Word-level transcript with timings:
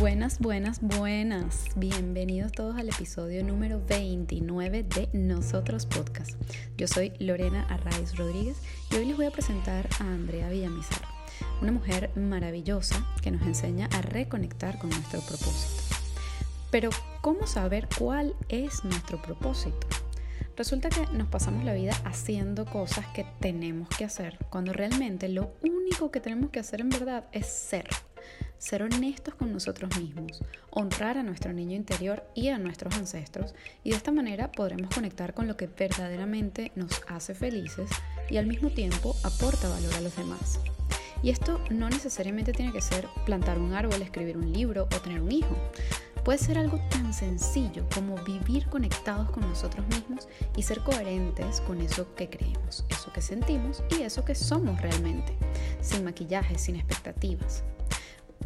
Buenas, 0.00 0.38
buenas, 0.38 0.80
buenas. 0.80 1.66
Bienvenidos 1.76 2.52
todos 2.52 2.74
al 2.78 2.88
episodio 2.88 3.44
número 3.44 3.82
29 3.86 4.82
de 4.82 5.10
Nosotros 5.12 5.84
Podcast. 5.84 6.40
Yo 6.78 6.88
soy 6.88 7.12
Lorena 7.18 7.66
Arraiz 7.68 8.16
Rodríguez 8.16 8.56
y 8.90 8.94
hoy 8.94 9.04
les 9.04 9.18
voy 9.18 9.26
a 9.26 9.30
presentar 9.30 9.86
a 9.98 10.04
Andrea 10.04 10.48
Villamizar, 10.48 11.02
una 11.60 11.72
mujer 11.72 12.10
maravillosa 12.16 13.06
que 13.20 13.30
nos 13.30 13.42
enseña 13.42 13.90
a 13.92 14.00
reconectar 14.00 14.78
con 14.78 14.88
nuestro 14.88 15.20
propósito. 15.20 15.82
Pero, 16.70 16.88
¿cómo 17.20 17.46
saber 17.46 17.86
cuál 17.98 18.34
es 18.48 18.82
nuestro 18.84 19.20
propósito? 19.20 19.86
Resulta 20.56 20.88
que 20.88 21.06
nos 21.12 21.28
pasamos 21.28 21.62
la 21.62 21.74
vida 21.74 21.92
haciendo 22.06 22.64
cosas 22.64 23.06
que 23.08 23.26
tenemos 23.40 23.90
que 23.90 24.06
hacer, 24.06 24.38
cuando 24.48 24.72
realmente 24.72 25.28
lo 25.28 25.52
único 25.62 26.10
que 26.10 26.20
tenemos 26.20 26.48
que 26.48 26.60
hacer 26.60 26.80
en 26.80 26.88
verdad 26.88 27.26
es 27.32 27.44
ser 27.44 27.86
ser 28.60 28.82
honestos 28.82 29.34
con 29.34 29.52
nosotros 29.52 29.98
mismos, 29.98 30.44
honrar 30.70 31.16
a 31.16 31.22
nuestro 31.22 31.52
niño 31.54 31.74
interior 31.74 32.22
y 32.34 32.48
a 32.48 32.58
nuestros 32.58 32.94
ancestros 32.94 33.54
y 33.82 33.90
de 33.90 33.96
esta 33.96 34.12
manera 34.12 34.52
podremos 34.52 34.94
conectar 34.94 35.32
con 35.32 35.48
lo 35.48 35.56
que 35.56 35.66
verdaderamente 35.66 36.70
nos 36.76 37.02
hace 37.08 37.34
felices 37.34 37.88
y 38.28 38.36
al 38.36 38.46
mismo 38.46 38.68
tiempo 38.68 39.16
aporta 39.24 39.68
valor 39.70 39.94
a 39.94 40.02
los 40.02 40.14
demás. 40.14 40.60
Y 41.22 41.30
esto 41.30 41.58
no 41.70 41.88
necesariamente 41.88 42.52
tiene 42.52 42.72
que 42.72 42.82
ser 42.82 43.08
plantar 43.24 43.58
un 43.58 43.72
árbol, 43.72 44.02
escribir 44.02 44.36
un 44.36 44.52
libro 44.52 44.84
o 44.84 45.00
tener 45.00 45.22
un 45.22 45.32
hijo. 45.32 45.56
Puede 46.22 46.38
ser 46.38 46.58
algo 46.58 46.78
tan 46.90 47.14
sencillo 47.14 47.86
como 47.94 48.16
vivir 48.24 48.66
conectados 48.66 49.30
con 49.30 49.48
nosotros 49.48 49.86
mismos 49.88 50.28
y 50.54 50.62
ser 50.62 50.80
coherentes 50.80 51.62
con 51.62 51.80
eso 51.80 52.14
que 52.14 52.28
creemos, 52.28 52.84
eso 52.90 53.10
que 53.10 53.22
sentimos 53.22 53.82
y 53.98 54.02
eso 54.02 54.22
que 54.22 54.34
somos 54.34 54.80
realmente, 54.82 55.34
sin 55.80 56.04
maquillaje, 56.04 56.58
sin 56.58 56.76
expectativas. 56.76 57.64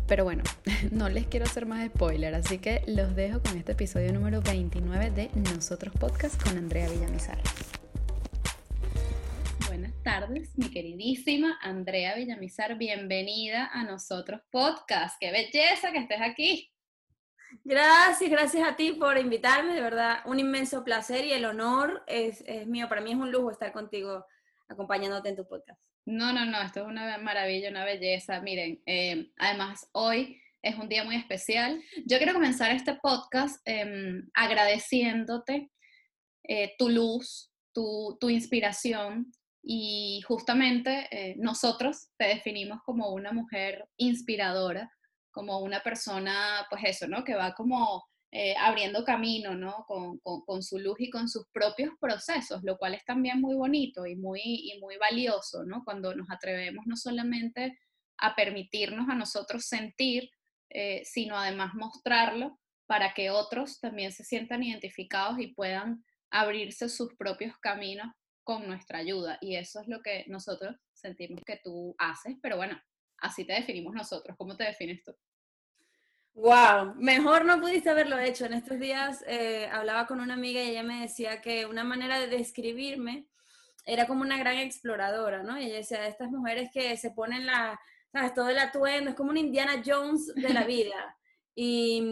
Pero 0.07 0.25
bueno, 0.25 0.43
no 0.93 1.09
les 1.09 1.27
quiero 1.27 1.47
hacer 1.47 1.65
más 1.65 1.87
spoiler, 1.87 2.35
así 2.35 2.59
que 2.59 2.83
los 2.87 3.17
dejo 3.17 3.41
con 3.41 3.57
este 3.57 3.73
episodio 3.73 4.13
número 4.13 4.43
29 4.43 5.11
de 5.11 5.31
Nosotros 5.35 5.95
Podcast 5.99 6.43
con 6.43 6.59
Andrea 6.59 6.91
Villamizar. 6.91 7.39
Buenas 9.67 9.95
tardes, 10.03 10.51
mi 10.59 10.71
queridísima 10.71 11.59
Andrea 11.63 12.17
Villamizar, 12.17 12.77
bienvenida 12.77 13.71
a 13.73 13.83
Nosotros 13.85 14.43
Podcast. 14.51 15.17
¡Qué 15.19 15.33
belleza 15.33 15.91
que 15.91 15.99
estés 15.99 16.21
aquí! 16.21 16.71
Gracias, 17.63 18.31
gracias 18.31 18.69
a 18.69 18.77
ti 18.77 18.93
por 18.93 19.17
invitarme, 19.17 19.75
de 19.75 19.81
verdad, 19.81 20.19
un 20.27 20.39
inmenso 20.39 20.85
placer 20.85 21.25
y 21.25 21.33
el 21.33 21.47
honor 21.47 22.03
es, 22.07 22.43
es 22.47 22.67
mío. 22.67 22.91
Para 22.91 23.01
mí 23.01 23.13
es 23.13 23.17
un 23.17 23.33
lujo 23.33 23.51
estar 23.51 23.73
contigo 23.73 24.27
acompañándote 24.69 25.31
en 25.31 25.37
tu 25.37 25.47
podcast. 25.47 25.81
No, 26.07 26.33
no, 26.35 26.45
no, 26.45 26.61
esto 26.61 26.81
es 26.81 26.87
una 26.87 27.17
maravilla, 27.19 27.71
una 27.71 27.85
belleza. 27.85 28.41
Miren, 28.41 28.83
eh, 28.85 29.31
además 29.39 29.89
hoy 29.93 30.39
es 30.63 30.77
un 30.77 30.89
día 30.89 31.05
muy 31.05 31.17
especial. 31.17 31.83
Yo 32.05 32.19
quiero 32.19 32.35
comenzar 32.35 32.71
este 32.71 32.95
podcast 32.97 33.61
em, 33.65 34.29
agradeciéndote 34.35 35.71
eh, 36.43 36.75
tu 36.79 36.91
luz, 36.91 37.51
tu, 37.73 38.19
inspiración 38.29 39.33
y 39.63 40.21
justamente 40.27 41.09
eh, 41.11 41.37
nosotros 41.39 42.09
te 42.19 42.27
definimos 42.27 42.81
como 42.85 43.09
una 43.15 43.33
mujer 43.33 43.89
inspiradora, 43.97 44.93
como 45.31 45.61
una 45.61 45.83
persona, 45.83 46.67
pues 46.69 46.83
eso, 46.85 47.09
¿no? 47.09 47.25
Que 47.25 47.35
va 47.35 47.55
como 47.55 48.05
eh, 48.37 48.57
abriendo 48.59 49.05
camino, 49.05 49.55
¿no? 49.55 49.87
Con, 49.87 50.63
su 50.65 50.81
luz 50.81 50.97
y 50.99 51.09
con 51.09 51.29
sus 51.29 51.47
propios 51.53 51.93
procesos, 52.01 52.65
lo 52.65 52.77
cual 52.77 52.95
es 52.95 53.05
también 53.05 53.41
muy 53.41 53.55
bonito 53.55 54.07
y 54.07 54.17
muy, 54.17 54.41
y 54.43 54.81
muy 54.81 54.97
valioso, 54.97 55.63
¿no? 55.63 55.85
Cuando 55.85 56.17
nos 56.17 56.29
atrevemos 56.29 56.85
no 56.85 56.97
solamente 56.97 57.79
a 58.19 58.35
permitirnos 58.35 59.09
a 59.09 59.15
nosotros 59.15 59.67
sentir, 59.67 60.31
eh, 60.69 61.03
sino 61.05 61.39
además 61.39 61.75
mostrarlo 61.75 62.59
para 62.87 63.15
que 63.15 63.31
otros 63.31 63.79
también 63.79 64.11
se 64.11 64.25
sientan 64.25 64.65
identificados 64.65 65.39
y 65.39 65.55
puedan 65.55 66.05
abrirse 66.29 66.89
sus 66.89 67.15
propios 67.15 67.57
caminos 67.59 68.09
con 68.43 68.67
nuestra 68.67 68.99
ayuda. 68.99 69.39
Y 69.43 69.55
eso 69.55 69.81
es 69.81 69.87
lo 69.87 70.03
que 70.03 70.25
nosotros 70.27 70.75
sentimos 70.93 71.41
que 71.47 71.61
tú 71.63 71.95
haces, 71.99 72.35
pero 72.43 72.57
bueno, 72.57 72.83
así 73.19 73.45
te 73.45 73.53
definimos 73.53 73.95
nosotros. 73.95 74.37
¿Cómo 74.37 74.57
te 74.57 74.65
defines 74.65 75.05
tú? 75.05 75.15
Wow, 76.35 76.95
mejor 76.97 77.45
no 77.45 77.61
pudiste 77.61 77.91
haberlo 77.91 78.19
hecho. 78.19 78.45
En 78.45 78.55
estos 78.55 78.81
días 78.81 79.25
eh, 79.29 79.69
hablaba 79.73 80.07
con 80.07 80.21
una 80.21 80.35
amiga 80.35 80.61
y 80.61 80.71
ella 80.71 80.83
me 80.83 81.03
decía 81.03 81.41
que 81.41 81.65
una 81.65 81.85
manera 81.85 82.19
de 82.19 82.27
describirme 82.27 83.29
era 83.87 84.07
como 84.09 84.23
una 84.23 84.37
gran 84.37 84.57
exploradora, 84.57 85.45
¿no? 85.45 85.61
Y 85.61 85.67
ella 85.67 85.77
decía, 85.77 86.07
estas 86.09 86.31
mujeres 86.31 86.71
que 86.73 86.97
se 86.97 87.13
ponen 87.13 87.47
la, 87.47 87.79
¿sabes? 88.11 88.35
Todo 88.35 88.49
el 88.49 88.59
atuendo, 88.59 89.11
es 89.11 89.17
como 89.17 89.31
una 89.31 89.39
Indiana 89.39 89.81
Jones 89.85 90.35
de 90.35 90.51
la 90.51 90.65
vida. 90.65 91.17
Y, 91.57 92.03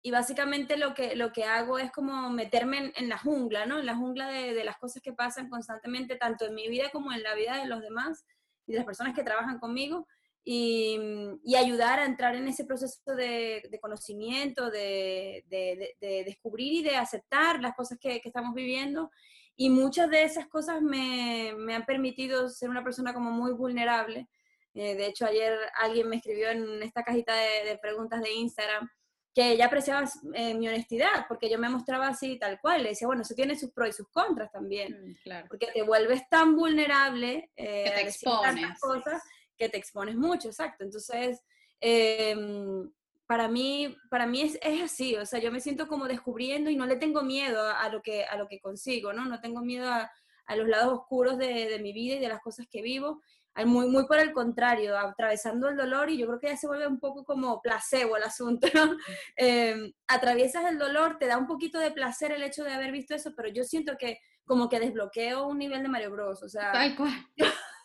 y 0.00 0.10
básicamente 0.10 0.78
lo 0.78 0.94
que, 0.94 1.14
lo 1.14 1.30
que 1.30 1.44
hago 1.44 1.78
es 1.78 1.92
como 1.92 2.30
meterme 2.30 2.90
en, 2.96 3.10
la 3.10 3.18
jungla, 3.18 3.66
¿no? 3.66 3.78
En 3.78 3.84
la 3.84 3.94
jungla 3.94 4.28
de, 4.28 4.54
de 4.54 4.64
las 4.64 4.78
cosas 4.78 5.02
que 5.02 5.12
pasan 5.12 5.50
constantemente, 5.50 6.16
tanto 6.16 6.46
en 6.46 6.54
mi 6.54 6.68
vida 6.68 6.88
como 6.90 7.12
en 7.12 7.22
la 7.22 7.34
vida 7.34 7.58
de 7.58 7.66
los 7.66 7.82
demás 7.82 8.24
y 8.66 8.72
de 8.72 8.78
las 8.78 8.86
personas 8.86 9.14
que 9.14 9.22
trabajan 9.22 9.58
conmigo 9.58 10.08
y, 10.44 10.98
y, 11.44 11.54
ayudar 11.54 12.00
a 12.00 12.04
entrar 12.04 12.34
en 12.34 12.48
ese 12.48 12.64
proceso 12.64 13.14
de, 13.14 13.62
de 13.70 13.80
conocimiento, 13.80 14.70
de, 14.70 15.44
de, 15.48 15.94
de, 16.00 16.24
descubrir 16.24 16.72
y 16.72 16.82
de 16.82 16.96
aceptar 16.96 17.60
las 17.60 17.74
cosas 17.74 17.98
que, 18.00 18.20
que, 18.20 18.28
estamos 18.28 18.52
viviendo. 18.54 19.10
Y 19.54 19.70
muchas 19.70 20.10
de 20.10 20.24
esas 20.24 20.48
cosas 20.48 20.82
me, 20.82 21.54
me 21.56 21.74
han 21.74 21.84
permitido 21.84 22.48
ser 22.48 22.70
una 22.70 22.82
persona 22.82 23.14
como 23.14 23.30
muy 23.30 23.52
vulnerable. 23.52 24.28
Eh, 24.74 24.96
de 24.96 25.06
hecho, 25.06 25.26
ayer 25.26 25.56
alguien 25.76 26.08
me 26.08 26.16
escribió 26.16 26.50
en 26.50 26.82
esta 26.82 27.04
cajita 27.04 27.34
de, 27.34 27.78
preguntas 27.80 28.20
de 28.20 28.32
Instagram 28.32 28.88
que 29.34 29.52
ella 29.52 29.66
apreciaba 29.66 30.06
eh, 30.34 30.54
mi 30.54 30.68
honestidad, 30.68 31.26
porque 31.26 31.48
yo 31.48 31.58
me 31.58 31.68
mostraba 31.68 32.08
así 32.08 32.38
tal 32.38 32.60
cual. 32.60 32.82
Le 32.82 32.90
decía, 32.90 33.06
bueno, 33.06 33.22
eso 33.22 33.34
tiene 33.34 33.56
sus 33.56 33.70
pros 33.70 33.90
y 33.90 33.92
sus 33.92 34.08
contras 34.08 34.50
también. 34.50 34.92
Mm, 34.92 35.14
claro. 35.22 35.46
Porque 35.48 35.68
te 35.72 35.82
vuelves 35.82 36.28
tan 36.28 36.56
vulnerable 36.56 37.50
eh, 37.56 37.84
que 37.84 37.90
te 37.90 38.02
expones. 38.02 38.78
cosas 38.80 39.22
que 39.62 39.68
te 39.68 39.78
expones 39.78 40.16
mucho, 40.16 40.48
exacto. 40.48 40.82
Entonces, 40.82 41.40
em, 41.80 42.90
para 43.26 43.46
mí, 43.46 43.96
para 44.10 44.26
mí 44.26 44.42
es, 44.42 44.58
es, 44.60 44.82
así, 44.82 45.14
o 45.14 45.24
sea, 45.24 45.38
yo 45.38 45.52
me 45.52 45.60
siento 45.60 45.86
como 45.86 46.08
descubriendo 46.08 46.68
y 46.68 46.74
no 46.74 46.84
le 46.84 46.96
tengo 46.96 47.22
miedo 47.22 47.64
a, 47.64 47.88
lo, 47.88 48.02
que, 48.02 48.24
a 48.24 48.36
lo 48.36 48.48
que 48.48 48.58
consigo, 48.58 49.12
¿no? 49.12 49.24
No 49.24 49.40
tengo 49.40 49.60
miedo 49.60 49.88
a, 49.88 50.10
a 50.46 50.56
los 50.56 50.66
lados 50.66 50.92
oscuros 50.94 51.38
de, 51.38 51.68
de, 51.68 51.78
mi 51.78 51.92
vida 51.92 52.16
y 52.16 52.18
de 52.18 52.28
las 52.28 52.40
cosas 52.40 52.66
que 52.68 52.82
vivo. 52.82 53.22
Muy, 53.66 53.86
muy 53.86 54.06
por 54.06 54.18
el 54.18 54.32
contrario, 54.32 54.98
atravesando 54.98 55.68
el 55.68 55.76
dolor 55.76 56.08
y 56.10 56.16
yo 56.16 56.26
creo 56.26 56.40
que 56.40 56.48
ya 56.48 56.56
se 56.56 56.66
vuelve 56.66 56.86
un 56.86 56.98
poco 56.98 57.22
como 57.22 57.60
placebo 57.60 58.16
el 58.16 58.22
asunto, 58.22 58.66
¿no? 58.74 58.96
Eh, 59.36 59.92
atraviesas 60.08 60.64
el 60.64 60.78
dolor, 60.78 61.18
te 61.18 61.26
da 61.26 61.38
un 61.38 61.46
poquito 61.46 61.78
de 61.78 61.90
placer 61.90 62.32
el 62.32 62.42
hecho 62.42 62.64
de 62.64 62.72
haber 62.72 62.90
visto 62.90 63.14
eso, 63.14 63.32
pero 63.36 63.48
yo 63.48 63.62
siento 63.62 63.96
que 63.98 64.18
como 64.44 64.68
que 64.68 64.80
desbloqueo 64.80 65.46
un 65.46 65.58
nivel 65.58 65.82
de 65.82 65.88
Mario 65.88 66.10
Bros, 66.10 66.42
o 66.42 66.48
sea... 66.48 66.72
Tal 66.72 66.96
cual. 66.96 67.12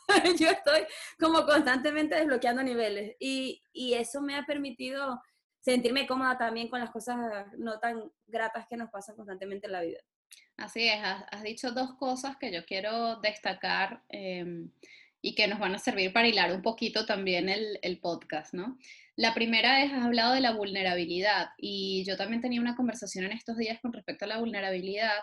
yo 0.39 0.49
estoy 0.49 0.81
como 1.19 1.45
constantemente 1.45 2.15
desbloqueando 2.15 2.63
niveles 2.63 3.15
y, 3.19 3.61
y, 3.73 3.93
eso 3.93 4.21
me 4.21 4.35
ha 4.35 4.45
permitido 4.45 5.21
sentirme 5.59 6.07
cómoda 6.07 6.37
también 6.37 6.69
con 6.69 6.79
las 6.79 6.91
cosas 6.91 7.17
no 7.57 7.79
tan 7.79 8.09
gratas 8.25 8.65
que 8.69 8.77
nos 8.77 8.89
pasan 8.89 9.15
constantemente 9.15 9.67
en 9.67 9.73
la 9.73 9.81
vida. 9.81 9.99
Así 10.55 10.87
es, 10.87 10.99
has, 11.03 11.43
dicho 11.43 11.71
dos 11.71 11.95
cosas 11.95 12.37
que 12.37 12.51
yo 12.51 12.65
quiero 12.65 13.17
destacar 13.17 14.01
em, 14.09 14.71
y 15.21 15.35
que 15.35 15.47
nos 15.47 15.59
van 15.59 15.75
a 15.75 15.79
servir 15.79 16.13
para 16.13 16.27
hilar 16.27 16.51
un 16.53 16.61
poquito 16.61 17.05
también 17.05 17.49
el, 17.49 17.79
el, 17.81 17.99
podcast, 17.99 18.53
¿no? 18.53 18.77
La 19.15 19.33
primera 19.33 19.83
es, 19.83 19.93
has 19.93 20.03
hablado 20.03 20.33
de 20.33 20.41
la 20.41 20.53
vulnerabilidad 20.53 21.49
y 21.57 22.03
yo 22.05 22.17
también 22.17 22.41
tenía 22.41 22.61
una 22.61 22.75
conversación 22.75 23.25
en 23.25 23.33
estos 23.33 23.57
días 23.57 23.79
con 23.81 23.93
respecto 23.93 24.25
a 24.25 24.29
la 24.29 24.39
vulnerabilidad 24.39 25.19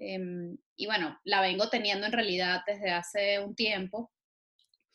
Em, 0.00 0.56
y 0.76 0.86
bueno, 0.86 1.20
la 1.24 1.42
vengo 1.42 1.68
teniendo 1.68 2.06
en 2.06 2.12
realidad 2.12 2.62
desde 2.66 2.90
hace 2.90 3.38
un 3.38 3.54
tiempo, 3.54 4.10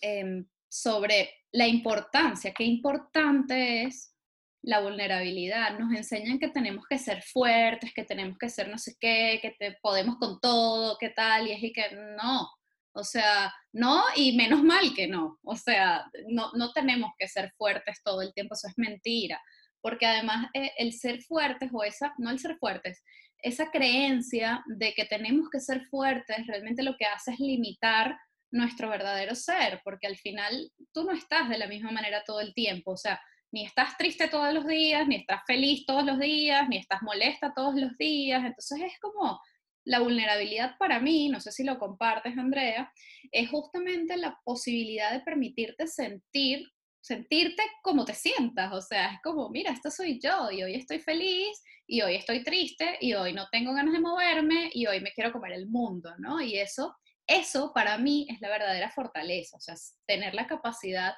em, 0.01 0.47
sobre 0.67 1.29
la 1.51 1.67
importancia, 1.67 2.53
qué 2.53 2.63
importante 2.63 3.83
es 3.83 4.15
la 4.63 4.79
vulnerabilidad. 4.79 5.77
Nos 5.77 5.93
enseñan 5.93 6.39
que 6.39 6.49
tenemos 6.49 6.85
que 6.89 6.97
ser 6.97 7.21
fuertes, 7.21 7.93
que 7.93 8.03
tenemos 8.03 8.37
que 8.39 8.49
ser 8.49 8.67
no 8.67 8.79
sé 8.79 8.95
qué, 8.99 9.39
que 9.41 9.77
podemos 9.81 10.17
con 10.17 10.39
todo, 10.39 10.97
qué 10.99 11.09
tal, 11.09 11.47
y 11.47 11.51
es 11.51 11.63
y 11.63 11.71
que 11.71 11.91
no. 12.17 12.49
O 12.93 13.03
sea, 13.03 13.53
no, 13.73 14.03
y 14.15 14.35
menos 14.35 14.63
mal 14.63 14.93
que 14.95 15.07
no. 15.07 15.37
O 15.43 15.55
sea, 15.55 16.05
no, 16.29 16.51
no 16.53 16.71
tenemos 16.73 17.11
que 17.19 17.27
ser 17.27 17.53
fuertes 17.57 18.01
todo 18.03 18.21
el 18.21 18.33
tiempo, 18.33 18.55
eso 18.55 18.67
es 18.67 18.73
mentira. 18.77 19.39
Porque 19.81 20.07
además 20.07 20.47
eh, 20.53 20.71
el 20.77 20.93
ser 20.93 21.21
fuertes, 21.21 21.69
o 21.73 21.83
esa, 21.83 22.13
no 22.17 22.31
el 22.31 22.39
ser 22.39 22.57
fuertes, 22.57 23.03
esa 23.45 23.69
creencia 23.69 24.63
de 24.65 24.93
que 24.93 25.05
tenemos 25.05 25.49
que 25.51 25.59
ser 25.59 25.85
fuertes 25.85 26.47
realmente 26.47 26.81
lo 26.81 26.97
que 26.97 27.05
hace 27.05 27.31
es 27.31 27.39
limitar 27.39 28.17
nuestro 28.51 28.89
verdadero 28.89 29.35
ser, 29.35 29.81
porque 29.83 30.07
al 30.07 30.17
final 30.17 30.71
tú 30.91 31.03
no 31.03 31.11
estás 31.11 31.47
de 31.47 31.59
la 31.59 31.67
misma 31.67 31.91
manera 31.91 32.23
todo 32.25 32.41
el 32.41 32.55
tiempo, 32.55 32.91
o 32.91 32.97
sea, 32.97 33.21
ni 33.51 33.63
estás 33.63 33.97
triste 33.97 34.27
todos 34.29 34.51
los 34.51 34.65
días, 34.65 35.07
ni 35.07 35.17
estás 35.17 35.41
feliz 35.45 35.85
todos 35.85 36.03
los 36.03 36.17
días, 36.19 36.67
ni 36.69 36.77
estás 36.77 37.03
molesta 37.03 37.53
todos 37.55 37.75
los 37.75 37.95
días, 37.97 38.43
entonces 38.43 38.81
es 38.81 38.99
como 38.99 39.39
la 39.85 39.99
vulnerabilidad 39.99 40.75
para 40.79 40.99
mí, 40.99 41.29
no 41.29 41.39
sé 41.39 41.51
si 41.51 41.63
lo 41.63 41.77
compartes 41.77 42.35
Andrea, 42.39 42.91
es 43.31 43.47
justamente 43.51 44.17
la 44.17 44.39
posibilidad 44.43 45.11
de 45.11 45.19
permitirte 45.19 45.85
sentir 45.85 46.67
sentirte 47.05 47.61
como 47.83 48.03
te 48.03 48.15
sientas, 48.15 48.73
o 48.73 48.81
sea, 48.81 49.13
es 49.13 49.21
como, 49.21 49.51
mira, 49.51 49.71
esto 49.71 49.91
soy 49.91 50.19
yo 50.19 50.49
y 50.49 50.63
hoy 50.63 50.73
estoy 50.73 50.97
feliz 50.97 51.61
y 51.85 52.01
hoy 52.01 52.15
estoy 52.15 52.43
triste 52.43 52.97
y 52.99 53.13
hoy 53.13 53.31
no 53.31 53.47
tengo 53.51 53.75
ganas 53.75 53.93
de 53.93 53.99
moverme 53.99 54.71
y 54.73 54.87
hoy 54.87 55.01
me 55.01 55.11
quiero 55.11 55.31
comer 55.31 55.51
el 55.51 55.67
mundo, 55.67 56.09
¿no? 56.17 56.41
Y 56.41 56.57
eso, 56.57 56.95
eso 57.27 57.71
para 57.75 57.99
mí 57.99 58.25
es 58.27 58.41
la 58.41 58.49
verdadera 58.49 58.89
fortaleza, 58.89 59.55
o 59.55 59.59
sea, 59.59 59.75
tener 60.07 60.33
la 60.33 60.47
capacidad 60.47 61.13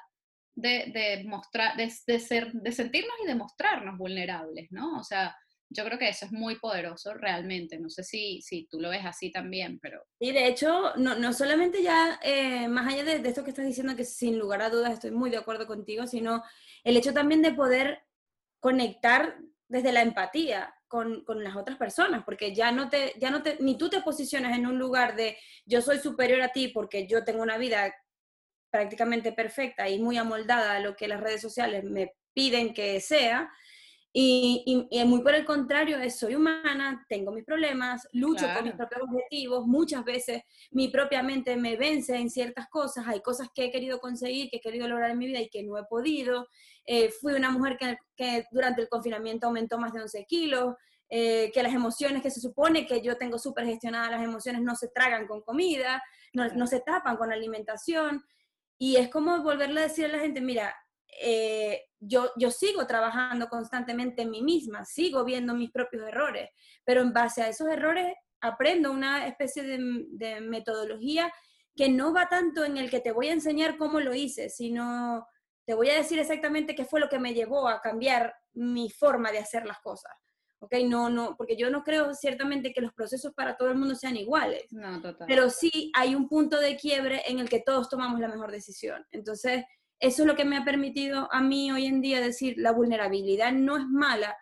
de, 0.54 1.24
mostrar, 1.26 1.74
de, 1.78 1.90
de, 2.06 2.20
ser, 2.20 2.52
de 2.52 2.72
sentirnos 2.72 3.14
y 3.24 3.26
de 3.26 3.34
mostrarnos 3.34 3.96
vulnerables, 3.96 4.70
¿no? 4.70 4.98
O 4.98 5.04
sea, 5.04 5.34
yo 5.70 5.84
creo 5.84 5.98
que 5.98 6.08
eso 6.08 6.24
es 6.26 6.32
muy 6.32 6.56
poderoso 6.56 7.14
realmente. 7.14 7.78
No 7.78 7.90
sé 7.90 8.02
si, 8.02 8.40
si 8.42 8.66
tú 8.66 8.80
lo 8.80 8.90
ves 8.90 9.04
así 9.04 9.30
también, 9.30 9.78
pero... 9.80 10.02
Y 10.18 10.32
de 10.32 10.46
hecho, 10.46 10.94
no, 10.96 11.14
no 11.14 11.32
solamente 11.32 11.82
ya, 11.82 12.18
eh, 12.22 12.68
más 12.68 12.92
allá 12.92 13.04
de, 13.04 13.28
esto 13.28 13.44
que 13.44 13.50
estás 13.50 13.66
diciendo, 13.66 13.96
que 13.96 14.04
sin 14.04 14.38
lugar 14.38 14.62
a 14.62 14.70
dudas 14.70 14.92
estoy 14.92 15.10
muy 15.10 15.30
de 15.30 15.36
acuerdo 15.36 15.66
contigo, 15.66 16.06
sino 16.06 16.42
el 16.84 16.96
hecho 16.96 17.12
también 17.12 17.42
de 17.42 17.52
poder 17.52 18.02
conectar 18.60 19.38
desde 19.68 19.92
la 19.92 20.02
empatía 20.02 20.74
con, 20.88 21.22
con, 21.24 21.44
las 21.44 21.54
otras 21.54 21.76
personas, 21.76 22.24
porque 22.24 22.54
ya 22.54 22.72
no 22.72 22.88
te, 22.88 23.12
ya 23.18 23.30
no 23.30 23.42
te, 23.42 23.58
ni 23.60 23.76
tú 23.76 23.90
te 23.90 24.00
posicionas 24.00 24.56
en 24.56 24.66
un 24.66 24.78
lugar 24.78 25.16
de 25.16 25.36
yo 25.66 25.82
soy 25.82 25.98
superior 25.98 26.40
a 26.40 26.52
ti 26.52 26.68
porque 26.68 27.06
yo 27.06 27.24
tengo 27.24 27.42
una 27.42 27.58
vida 27.58 27.94
prácticamente 28.70 29.32
perfecta 29.32 29.88
y 29.88 29.98
muy 29.98 30.16
amoldada 30.16 30.76
a 30.76 30.80
lo 30.80 30.96
que 30.96 31.08
las 31.08 31.20
redes 31.20 31.42
sociales 31.42 31.84
me 31.84 32.14
piden 32.34 32.72
que 32.72 33.00
sea, 33.00 33.50
y, 34.12 34.88
y, 34.90 35.04
muy 35.04 35.20
por 35.20 35.34
el 35.34 35.44
contrario, 35.44 35.98
es, 35.98 36.18
soy 36.18 36.34
humana, 36.34 37.04
tengo 37.08 37.30
mis 37.30 37.44
problemas, 37.44 38.08
lucho 38.12 38.46
con 38.54 38.64
mis 38.64 38.72
propios 38.72 39.02
objetivos, 39.02 39.66
muchas 39.66 40.02
veces 40.04 40.42
mi 40.70 40.88
propia 40.88 41.22
mente 41.22 41.56
me 41.56 41.76
vence 41.76 42.16
en 42.16 42.30
ciertas 42.30 42.68
cosas, 42.68 43.06
hay 43.06 43.20
cosas 43.20 43.48
que 43.54 43.66
he 43.66 43.70
querido 43.70 44.00
conseguir, 44.00 44.48
que 44.50 44.56
he 44.56 44.60
querido 44.60 44.88
lograr 44.88 45.10
en 45.10 45.18
mi 45.18 45.26
vida 45.26 45.40
y 45.40 45.50
que 45.50 45.62
no 45.62 45.76
he 45.76 45.84
podido. 45.84 46.48
Eh, 46.86 47.10
fui 47.10 47.34
una 47.34 47.50
mujer 47.50 47.76
que, 47.78 47.98
que, 48.16 48.46
durante 48.50 48.80
el 48.80 48.88
confinamiento 48.88 49.46
aumentó 49.46 49.78
más 49.78 49.92
de 49.92 50.00
11 50.00 50.24
kilos, 50.24 50.74
eh, 51.10 51.50
que 51.52 51.62
las 51.62 51.74
emociones 51.74 52.22
que 52.22 52.30
se 52.30 52.40
supone 52.40 52.86
que 52.86 53.02
yo 53.02 53.16
tengo 53.16 53.38
súper 53.38 53.66
gestionadas, 53.66 54.10
las 54.10 54.22
emociones 54.22 54.62
no 54.62 54.74
se 54.74 54.88
tragan 54.88 55.26
con 55.26 55.42
comida, 55.42 56.02
no, 56.32 56.48
no 56.48 56.66
se 56.66 56.80
tapan 56.80 57.16
con 57.16 57.30
alimentación. 57.30 58.24
Y 58.78 58.96
es 58.96 59.10
como 59.10 59.42
volverle 59.42 59.80
a 59.80 59.84
decir 59.84 60.06
a 60.06 60.08
la 60.08 60.18
gente, 60.18 60.40
mira, 60.40 60.74
eh, 61.20 61.87
yo, 62.00 62.30
yo 62.36 62.50
sigo 62.50 62.86
trabajando 62.86 63.48
constantemente 63.48 64.22
en 64.22 64.30
mí 64.30 64.42
misma, 64.42 64.84
sigo 64.84 65.24
viendo 65.24 65.54
mis 65.54 65.70
propios 65.70 66.06
errores, 66.06 66.50
pero 66.84 67.00
en 67.00 67.12
base 67.12 67.42
a 67.42 67.48
esos 67.48 67.68
errores 67.68 68.14
aprendo 68.40 68.92
una 68.92 69.26
especie 69.26 69.62
de, 69.62 70.40
metodología 70.40 71.32
que 71.74 71.88
no 71.88 72.12
va 72.12 72.28
tanto 72.28 72.64
en 72.64 72.76
el 72.76 72.90
que 72.90 73.00
te 73.00 73.12
voy 73.12 73.28
a 73.28 73.32
enseñar 73.32 73.76
cómo 73.76 74.00
lo 74.00 74.14
hice, 74.14 74.48
sino 74.48 75.26
te 75.64 75.74
voy 75.74 75.90
a 75.90 75.96
decir 75.96 76.18
exactamente 76.18 76.74
qué 76.74 76.84
fue 76.84 77.00
lo 77.00 77.08
que 77.08 77.18
me 77.18 77.34
llevó 77.34 77.68
a 77.68 77.80
cambiar 77.80 78.34
mi 78.54 78.90
forma 78.90 79.30
de 79.30 79.38
hacer 79.38 79.66
las 79.66 79.78
cosas. 79.80 80.12
¿ok? 80.60 80.74
No, 80.86 81.08
no, 81.08 81.36
porque 81.36 81.56
yo 81.56 81.70
no 81.70 81.84
creo 81.84 82.14
ciertamente 82.14 82.72
que 82.72 82.80
los 82.80 82.92
procesos 82.92 83.32
para 83.34 83.56
todo 83.56 83.70
el 83.70 83.76
mundo 83.76 83.94
sean 83.94 84.16
iguales. 84.16 84.72
No, 84.72 85.00
total. 85.00 85.26
Pero 85.28 85.50
sí 85.50 85.92
hay 85.94 86.14
un 86.14 86.28
punto 86.28 86.58
de 86.58 86.76
quiebre 86.76 87.22
en 87.26 87.38
el 87.38 87.48
que 87.48 87.60
todos 87.60 87.88
tomamos 87.88 88.18
la 88.18 88.28
mejor 88.28 88.50
decisión. 88.50 89.06
Entonces, 89.10 89.64
eso 90.00 90.22
es 90.22 90.26
lo 90.26 90.36
que 90.36 90.44
me 90.44 90.56
ha 90.56 90.64
permitido 90.64 91.28
a 91.32 91.40
mí 91.40 91.72
hoy 91.72 91.86
en 91.86 92.00
día 92.00 92.20
decir, 92.20 92.54
la 92.58 92.72
vulnerabilidad 92.72 93.52
no 93.52 93.76
es 93.76 93.86
mala, 93.86 94.36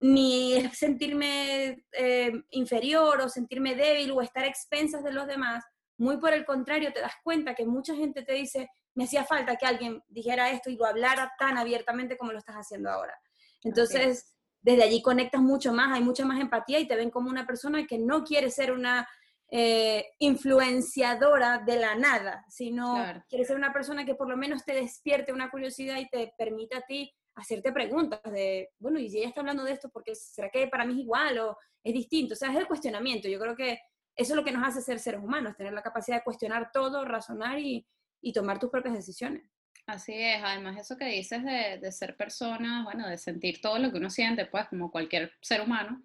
ni 0.00 0.54
es 0.54 0.78
sentirme 0.78 1.84
eh, 1.92 2.32
inferior 2.50 3.20
o 3.20 3.28
sentirme 3.28 3.74
débil 3.74 4.12
o 4.12 4.22
estar 4.22 4.44
a 4.44 4.48
expensas 4.48 5.04
de 5.04 5.12
los 5.12 5.26
demás. 5.26 5.64
Muy 5.98 6.18
por 6.18 6.32
el 6.32 6.44
contrario, 6.44 6.92
te 6.92 7.00
das 7.00 7.12
cuenta 7.22 7.54
que 7.54 7.66
mucha 7.66 7.94
gente 7.94 8.22
te 8.22 8.32
dice, 8.32 8.68
me 8.94 9.04
hacía 9.04 9.24
falta 9.24 9.56
que 9.56 9.66
alguien 9.66 10.02
dijera 10.08 10.50
esto 10.50 10.70
y 10.70 10.76
lo 10.76 10.86
hablara 10.86 11.32
tan 11.38 11.58
abiertamente 11.58 12.16
como 12.16 12.32
lo 12.32 12.38
estás 12.38 12.56
haciendo 12.56 12.90
ahora. 12.90 13.14
Entonces, 13.62 14.34
desde 14.62 14.82
allí 14.82 15.02
conectas 15.02 15.42
mucho 15.42 15.72
más, 15.72 15.92
hay 15.92 16.02
mucha 16.02 16.24
más 16.24 16.40
empatía 16.40 16.80
y 16.80 16.88
te 16.88 16.96
ven 16.96 17.10
como 17.10 17.28
una 17.28 17.46
persona 17.46 17.86
que 17.86 17.98
no 17.98 18.24
quiere 18.24 18.50
ser 18.50 18.72
una 18.72 19.06
eh, 19.52 20.06
influenciadora 20.20 21.58
de 21.58 21.76
la 21.76 21.96
nada, 21.96 22.44
sino 22.48 23.04
quiere 23.28 23.44
ser 23.44 23.56
una 23.56 23.72
persona 23.72 24.04
que 24.04 24.14
por 24.14 24.28
lo 24.28 24.36
menos 24.36 24.64
te 24.64 24.74
despierte 24.74 25.32
una 25.32 25.50
curiosidad 25.50 25.98
y 25.98 26.08
te 26.08 26.32
permita 26.38 26.78
a 26.78 26.82
ti 26.82 27.12
hacerte 27.34 27.72
preguntas 27.72 28.20
de, 28.24 28.70
bueno, 28.78 28.98
y 28.98 29.08
si 29.08 29.18
ella 29.18 29.28
está 29.28 29.40
hablando 29.40 29.64
de 29.64 29.72
esto, 29.72 29.90
porque 29.90 30.14
será 30.14 30.50
que 30.50 30.68
para 30.68 30.84
mí 30.84 30.92
es 30.94 31.00
igual 31.00 31.38
o 31.38 31.56
es 31.82 31.92
distinto? 31.92 32.34
O 32.34 32.36
sea, 32.36 32.50
es 32.50 32.56
el 32.58 32.68
cuestionamiento. 32.68 33.28
Yo 33.28 33.40
creo 33.40 33.56
que 33.56 33.80
eso 34.14 34.32
es 34.32 34.36
lo 34.36 34.44
que 34.44 34.52
nos 34.52 34.68
hace 34.68 34.82
ser 34.82 34.98
seres 34.98 35.20
humanos, 35.20 35.56
tener 35.56 35.72
la 35.72 35.82
capacidad 35.82 36.18
de 36.18 36.24
cuestionar 36.24 36.70
todo, 36.72 37.04
razonar 37.04 37.58
y, 37.58 37.86
y 38.20 38.32
tomar 38.32 38.58
tus 38.58 38.70
propias 38.70 38.94
decisiones. 38.94 39.42
Así 39.86 40.12
es, 40.14 40.40
además 40.44 40.78
eso 40.78 40.96
que 40.96 41.06
dices 41.06 41.42
de, 41.42 41.78
de, 41.80 41.90
ser 41.90 42.16
persona, 42.16 42.84
bueno, 42.84 43.08
de 43.08 43.18
sentir 43.18 43.60
todo 43.60 43.78
lo 43.78 43.90
que 43.90 43.98
uno 43.98 44.10
siente, 44.10 44.46
pues 44.46 44.68
como 44.68 44.92
cualquier 44.92 45.32
ser 45.40 45.62
humano, 45.62 46.00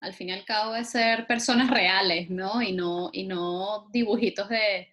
al 0.00 0.14
fin 0.14 0.30
y 0.30 0.32
al 0.32 0.44
cabo 0.44 0.72
de 0.72 0.84
ser 0.84 1.26
personas 1.26 1.70
reales, 1.70 2.30
¿no? 2.30 2.62
Y 2.62 2.72
no, 2.72 3.10
y 3.12 3.26
no 3.26 3.88
dibujitos 3.92 4.48
de, 4.48 4.88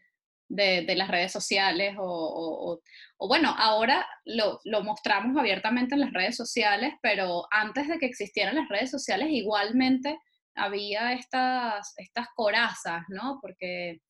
de, 0.49 0.95
las 0.95 1.09
redes 1.09 1.31
sociales 1.31 1.95
o, 1.97 2.81
o, 3.17 3.27
bueno, 3.27 3.53
ahora 3.57 4.05
lo, 4.25 4.59
lo, 4.65 4.83
mostramos 4.83 5.37
abiertamente 5.37 5.95
en 5.95 6.01
las 6.01 6.13
redes 6.13 6.35
sociales, 6.35 6.93
pero 7.01 7.47
antes 7.51 7.87
de 7.87 7.97
que 7.97 8.05
existieran 8.05 8.55
las 8.55 8.69
redes 8.69 8.91
sociales 8.91 9.29
igualmente 9.31 10.17
había 10.55 11.13
estas, 11.13 11.93
estas 11.97 12.27
corazas, 12.35 13.03
¿no? 13.09 13.39
Porque 13.41 14.01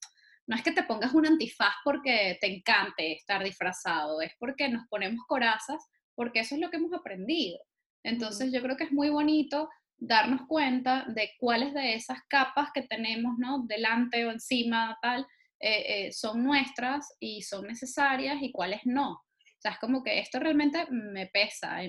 no 0.48 0.56
es 0.56 0.64
que 0.64 0.72
te 0.72 0.84
pongas 0.84 1.14
un 1.14 1.28
antifaz 1.28 1.74
porque 1.84 2.38
te 2.40 2.48
encante 2.48 3.14
estar 3.14 3.44
disfrazado, 3.44 4.22
es 4.22 4.32
porque 4.40 4.70
nos 4.70 4.88
ponemos 4.88 5.26
corazas 5.28 5.86
porque 6.16 6.40
eso 6.40 6.56
es 6.56 6.62
lo 6.62 6.70
que 6.70 6.78
hemos 6.78 6.94
aprendido. 6.94 7.60
Entonces 8.04 8.52
yo 8.52 8.62
creo 8.62 8.78
que 8.78 8.86
es 8.86 8.92
muy 8.92 9.10
bonito 9.10 9.70
darnos 9.98 10.42
cuenta 10.48 11.06
de 11.08 11.32
cuáles 11.40 11.74
de 11.74 11.96
esas 11.96 12.20
capas 12.28 12.70
que 12.74 12.84
tenemos, 12.84 13.38
¿no? 13.38 13.66
Delante 13.68 14.26
o 14.26 14.32
encima, 14.32 14.98
tal, 15.02 15.26
eh, 15.60 16.08
eh, 16.08 16.12
son 16.12 16.44
nuestras 16.44 17.16
y 17.20 17.42
son 17.42 17.68
necesarias 17.68 18.38
y 18.42 18.52
cuáles 18.52 18.82
no. 18.86 19.12
O 19.14 19.60
sea, 19.60 19.72
es 19.72 19.80
como 19.80 20.04
que 20.04 20.20
esto 20.20 20.40
realmente 20.40 20.86
me 20.92 21.28
pesa 21.28 21.80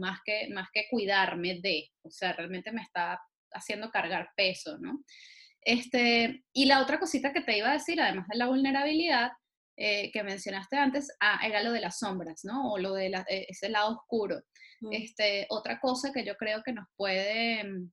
más, 0.00 0.20
que, 0.24 0.48
más 0.52 0.68
que 0.72 0.86
cuidarme 0.90 1.60
de, 1.60 1.88
o 2.02 2.10
sea, 2.10 2.32
realmente 2.32 2.72
me 2.72 2.82
está 2.82 3.20
haciendo 3.52 3.90
cargar 3.90 4.30
peso, 4.36 4.76
¿no? 4.78 5.04
Este, 5.60 6.42
y 6.52 6.64
la 6.64 6.80
otra 6.80 6.98
cosita 6.98 7.32
que 7.32 7.42
te 7.42 7.56
iba 7.56 7.70
a 7.70 7.74
decir, 7.74 8.00
además 8.00 8.26
de 8.26 8.36
la 8.36 8.46
vulnerabilidad, 8.46 9.30
eh, 9.76 10.10
que 10.12 10.22
mencionaste 10.22 10.76
antes, 10.76 11.08
ah, 11.20 11.40
era 11.44 11.62
lo 11.62 11.72
de 11.72 11.80
las 11.80 11.98
sombras, 11.98 12.44
¿no? 12.44 12.72
O 12.72 12.78
lo 12.78 12.94
de 12.94 13.10
ese 13.28 13.68
lado 13.68 13.96
oscuro. 13.96 14.42
Este, 14.90 15.46
otra 15.48 15.78
cosa 15.78 16.12
que 16.12 16.24
yo 16.24 16.36
creo 16.36 16.62
que 16.64 16.72
nos 16.72 16.86
puede 16.96 17.62
mm, 17.62 17.92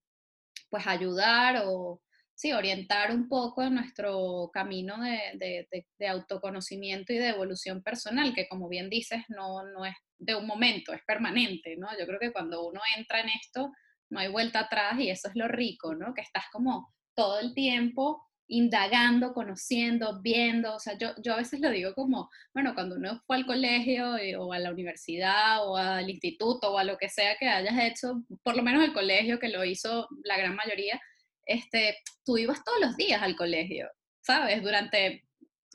pues 0.70 0.88
ayudar 0.88 1.64
o 1.66 2.02
sí, 2.40 2.54
orientar 2.54 3.12
un 3.12 3.28
poco 3.28 3.64
en 3.64 3.76
nuestro 3.76 4.50
camino 4.54 4.96
de, 5.04 5.68
de, 5.98 6.08
autoconocimiento 6.08 7.12
y 7.12 7.18
de 7.18 7.30
evolución 7.30 7.84
personal, 7.84 8.34
que 8.34 8.48
como 8.48 8.70
bien 8.70 8.90
dices, 8.90 9.24
no, 9.28 9.64
no 9.64 9.86
es 9.86 9.96
de 10.18 10.36
un 10.36 10.48
momento, 10.48 10.94
es 10.94 11.02
permanente, 11.06 11.76
¿no? 11.78 11.90
Yo 12.00 12.06
creo 12.08 12.20
que 12.20 12.32
cuando 12.32 12.66
uno 12.66 12.80
entra 12.98 13.20
en 13.20 13.30
esto, 13.30 13.72
no 14.10 14.20
hay 14.20 14.30
vuelta 14.30 14.62
atrás 14.62 14.98
y 15.00 15.10
eso 15.10 15.28
es 15.28 15.36
lo 15.36 15.50
rico, 15.50 15.96
¿no? 15.96 16.14
Que 16.14 16.22
estás 16.22 16.46
como 16.52 16.94
todo 17.14 17.40
el 17.40 17.54
tiempo 17.54 18.26
indagando, 18.50 19.34
conociendo, 19.34 20.22
viendo, 20.22 20.76
o 20.76 20.80
sea, 20.80 20.98
yo, 20.98 21.10
yo 21.24 21.34
a 21.34 21.38
veces 21.38 21.60
lo 21.60 21.70
digo 21.70 21.94
como, 21.94 22.30
bueno, 22.54 22.74
cuando 22.74 22.96
uno 22.96 23.22
fue 23.28 23.38
al 23.38 23.46
colegio 23.46 24.18
eh, 24.18 24.36
o 24.36 24.52
a 24.52 24.60
la 24.60 24.72
universidad 24.72 25.68
o 25.68 25.78
al 25.78 26.10
instituto 26.10 26.72
o 26.72 26.80
a 26.80 26.84
lo 26.84 26.98
que 26.98 27.10
sea 27.10 27.38
que 27.38 27.48
hayas 27.48 27.78
hecho, 27.80 28.24
por 28.44 28.58
lo 28.58 28.64
menos 28.64 28.84
el 28.84 28.94
colegio 28.94 29.40
que 29.40 29.50
lo 29.50 29.64
hizo 29.64 30.08
la 30.24 30.38
gran 30.38 30.56
mayoría, 30.56 31.00
este, 31.46 32.00
tú 32.26 32.38
ibas 32.38 32.64
todos 32.64 32.80
los 32.82 32.98
días 32.98 33.22
al 33.22 33.36
colegio, 33.36 33.88
¿sabes? 34.22 34.64
Durante 34.64 35.26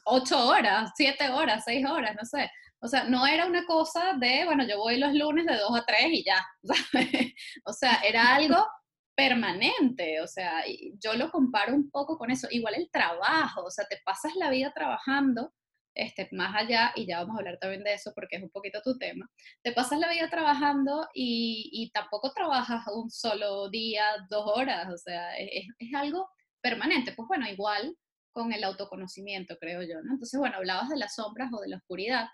ocho 0.04 0.46
horas, 0.46 0.90
siete 0.96 1.28
horas, 1.30 1.62
seis 1.64 1.86
horas, 1.86 2.16
no 2.16 2.24
sé. 2.24 2.50
O 2.80 2.88
sea, 2.88 3.04
no 3.04 3.26
era 3.26 3.46
una 3.46 3.64
cosa 3.66 4.14
de, 4.18 4.44
bueno, 4.44 4.66
yo 4.66 4.78
voy 4.78 4.98
los 4.98 5.14
lunes 5.14 5.46
de 5.46 5.56
dos 5.56 5.78
a 5.78 5.84
tres 5.86 6.08
y 6.10 6.24
ya, 6.24 6.44
¿sabes? 6.64 7.34
O 7.64 7.72
sea, 7.72 8.00
era 8.04 8.34
algo 8.34 8.66
permanente, 9.14 10.20
o 10.20 10.26
sea, 10.26 10.64
yo 10.98 11.14
lo 11.14 11.30
comparo 11.30 11.74
un 11.74 11.90
poco 11.90 12.18
con 12.18 12.30
eso, 12.30 12.48
igual 12.50 12.74
el 12.74 12.90
trabajo, 12.90 13.64
o 13.64 13.70
sea, 13.70 13.86
te 13.86 14.00
pasas 14.04 14.34
la 14.36 14.50
vida 14.50 14.72
trabajando, 14.74 15.52
este, 15.94 16.28
más 16.32 16.54
allá, 16.56 16.92
y 16.96 17.06
ya 17.06 17.20
vamos 17.20 17.36
a 17.36 17.38
hablar 17.38 17.58
también 17.60 17.84
de 17.84 17.94
eso 17.94 18.12
porque 18.14 18.36
es 18.36 18.42
un 18.42 18.50
poquito 18.50 18.80
tu 18.82 18.98
tema, 18.98 19.28
te 19.62 19.72
pasas 19.72 19.98
la 20.00 20.10
vida 20.10 20.28
trabajando 20.28 21.08
y, 21.14 21.70
y 21.72 21.90
tampoco 21.90 22.32
trabajas 22.32 22.82
un 22.92 23.10
solo 23.10 23.70
día, 23.70 24.04
dos 24.28 24.50
horas, 24.56 24.88
o 24.92 24.98
sea, 24.98 25.36
es, 25.36 25.66
es, 25.78 25.94
algo 25.94 26.28
permanente, 26.60 27.12
pues 27.12 27.28
bueno, 27.28 27.48
igual 27.48 27.96
con 28.32 28.52
el 28.52 28.64
autoconocimiento, 28.64 29.56
creo 29.60 29.82
yo, 29.82 30.02
¿no? 30.02 30.14
Entonces, 30.14 30.40
bueno, 30.40 30.56
hablabas 30.56 30.88
de 30.88 30.96
las 30.96 31.14
sombras 31.14 31.50
o 31.52 31.60
de 31.60 31.68
la 31.68 31.76
oscuridad, 31.76 32.26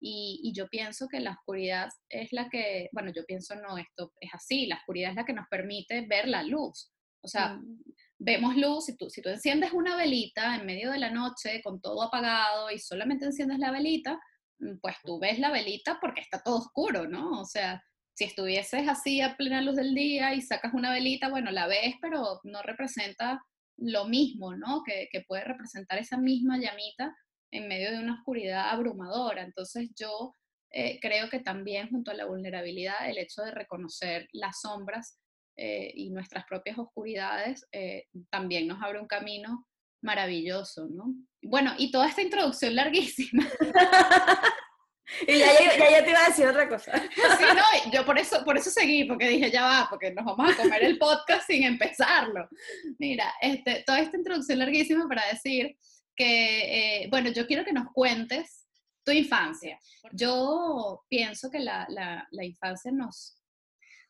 y, 0.00 0.52
yo 0.54 0.68
pienso 0.68 1.08
que 1.08 1.20
la 1.20 1.32
oscuridad 1.32 1.88
es 2.08 2.32
la 2.32 2.48
que, 2.48 2.88
bueno, 2.92 3.12
yo 3.14 3.24
pienso 3.24 3.54
no, 3.56 3.78
esto 3.78 4.12
es 4.20 4.30
así, 4.34 4.66
la 4.66 4.76
oscuridad 4.76 5.10
es 5.10 5.16
la 5.16 5.24
que 5.24 5.32
nos 5.32 5.46
permite 5.48 6.06
ver 6.06 6.28
la 6.28 6.42
luz. 6.42 6.92
O 7.22 7.28
sea, 7.28 7.54
mm. 7.54 7.82
vemos 8.18 8.56
luz, 8.56 8.86
si 8.86 8.96
tú, 8.96 9.08
si 9.10 9.22
tú 9.22 9.28
enciendes 9.30 9.72
una 9.72 9.96
velita 9.96 10.56
en 10.56 10.66
medio 10.66 10.90
de 10.90 10.98
la 10.98 11.10
noche 11.10 11.60
con 11.62 11.80
todo 11.80 12.02
apagado 12.02 12.70
y 12.70 12.78
solamente 12.78 13.24
enciendes 13.26 13.58
la 13.58 13.70
velita, 13.70 14.20
mm, 14.58 14.78
pues 14.80 14.96
tú 15.04 15.18
ves 15.18 15.38
la 15.38 15.50
velita 15.50 15.98
porque 16.00 16.20
está 16.20 16.42
todo 16.42 16.58
oscuro, 16.58 17.06
¿no? 17.06 17.40
O 17.40 17.44
sea, 17.44 17.82
si 18.14 18.24
estuvieses 18.24 18.88
así 18.88 19.20
a 19.20 19.36
plena 19.36 19.62
luz 19.62 19.76
del 19.76 19.94
día 19.94 20.34
y 20.34 20.42
sacas 20.42 20.72
una 20.74 20.90
velita, 20.92 21.28
bueno, 21.28 21.50
la 21.50 21.66
ves, 21.66 21.94
pero 22.00 22.40
no 22.44 22.62
representa 22.62 23.42
lo 23.78 24.06
mismo, 24.06 24.54
¿no? 24.54 24.82
Que, 24.84 25.08
que 25.10 25.22
puede 25.22 25.44
representar 25.44 25.98
esa 25.98 26.16
misma 26.16 26.58
llamita 26.58 27.14
en 27.50 27.68
medio 27.68 27.90
de 27.90 27.98
una 27.98 28.14
oscuridad 28.14 28.70
abrumadora. 28.70 29.42
Entonces 29.42 29.90
yo 29.98 30.34
eh, 30.72 30.98
creo 31.00 31.30
que 31.30 31.40
también 31.40 31.88
junto 31.88 32.10
a 32.10 32.14
la 32.14 32.26
vulnerabilidad, 32.26 33.08
el 33.08 33.18
hecho 33.18 33.42
de 33.42 33.50
reconocer 33.50 34.28
las 34.32 34.60
sombras 34.60 35.18
eh, 35.56 35.90
y 35.94 36.10
nuestras 36.10 36.44
propias 36.44 36.78
oscuridades 36.78 37.66
eh, 37.72 38.04
también 38.30 38.66
nos 38.66 38.82
abre 38.82 39.00
un 39.00 39.06
camino 39.06 39.66
maravilloso, 40.02 40.86
¿no? 40.90 41.14
Bueno, 41.42 41.74
y 41.78 41.90
toda 41.90 42.08
esta 42.08 42.20
introducción 42.20 42.74
larguísima. 42.74 43.42
y 45.26 45.38
ya, 45.38 45.46
ya, 45.90 46.04
te 46.04 46.10
iba 46.10 46.24
a 46.24 46.28
decir 46.28 46.46
otra 46.46 46.68
cosa. 46.68 46.92
sí, 47.38 47.44
no, 47.54 47.92
yo 47.92 48.04
por 48.04 48.18
eso, 48.18 48.44
por 48.44 48.58
eso 48.58 48.70
seguí, 48.70 49.04
porque 49.04 49.28
dije, 49.28 49.50
ya 49.50 49.62
va, 49.62 49.86
porque 49.88 50.12
nos 50.12 50.24
vamos 50.24 50.52
a 50.52 50.56
comer 50.56 50.84
el 50.84 50.98
podcast 50.98 51.46
sin 51.46 51.64
empezarlo. 51.64 52.48
Mira, 52.98 53.32
este, 53.40 53.82
toda 53.86 54.00
esta 54.00 54.16
introducción 54.16 54.58
larguísima 54.58 55.08
para 55.08 55.26
decir 55.28 55.76
que, 56.16 57.02
eh, 57.02 57.08
bueno, 57.10 57.30
yo 57.30 57.46
quiero 57.46 57.64
que 57.64 57.72
nos 57.72 57.92
cuentes 57.92 58.66
tu 59.04 59.12
infancia. 59.12 59.78
Yo 60.12 61.04
pienso 61.08 61.50
que 61.50 61.60
la, 61.60 61.86
la, 61.88 62.26
la 62.30 62.44
infancia 62.44 62.90
nos, 62.90 63.40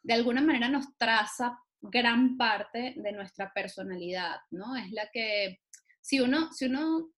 de 0.02 0.14
alguna 0.14 0.40
manera 0.40 0.68
nos 0.68 0.96
traza 0.96 1.58
gran 1.80 2.36
parte 2.36 2.94
de 2.96 3.12
nuestra 3.12 3.52
personalidad, 3.52 4.36
¿no? 4.50 4.76
Es 4.76 4.90
la 4.92 5.08
que, 5.12 5.60
si 6.00 6.20
uno, 6.20 6.52
si 6.52 6.66
uno 6.66 7.10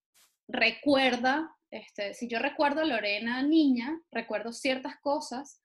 recuerda, 0.49 1.55
este, 1.71 2.15
si 2.15 2.29
yo 2.29 2.39
recuerdo 2.39 2.81
a 2.81 2.87
Lorena 2.87 3.43
niña, 3.43 4.01
recuerdo 4.11 4.53
ciertas 4.53 4.97
cosas 5.01 5.63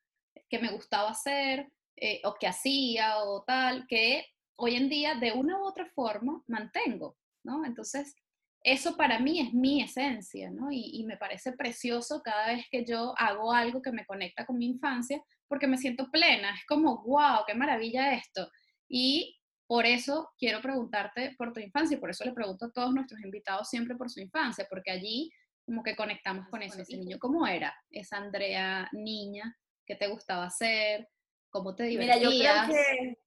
que 0.50 0.60
me 0.60 0.72
gustaba 0.72 1.12
hacer 1.12 1.72
eh, 1.96 2.22
o 2.26 2.36
que 2.36 2.48
hacía 2.48 3.20
o 3.24 3.44
tal, 3.44 3.88
que 3.88 4.28
hoy 4.56 4.76
en 4.76 4.90
día 4.90 5.16
de 5.16 5.32
una 5.32 5.58
u 5.60 5.64
otra 5.64 5.86
forma 5.96 6.44
mantengo, 6.48 7.18
¿no? 7.44 7.66
Entonces, 7.66 8.16
eso 8.64 8.96
para 8.96 9.20
mí 9.20 9.40
es 9.42 9.54
mi 9.54 9.82
esencia, 9.82 10.50
¿no? 10.50 10.72
Y, 10.72 10.92
y, 10.94 11.04
me 11.04 11.18
parece 11.18 11.52
precioso 11.52 12.22
cada 12.24 12.48
vez 12.48 12.66
que 12.72 12.86
yo 12.86 13.14
hago 13.18 13.52
algo 13.52 13.82
que 13.82 13.92
me 13.92 14.06
conecta 14.06 14.46
con 14.46 14.58
mi 14.58 14.68
infancia, 14.68 15.22
porque 15.48 15.68
me 15.68 15.78
siento 15.78 16.10
plena, 16.10 16.56
es 16.56 16.66
como, 16.66 17.04
wow, 17.04 17.44
qué 17.46 17.54
maravilla 17.54 18.14
esto. 18.14 18.50
Y 18.88 19.38
por 19.68 19.86
eso 19.86 20.32
quiero 20.38 20.62
preguntarte 20.62 21.36
por 21.38 21.52
tu 21.52 21.60
infancia 21.60 21.98
y 21.98 22.00
por 22.00 22.10
eso 22.10 22.24
le 22.24 22.34
pregunto 22.34 22.66
a 22.66 22.72
todos 22.72 22.94
nuestros 22.94 23.22
invitados 23.22 23.70
siempre 23.70 23.96
por 23.96 24.10
su 24.10 24.20
infancia, 24.20 24.66
porque 24.70 24.92
allí 24.92 25.32
como 25.66 25.84
que 25.84 25.96
conectamos 25.96 26.48
con 26.50 26.62
eso, 26.62 26.82
ese 26.82 26.98
niño. 26.98 27.18
¿Cómo 27.20 27.48
era 27.48 27.74
esa 27.90 28.18
Andrea 28.18 28.90
niña? 28.92 29.58
¿Qué 29.86 29.96
te 29.96 30.08
gustaba 30.08 30.46
hacer? 30.46 31.10
¿Cómo 31.50 31.76
te 31.76 31.84
divertías? 31.84 32.20
Mira, 32.20 32.62
yo 32.62 32.68
creo 32.68 32.76
que 32.76 33.18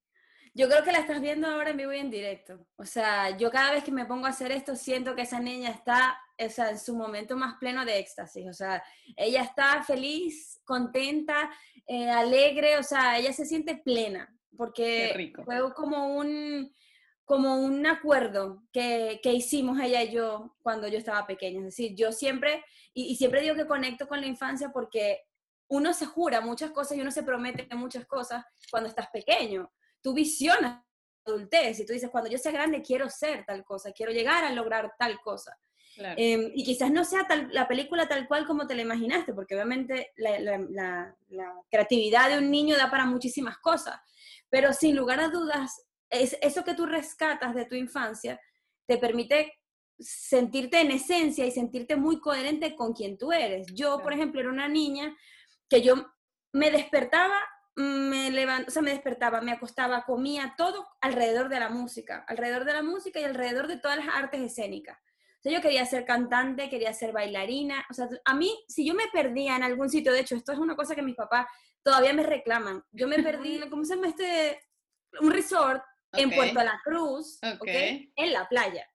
yo 0.57 0.69
creo 0.69 0.83
que 0.83 0.93
la 0.93 1.01
estás 1.01 1.21
viendo 1.21 1.47
ahora 1.47 1.71
en 1.71 1.77
vivo 1.77 1.93
y 1.93 1.99
en 1.99 2.11
directo. 2.11 2.67
O 2.77 2.87
sea, 2.87 3.37
yo 3.37 3.51
cada 3.51 3.73
vez 3.73 3.85
que 3.85 3.93
me 3.93 4.07
pongo 4.07 4.25
a 4.25 4.31
hacer 4.31 4.51
esto 4.53 4.75
siento 4.75 5.15
que 5.15 5.23
esa 5.23 5.39
niña 5.39 5.69
está 5.69 6.19
o 6.39 6.49
sea, 6.49 6.71
en 6.71 6.79
su 6.79 6.97
momento 6.97 7.37
más 7.37 7.57
pleno 7.59 7.85
de 7.85 7.99
éxtasis. 7.99 8.49
O 8.49 8.55
sea, 8.55 8.83
ella 9.17 9.43
está 9.43 9.83
feliz, 9.83 10.59
contenta, 10.65 11.51
eh, 11.87 12.09
alegre, 12.09 12.79
o 12.79 12.83
sea, 12.83 13.19
ella 13.19 13.35
se 13.35 13.45
siente 13.45 13.77
plena. 13.77 14.35
Porque 14.57 15.35
fue 15.45 15.75
como 15.75 16.17
un, 16.17 16.73
como 17.27 17.57
un 17.57 17.87
acuerdo 17.87 18.63
que, 18.73 19.21
que, 19.23 19.35
hicimos 19.35 19.79
ella 19.79 20.03
y 20.03 20.13
yo 20.13 20.57
cuando 20.63 20.89
yo 20.89 20.97
estaba 20.97 21.27
pequeña. 21.27 21.59
Es 21.59 21.65
decir, 21.67 21.95
yo 21.95 22.13
siempre, 22.13 22.65
y, 22.95 23.09
y 23.09 23.17
siempre 23.17 23.43
digo 23.43 23.57
que 23.57 23.67
conecto 23.67 24.09
con 24.09 24.23
la 24.23 24.27
infancia 24.27 24.71
porque 24.73 25.21
uno 25.69 25.93
se 25.93 26.07
jura 26.07 26.41
muchas 26.41 26.71
cosas 26.71 26.97
y 26.97 27.03
uno 27.03 27.11
se 27.11 27.25
promete 27.25 27.69
muchas 27.75 28.07
cosas 28.07 28.43
cuando 28.71 28.89
estás 28.89 29.09
pequeño 29.09 29.71
tú 30.07 30.15
visionas 30.15 30.85
adultez 31.25 31.81
y 31.81 31.85
tú 31.85 31.93
dices, 31.93 32.11
cuando 32.11 32.31
yo 32.31 32.39
sea 32.39 32.53
grande 32.53 32.81
quiero 32.81 33.11
ser 33.11 33.45
tal 33.45 33.65
cosa, 33.65 33.91
quiero 33.91 34.13
llegar 34.13 34.45
a 34.45 34.53
lograr 34.53 34.93
tal 34.97 35.19
cosa. 35.21 35.59
Em, 35.99 36.53
y 36.55 36.63
quizás 36.63 36.93
no 36.93 37.05
sea 37.05 37.27
tal, 37.27 37.49
la 37.51 37.67
película 37.67 38.07
tal 38.07 38.29
cual 38.29 38.47
como 38.47 38.69
te 38.69 38.77
la 38.77 38.83
imaginaste, 38.83 39.35
porque 39.35 39.57
obviamente 39.57 40.13
la, 40.15 41.13
creatividad 41.69 42.29
de 42.31 42.39
un 42.39 42.53
niño 42.53 42.77
da 42.77 42.89
para 42.89 43.05
muchísimas 43.05 43.59
cosas, 43.59 43.97
pero 44.49 44.73
sin 44.73 44.95
lugar 44.95 45.19
a 45.19 45.29
dudas, 45.29 45.89
es, 46.09 46.39
eso 46.41 46.63
que 46.63 46.75
tú 46.75 46.87
rescatas 46.87 47.53
de 47.57 47.65
tu 47.65 47.75
infancia 47.75 48.41
te 48.87 48.97
permite 48.97 49.55
sentirte 49.99 50.83
en 50.83 50.93
esencia 50.93 51.45
y 51.45 51.51
sentirte 51.51 51.97
muy 51.97 52.21
coherente 52.21 52.77
con 52.77 52.93
quien 52.93 53.19
tú 53.19 53.33
eres. 53.33 53.67
Yo, 53.75 53.99
por 53.99 54.13
ejemplo, 54.13 54.41
era 54.41 54.51
una 54.51 54.69
niña 54.69 55.17
que 55.69 55.83
yo 55.83 55.97
me 56.53 56.71
despertaba 56.71 57.41
me 57.77 58.31
levant, 58.31 58.67
o 58.69 58.71
sea, 58.71 58.83
me 58.83 58.91
despertaba, 58.91 59.43
me 59.43 59.53
acostaba, 59.53 60.05
comía 60.05 60.55
todo 60.57 60.87
alrededor 61.01 61.49
de 61.51 61.61
la 61.61 61.69
música, 61.69 62.25
alrededor 62.27 62.65
de 62.65 62.73
la 62.73 62.83
música 62.83 63.21
y 63.21 63.25
alrededor 63.25 63.67
de 63.69 63.77
todas 63.77 63.99
las 63.99 64.09
artes 64.15 64.41
escénicas. 64.41 64.99
O 64.99 65.43
sea, 65.43 65.53
yo 65.53 65.61
quería 65.61 65.85
ser 65.85 66.07
cantante, 66.07 66.71
quería 66.71 66.93
ser 66.95 67.13
bailarina, 67.13 67.85
o 67.91 67.95
sea, 67.95 68.09
a 68.25 68.35
mí, 68.35 68.65
si 68.67 68.87
yo 68.87 68.95
me 68.95 69.09
perdía 69.13 69.57
en 69.57 69.63
algún 69.63 69.91
sitio, 69.91 70.13
de 70.13 70.21
hecho, 70.21 70.35
esto 70.35 70.53
es 70.53 70.59
una 70.59 70.75
cosa 70.75 70.95
que 70.95 71.03
mis 71.03 71.17
papás 71.17 71.47
todavía 71.83 72.15
me 72.15 72.23
reclaman, 72.23 72.83
yo 72.91 73.07
me 73.07 73.23
perdí, 73.23 73.61
¿cómo 73.69 73.85
se 73.85 73.95
llama 73.95 74.09
este? 74.09 74.61
Un 75.21 75.31
resort 75.31 75.83
en 76.13 76.31
Puerto 76.31 76.63
La 76.63 76.81
Cruz, 76.83 77.39
okay. 77.61 78.11
en 78.17 78.33
la 78.33 78.49
playa. 78.49 78.89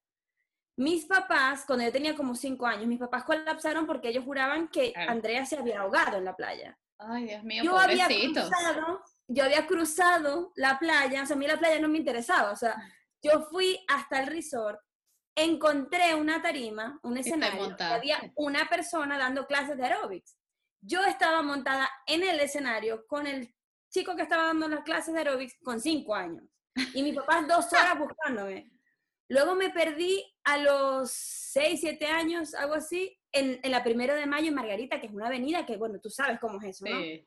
Mis 0.76 1.04
papás, 1.06 1.64
cuando 1.66 1.84
yo 1.84 1.92
tenía 1.92 2.16
como 2.16 2.34
cinco 2.34 2.66
años, 2.66 2.86
mis 2.86 2.98
papás 2.98 3.24
colapsaron 3.24 3.86
porque 3.86 4.08
ellos 4.08 4.24
juraban 4.24 4.68
que 4.68 4.92
Andrea 4.96 5.46
se 5.46 5.56
había 5.56 5.80
ahogado 5.80 6.18
en 6.18 6.24
la 6.24 6.34
playa. 6.34 6.78
Ay, 7.08 7.24
Dios 7.26 7.44
mío, 7.44 7.62
yo 7.62 7.78
había 7.78 8.06
cruzado, 8.06 9.02
yo 9.28 9.44
había 9.44 9.66
cruzado 9.66 10.52
la 10.56 10.78
playa, 10.78 11.22
o 11.22 11.26
sea, 11.26 11.36
a 11.36 11.38
mí 11.38 11.46
la 11.46 11.58
playa 11.58 11.80
no 11.80 11.88
me 11.88 11.98
interesaba, 11.98 12.50
o 12.50 12.56
sea, 12.56 12.76
yo 13.22 13.42
fui 13.50 13.84
hasta 13.88 14.20
el 14.20 14.26
resort, 14.26 14.80
encontré 15.34 16.14
una 16.14 16.42
tarima, 16.42 16.98
un 17.02 17.16
escenario, 17.16 17.76
y 17.78 17.82
había 17.82 18.32
una 18.36 18.68
persona 18.68 19.18
dando 19.18 19.46
clases 19.46 19.76
de 19.76 19.84
aerobics. 19.84 20.36
Yo 20.80 21.04
estaba 21.04 21.42
montada 21.42 21.88
en 22.06 22.24
el 22.24 22.40
escenario 22.40 23.06
con 23.06 23.26
el 23.26 23.54
chico 23.90 24.16
que 24.16 24.22
estaba 24.22 24.46
dando 24.46 24.68
las 24.68 24.82
clases 24.82 25.14
de 25.14 25.20
aerobics 25.20 25.56
con 25.62 25.80
cinco 25.80 26.14
años. 26.14 26.44
Y 26.94 27.02
mi 27.02 27.12
papá 27.12 27.42
dos 27.42 27.72
horas 27.72 27.98
buscándome. 27.98 28.70
Luego 29.28 29.54
me 29.54 29.70
perdí 29.70 30.31
a 30.44 30.58
los 30.58 31.10
seis, 31.10 31.80
siete 31.80 32.06
años, 32.06 32.54
algo 32.54 32.74
así, 32.74 33.18
en, 33.32 33.60
la 33.70 33.82
primero 33.82 34.14
de 34.14 34.26
mayo 34.26 34.48
en 34.48 34.54
Margarita, 34.54 35.00
que 35.00 35.06
es 35.06 35.12
una 35.12 35.26
avenida 35.26 35.64
que, 35.64 35.76
bueno, 35.76 36.00
tú 36.00 36.10
sabes 36.10 36.38
cómo 36.40 36.60
es 36.60 36.76
eso, 36.76 36.86
¿no? 36.88 37.00
Sí. 37.00 37.26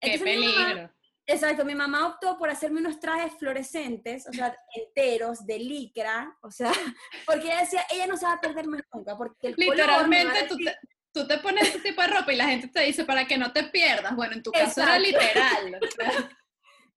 Qué 0.00 0.18
peligro. 0.18 0.90
exacto, 1.26 1.64
mi 1.64 1.74
mamá 1.74 2.06
optó 2.08 2.36
por 2.36 2.50
hacerme 2.50 2.80
unos 2.80 3.00
trajes 3.00 3.32
fluorescentes, 3.38 4.26
o 4.28 4.32
sea, 4.32 4.54
enteros, 4.74 5.46
de 5.46 5.58
licra, 5.58 6.36
o 6.42 6.50
sea, 6.50 6.72
porque 7.26 7.46
ella 7.46 7.60
decía, 7.60 7.86
ella 7.90 8.06
no 8.06 8.16
se 8.16 8.26
va 8.26 8.34
a 8.34 8.40
perder 8.40 8.66
más 8.66 8.82
nunca, 8.92 9.16
porque 9.16 9.48
el 9.48 9.54
Literalmente 9.56 10.46
tú, 10.48 10.56
te, 10.58 10.76
tú 11.12 11.26
te 11.26 11.38
pones 11.38 11.68
ese 11.68 11.80
tipo 11.80 12.02
de 12.02 12.08
ropa 12.08 12.32
y 12.32 12.36
la 12.36 12.48
gente 12.48 12.68
te 12.68 12.80
dice, 12.80 13.04
para 13.04 13.26
que 13.26 13.38
no 13.38 13.52
te 13.52 13.64
pierdas, 13.64 14.14
bueno, 14.14 14.34
en 14.34 14.42
tu 14.42 14.50
caso 14.50 14.82
era 14.82 14.98
literal. 14.98 15.78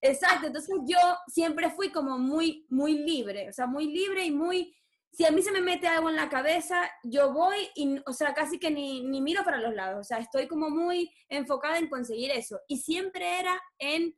Exacto, 0.01 0.48
entonces 0.48 0.75
yo 0.86 1.00
siempre 1.27 1.72
fui 1.72 1.91
como 1.91 2.20
muy, 2.20 2.65
muy 2.70 3.00
libre, 3.00 3.50
o 3.50 3.53
sea, 3.53 3.65
muy 3.65 3.88
libre 3.88 4.25
y 4.25 4.32
muy 4.32 4.75
si 5.17 5.25
a 5.25 5.31
mí 5.31 5.41
se 5.41 5.51
me 5.51 5.62
mete 5.62 5.88
algo 5.88 6.09
en 6.09 6.15
la 6.15 6.29
cabeza, 6.29 6.79
yo 7.01 7.33
voy 7.33 7.57
y, 7.74 7.97
o 8.05 8.13
sea, 8.13 8.36
casi 8.36 8.59
que 8.59 8.69
ni, 8.69 9.01
ni, 9.01 9.19
miro 9.19 9.43
para 9.43 9.57
los 9.57 9.74
lados, 9.74 10.00
o 10.00 10.03
sea, 10.03 10.19
estoy 10.19 10.47
como 10.47 10.69
muy 10.69 11.12
enfocada 11.27 11.79
en 11.79 11.89
conseguir 11.89 12.29
eso. 12.29 12.59
Y 12.67 12.77
siempre 12.77 13.39
era 13.39 13.59
en 13.79 14.15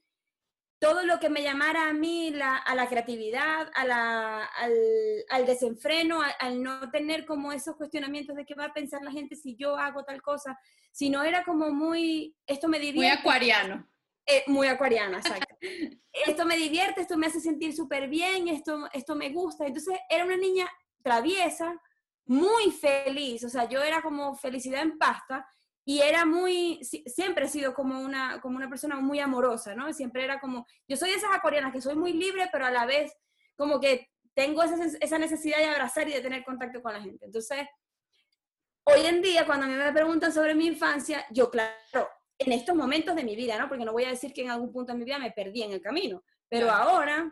todo 0.77 1.06
lo 1.06 1.18
que 1.22 1.29
me 1.29 1.41
llamara 1.41 1.88
a 1.88 1.94
mí 1.94 2.32
la, 2.32 2.58
a 2.58 2.75
la 2.75 2.89
creatividad, 2.89 3.72
a 3.75 3.86
la, 3.86 4.44
al, 4.44 4.74
al, 5.29 5.46
desenfreno, 5.46 6.20
al, 6.38 6.62
no 6.62 6.91
tener 6.91 7.25
como 7.25 7.53
esos 7.53 7.77
cuestionamientos 7.77 8.36
de 8.36 8.46
qué 8.46 8.53
va 8.53 8.65
a 8.65 8.74
pensar 8.74 9.01
la 9.01 9.12
gente 9.12 9.38
si 9.38 9.56
yo 9.56 9.77
hago 9.77 10.03
tal 10.03 10.22
cosa, 10.22 10.60
sino 10.91 11.24
era 11.24 11.46
como 11.46 11.70
muy, 11.70 12.36
esto 12.46 12.68
me 12.68 12.77
divierte. 12.77 13.00
Muy 13.00 13.08
acuariano. 13.08 13.88
Eh, 14.25 14.44
muy 14.48 14.68
acuariana, 14.68 15.20
exacto. 15.20 15.56
esto 16.12 16.46
me 16.46 16.58
divierte, 16.58 17.00
esto 17.00 17.18
me 17.18 17.27
hace 17.27 17.39
sentir 17.39 17.74
súper 17.74 18.10
bien, 18.10 18.50
esto, 18.50 18.89
esto 18.91 19.15
me 19.15 19.29
gusta. 19.29 19.65
Entonces 19.65 19.98
era 20.10 20.25
una 20.25 20.36
niña 20.36 20.70
traviesa, 21.01 21.79
muy 22.25 22.72
feliz, 22.72 23.44
o 23.44 23.50
sea, 23.50 23.68
yo 23.68 23.82
era 23.82 24.01
como 24.01 24.36
felicidad 24.36 24.84
en 24.84 24.98
pasta 24.98 25.48
y 25.84 26.01
era 26.01 26.25
muy, 26.25 26.79
siempre 26.84 27.46
he 27.46 27.50
sido 27.50 27.74
como 27.74 28.00
una, 28.00 28.39
como 28.41 28.58
una 28.58 28.70
persona 28.70 28.98
muy 28.98 29.20
amorosa, 29.20 29.74
¿no? 29.74 29.91
Siempre 29.91 30.24
era 30.24 30.39
como, 30.39 30.68
yo 30.88 30.96
soy 30.96 31.10
de 31.10 31.15
esas 31.15 31.36
acuarianas 31.36 31.74
que 31.74 31.82
soy 31.82 31.96
muy 31.96 32.13
libre, 32.13 32.48
pero 32.51 32.68
a 32.68 32.72
la 32.72 32.86
vez 32.86 33.12
como 33.56 33.79
que 33.79 34.10
tengo 34.36 34.62
esa, 34.62 34.77
esa 35.00 35.18
necesidad 35.18 35.58
de 35.58 35.65
abrazar 35.65 36.08
y 36.08 36.13
de 36.13 36.22
tener 36.22 36.44
contacto 36.44 36.84
con 36.84 36.94
la 36.94 37.01
gente. 37.01 37.25
Entonces, 37.25 37.65
hoy 38.84 39.06
en 39.06 39.22
día, 39.22 39.48
cuando 39.48 39.65
a 39.65 39.70
mí 39.70 39.74
me 39.74 39.91
preguntan 39.91 40.32
sobre 40.32 40.53
mi 40.53 40.68
infancia, 40.68 41.25
yo, 41.32 41.50
claro, 41.50 42.08
en 42.38 42.51
estos 42.51 42.75
momentos 42.75 43.15
de 43.15 43.24
mi 43.24 43.36
vida, 43.36 43.58
¿no? 43.58 43.68
Porque 43.68 43.86
no 43.86 43.91
voy 43.91 44.06
a 44.06 44.10
decir 44.10 44.32
que 44.32 44.44
en 44.44 44.51
algún 44.51 44.72
punto 44.72 44.94
de 44.94 45.00
mi 45.00 45.06
vida 45.06 45.18
me 45.18 45.32
perdí 45.32 45.63
en 45.63 45.72
el 45.72 45.82
camino, 45.82 46.24
pero 46.48 46.70
ahora 46.70 47.32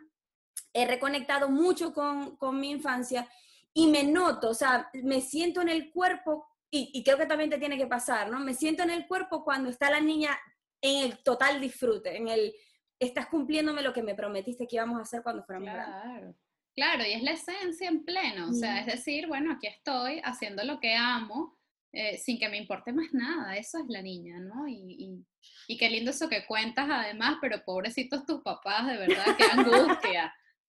he 0.74 0.86
reconectado 0.86 1.50
mucho 1.50 1.94
con, 1.94 2.36
con 2.38 2.60
mi 2.60 2.72
infancia 2.72 3.30
y 3.78 3.86
me 3.86 4.04
noto, 4.04 4.50
o 4.50 4.54
sea, 4.56 4.90
me 5.04 5.22
siento 5.22 5.62
en 5.62 5.70
el 5.70 5.92
cuerpo 5.92 6.48
y, 6.72 7.04
creo 7.04 7.16
que 7.16 7.28
también 7.28 7.52
te 7.52 7.60
tiene 7.60 7.78
que 7.78 7.86
pasar, 7.86 8.28
¿no? 8.28 8.40
Me 8.40 8.56
siento 8.56 8.82
en 8.82 8.90
el 8.90 9.06
cuerpo 9.06 9.44
cuando 9.44 9.70
está 9.70 9.92
la 9.92 10.02
niña 10.02 10.36
en 10.82 11.06
el 11.06 11.20
total 11.20 11.62
disfrute, 11.62 12.18
en 12.18 12.28
el, 12.28 12.56
estás 13.00 13.28
cumpliéndome 13.28 13.84
lo 13.84 13.94
que 13.94 14.02
me 14.02 14.16
prometiste 14.16 14.66
que 14.66 14.78
íbamos 14.78 14.98
a 14.98 15.04
hacer 15.04 15.22
cuando 15.22 15.44
fuéramos 15.44 15.70
claro. 15.70 16.36
Claro, 16.76 17.04
y 17.06 17.14
es 17.14 17.22
la 17.22 17.32
esencia 17.32 17.88
en 17.88 18.04
pleno, 18.04 18.50
o 18.50 18.54
sea, 18.54 18.80
es 18.80 18.88
decir, 18.88 19.28
bueno, 19.28 19.54
aquí 19.54 19.68
estoy 19.68 20.22
haciendo 20.24 20.64
lo 20.64 20.80
que 20.80 20.96
amo, 20.96 21.56
eh, 21.94 22.18
sin 22.18 22.40
que 22.40 22.50
me 22.50 22.58
importe 22.58 22.92
más 22.92 23.14
nada, 23.14 23.58
eso 23.58 23.78
es 23.78 23.86
la 23.90 24.02
niña, 24.02 24.40
¿no? 24.40 24.68
Y, 24.68 25.24
y, 25.68 25.78
qué 25.78 25.90
lindo 25.90 26.10
eso 26.12 26.28
que 26.28 26.48
cuentas 26.48 26.88
además, 26.90 27.38
pero 27.42 27.64
pobrecitos 27.64 28.26
tus 28.26 28.42
papás, 28.42 28.88
de 28.88 28.98
verdad, 28.98 29.26
qué 29.38 29.44
angustia. 29.52 30.17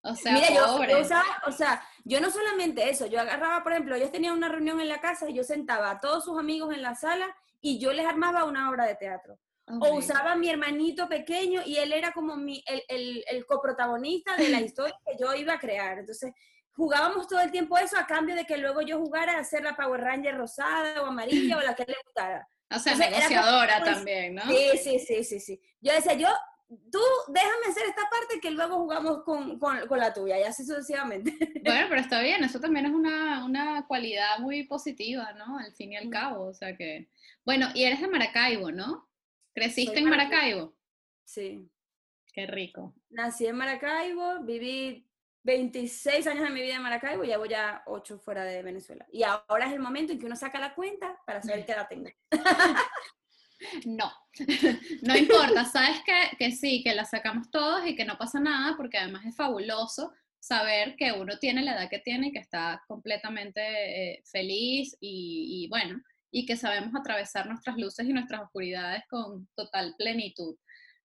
O 0.09 0.15
sea, 0.15 0.33
Mira, 0.33 0.47
yo, 0.49 0.79
o 1.45 1.51
sea, 1.51 1.83
yo 2.03 2.19
no 2.19 2.31
solamente 2.31 2.89
eso, 2.89 3.05
yo 3.05 3.19
agarraba, 3.19 3.63
por 3.63 3.73
ejemplo, 3.73 3.95
ellos 3.95 4.11
tenían 4.11 4.33
una 4.33 4.49
reunión 4.49 4.79
en 4.79 4.89
la 4.89 4.99
casa 4.99 5.29
y 5.29 5.33
yo 5.33 5.43
sentaba 5.43 5.91
a 5.91 5.99
todos 5.99 6.25
sus 6.25 6.39
amigos 6.39 6.73
en 6.73 6.81
la 6.81 6.95
sala 6.95 7.27
y 7.61 7.79
yo 7.79 7.93
les 7.93 8.05
armaba 8.05 8.45
una 8.45 8.69
obra 8.69 8.85
de 8.85 8.95
teatro. 8.95 9.39
O 9.81 9.97
usaba 9.97 10.31
a 10.31 10.35
mi 10.35 10.49
hermanito 10.49 11.07
pequeño 11.07 11.61
y 11.63 11.77
él 11.77 11.93
era 11.93 12.11
como 12.11 12.35
mi, 12.35 12.63
el, 12.65 12.81
el, 12.87 13.23
el, 13.29 13.45
coprotagonista 13.45 14.35
de 14.35 14.49
la 14.49 14.61
historia 14.61 14.95
que 15.05 15.15
yo 15.19 15.31
iba 15.35 15.53
a 15.53 15.59
crear. 15.59 15.99
Entonces, 15.99 16.33
jugábamos 16.71 17.27
todo 17.27 17.39
el 17.39 17.51
tiempo 17.51 17.77
eso 17.77 17.95
a 17.95 18.07
cambio 18.07 18.33
de 18.33 18.45
que 18.45 18.57
luego 18.57 18.81
yo 18.81 18.97
jugara 18.97 19.37
a 19.37 19.43
ser 19.43 19.63
la 19.63 19.75
Power 19.75 20.01
Ranger 20.01 20.35
rosada 20.35 21.03
o 21.03 21.05
amarilla 21.05 21.57
o 21.57 21.61
la 21.61 21.75
que 21.75 21.85
le 21.85 21.95
gustara. 22.03 22.47
O 22.71 22.79
sea, 22.79 22.95
negociadora 22.95 23.83
también, 23.83 24.35
¿no? 24.35 24.43
Sí, 24.43 24.77
sí, 24.81 24.99
sí, 24.99 25.23
sí, 25.23 25.39
sí. 25.39 25.61
Yo 25.81 25.93
decía, 25.93 26.13
yo 26.13 26.29
tú 26.69 27.01
déjame 27.27 27.65
hacer 27.67 27.83
esta 27.87 28.03
parte 28.09 28.39
que 28.39 28.51
luego 28.51 28.77
jugamos 28.77 29.23
con, 29.23 29.57
con, 29.57 29.87
con, 29.87 29.99
la 29.99 30.13
tuya 30.13 30.39
y 30.39 30.43
así 30.43 30.65
sucesivamente. 30.65 31.31
Bueno, 31.63 31.87
pero 31.89 32.01
está 32.01 32.21
bien, 32.21 32.43
eso 32.43 32.59
también 32.59 32.85
es 32.85 32.91
una, 32.91 33.43
una, 33.43 33.85
cualidad 33.87 34.39
muy 34.39 34.63
positiva, 34.63 35.33
¿no? 35.33 35.57
Al 35.57 35.73
fin 35.73 35.93
y 35.93 35.97
al 35.97 36.07
mm. 36.07 36.11
cabo, 36.11 36.45
o 36.45 36.53
sea 36.53 36.75
que... 36.75 37.09
Bueno, 37.45 37.67
y 37.73 37.83
eres 37.83 38.01
de 38.01 38.07
Maracaibo, 38.07 38.71
¿no? 38.71 39.09
¿Creciste 39.53 39.99
en 39.99 40.09
Maracaibo? 40.09 40.75
Sí. 41.25 41.69
Qué 42.33 42.45
rico. 42.45 42.93
Nací 43.09 43.47
en 43.47 43.55
Maracaibo, 43.55 44.39
viví 44.41 45.05
26 45.43 46.27
años 46.27 46.43
de 46.43 46.49
mi 46.51 46.61
vida 46.61 46.75
en 46.75 46.81
Maracaibo 46.81 47.23
y 47.23 47.27
llevo 47.27 47.45
ya 47.45 47.83
8 47.87 48.19
fuera 48.19 48.43
de 48.43 48.61
Venezuela. 48.61 49.05
Y 49.11 49.23
ahora 49.23 49.67
es 49.67 49.73
el 49.73 49.79
momento 49.79 50.13
en 50.13 50.19
que 50.19 50.25
uno 50.25 50.35
saca 50.35 50.59
la 50.59 50.75
cuenta 50.75 51.19
para 51.25 51.41
saber 51.41 51.65
qué 51.65 51.71
edad 51.71 51.87
tengo. 51.89 52.09
No, 53.85 54.11
no 55.01 55.17
importa, 55.17 55.65
sabes 55.65 56.01
que, 56.05 56.37
que, 56.37 56.51
sí, 56.51 56.81
que 56.83 56.95
la 56.95 57.05
sacamos 57.05 57.51
todos 57.51 57.85
y 57.87 57.95
que 57.95 58.05
no 58.05 58.17
pasa 58.17 58.39
nada, 58.39 58.75
porque 58.77 58.97
además 58.97 59.25
es 59.25 59.35
fabuloso 59.35 60.13
saber 60.39 60.95
que 60.95 61.11
uno 61.11 61.37
tiene 61.37 61.63
la 61.63 61.73
edad 61.73 61.89
que 61.89 61.99
tiene 61.99 62.27
y 62.27 62.31
que 62.31 62.39
está 62.39 62.81
completamente 62.87 63.61
eh, 63.61 64.23
feliz 64.25 64.95
y, 64.99 65.67
bueno, 65.69 66.01
y 66.31 66.45
que 66.45 66.55
sabemos 66.55 66.93
atravesar 66.95 67.47
nuestras 67.47 67.77
luces 67.77 68.07
y 68.07 68.13
nuestras 68.13 68.41
oscuridades 68.41 69.03
con 69.09 69.47
total 69.55 69.95
plenitud. 69.97 70.55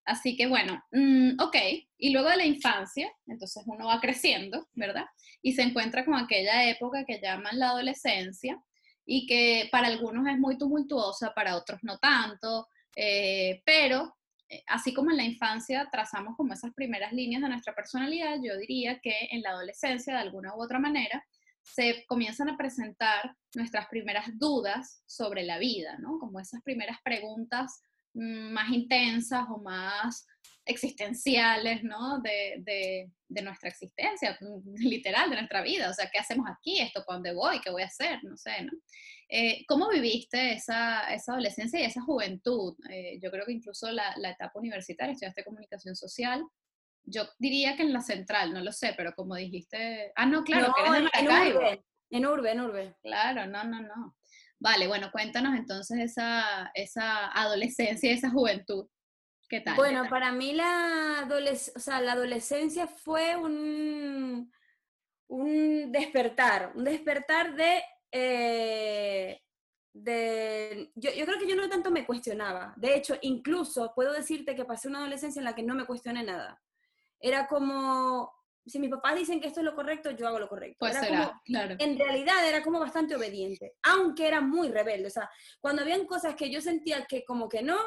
Así 0.05 0.37
que 0.37 0.47
bueno, 0.47 0.83
mm, 0.93 1.41
ok, 1.41 1.57
y 1.99 2.11
luego 2.11 2.29
de 2.29 2.37
la 2.37 2.45
infancia, 2.45 3.11
entonces 3.27 3.63
uno 3.67 3.87
va 3.87 4.01
creciendo, 4.01 4.69
¿verdad? 4.75 5.07
Y 5.43 5.55
se 5.55 5.63
encuentra 5.63 6.05
con 6.05 6.15
aquella 6.15 6.69
época 6.69 7.05
que 7.07 7.21
llaman 7.21 7.59
la 7.59 7.71
adolescencia, 7.71 8.63
y 9.07 9.27
que 9.27 9.69
para 9.71 9.89
algunos 9.89 10.27
es 10.27 10.39
muy 10.39 10.57
tumultuosa, 10.57 11.33
para 11.35 11.57
otros 11.57 11.81
no 11.83 11.99
tanto, 11.99 12.69
eh, 12.97 13.63
pero 13.65 14.17
eh, 14.49 14.63
así 14.67 14.95
como 14.95 15.11
en 15.11 15.17
la 15.17 15.25
infancia 15.25 15.89
trazamos 15.91 16.37
como 16.37 16.53
esas 16.53 16.73
primeras 16.75 17.13
líneas 17.13 17.43
de 17.43 17.49
nuestra 17.49 17.75
personalidad, 17.75 18.37
yo 18.43 18.57
diría 18.57 19.01
que 19.01 19.29
en 19.31 19.43
la 19.43 19.51
adolescencia, 19.51 20.15
de 20.15 20.21
alguna 20.21 20.55
u 20.55 20.63
otra 20.63 20.79
manera, 20.79 21.25
se 21.63 22.05
comienzan 22.07 22.51
a 22.51 22.57
presentar 22.57 23.35
nuestras 23.55 23.89
primeras 23.89 24.27
dudas 24.39 25.03
sobre 25.07 25.45
la 25.45 25.59
vida, 25.59 25.97
¿no? 25.99 26.19
Como 26.19 26.39
esas 26.39 26.63
primeras 26.63 26.99
preguntas 27.03 27.83
mm, 28.13 28.53
más 28.53 28.71
intensas 28.71 29.47
o 29.49 29.59
más 29.59 30.27
existenciales, 30.67 31.83
¿no? 31.85 32.21
De, 32.21 32.57
de, 32.59 33.11
de, 33.29 33.43
nuestra 33.43 33.69
existencia, 33.69 34.39
literal, 34.77 35.31
de 35.31 35.37
nuestra 35.37 35.63
vida. 35.63 35.91
O 35.91 35.93
sea, 35.93 36.11
¿qué 36.11 36.19
hacemos 36.19 36.49
aquí? 36.51 36.81
¿Esto 36.81 37.05
para 37.05 37.17
dónde 37.17 37.35
voy? 37.35 37.61
¿Qué 37.61 37.71
voy 37.71 37.83
a 37.83 37.87
hacer? 37.87 38.23
No 38.25 38.37
sé, 38.37 38.63
¿no? 38.63 38.73
Eh, 39.29 39.65
¿Cómo 39.67 39.89
viviste 39.89 40.53
esa, 40.53 41.13
esa, 41.13 41.33
adolescencia 41.33 41.81
y 41.81 41.85
esa 41.85 42.03
juventud? 42.03 42.77
Eh, 42.91 43.19
yo 43.23 43.31
creo 43.31 43.47
que 43.47 43.53
incluso 43.53 43.91
la, 43.91 44.15
la, 44.19 44.31
etapa 44.31 44.59
universitaria, 44.59 45.13
estudiaste 45.13 45.45
comunicación 45.45 45.97
social. 45.97 46.45
Yo 47.05 47.25
diría 47.39 47.77
que 47.77 47.83
en 47.83 47.93
la 47.93 48.01
central, 48.01 48.53
no 48.53 48.61
lo 48.61 48.73
sé, 48.73 48.95
pero 48.97 49.15
como 49.15 49.35
dijiste... 49.35 50.13
Ah, 50.17 50.27
no, 50.27 50.45
claro, 50.45 50.73
que 50.75 50.81
eres 50.81 50.93
de 50.93 51.03
Maracaibo. 51.03 51.61
En 52.11 52.27
Urbe, 52.27 52.53
en 52.53 52.61
Urbe, 52.61 52.95
Claro, 53.03 53.47
no, 53.47 53.65
no, 53.65 53.83
no. 53.83 54.17
Vale, 54.61 54.87
bueno, 54.87 55.11
cuéntanos 55.11 55.57
entonces 55.57 55.99
esa, 55.99 56.71
esa 56.75 57.27
adolescencia 57.33 58.11
y 58.11 58.15
esa 58.15 58.31
juventud. 58.31 58.87
¿Qué 59.55 59.61
tal? 59.61 59.77
Bueno, 59.77 60.09
para 60.11 60.33
mí 60.33 60.53
la, 60.53 61.29
o 61.29 61.79
sea, 61.79 62.01
la 62.01 62.15
adolescencia 62.15 62.89
fue 62.89 63.37
un, 63.37 64.53
un 65.29 65.93
despertar, 65.93 66.73
un 66.75 66.83
despertar 66.83 67.55
de... 67.55 67.81
Eh, 68.11 69.41
de 69.93 70.91
yo, 70.97 71.13
yo, 71.13 71.25
creo 71.25 71.39
que 71.39 71.47
yo 71.47 71.55
no 71.55 71.69
tanto 71.69 71.93
me 71.93 72.05
cuestionaba. 72.05 72.75
De 72.77 72.97
hecho, 72.97 73.15
incluso 73.23 73.93
puedo 73.95 74.13
decirte 74.13 74.57
que 74.57 74.65
pasé 74.65 74.89
una 74.89 74.99
adolescencia 74.99 75.39
en 75.39 75.45
la 75.45 75.55
que 75.55 75.63
no 75.63 75.77
me 75.77 75.87
cuestioné 75.87 76.25
nada. 76.25 76.61
Era 77.21 77.47
como, 77.47 78.33
si 78.67 78.81
mis 78.81 78.91
papás 78.91 79.15
dicen 79.15 79.41
que 79.41 79.47
esto 79.47 79.61
es 79.61 79.67
lo 79.67 79.77
correcto, 79.77 80.11
yo 80.11 80.27
hago 80.27 80.41
lo 80.41 80.49
correcto. 80.49 80.79
Pues 80.81 80.99
será, 80.99 81.41
claro. 81.45 81.77
En 81.79 81.97
realidad 81.97 82.45
era 82.45 82.61
como 82.61 82.81
bastante 82.81 83.15
obediente, 83.15 83.75
aunque 83.85 84.27
era 84.27 84.41
muy 84.41 84.67
rebelde. 84.67 85.07
O 85.07 85.11
sea, 85.11 85.31
cuando 85.61 85.83
habían 85.83 86.07
cosas 86.07 86.35
que 86.35 86.51
yo 86.51 86.61
sentía 86.61 87.05
que 87.05 87.25
como 87.25 87.49
que 87.49 87.63
no, 87.63 87.79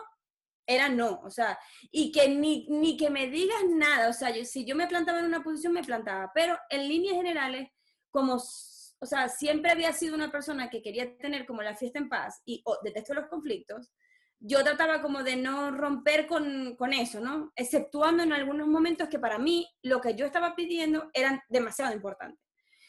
era 0.68 0.90
no, 0.90 1.22
o 1.24 1.32
sea, 1.32 1.58
y 1.92 2.12
que 2.12 2.28
ni, 2.28 2.68
ni 2.70 2.98
que 2.98 3.10
me 3.10 3.28
digas 3.28 3.64
nada, 3.70 4.10
o 4.10 4.14
sea, 4.14 4.30
yo, 4.30 4.44
si 4.44 4.66
yo 4.66 4.76
me 4.76 4.88
plantaba 4.88 5.20
en 5.20 5.26
una 5.26 5.42
posición, 5.42 5.74
me 5.74 5.84
plantaba, 5.84 6.30
pero 6.36 6.60
en 6.70 6.88
líneas 6.88 7.16
generales, 7.16 7.70
como, 8.12 8.36
o 8.36 9.06
sea, 9.06 9.30
siempre 9.30 9.72
había 9.72 9.94
sido 9.94 10.14
una 10.14 10.30
persona 10.30 10.70
que 10.70 10.82
quería 10.82 11.18
tener 11.18 11.46
como 11.46 11.62
la 11.62 11.76
fiesta 11.76 12.00
en 12.00 12.10
paz 12.10 12.42
y 12.46 12.62
detesto 12.84 13.14
los 13.14 13.28
conflictos, 13.28 13.92
yo 14.40 14.64
trataba 14.64 15.02
como 15.02 15.24
de 15.24 15.36
no 15.38 15.72
romper 15.72 16.28
con, 16.28 16.76
con, 16.76 16.94
eso, 16.94 17.20
¿no? 17.20 17.52
Exceptuando 17.56 18.22
en 18.22 18.34
algunos 18.34 18.68
momentos 18.68 19.10
que 19.10 19.18
para 19.18 19.40
mí 19.40 19.68
lo 19.82 20.00
que 20.00 20.14
yo 20.16 20.26
estaba 20.26 20.56
pidiendo 20.56 21.10
eran 21.14 21.42
demasiado 21.50 21.94
importantes. 21.94 22.40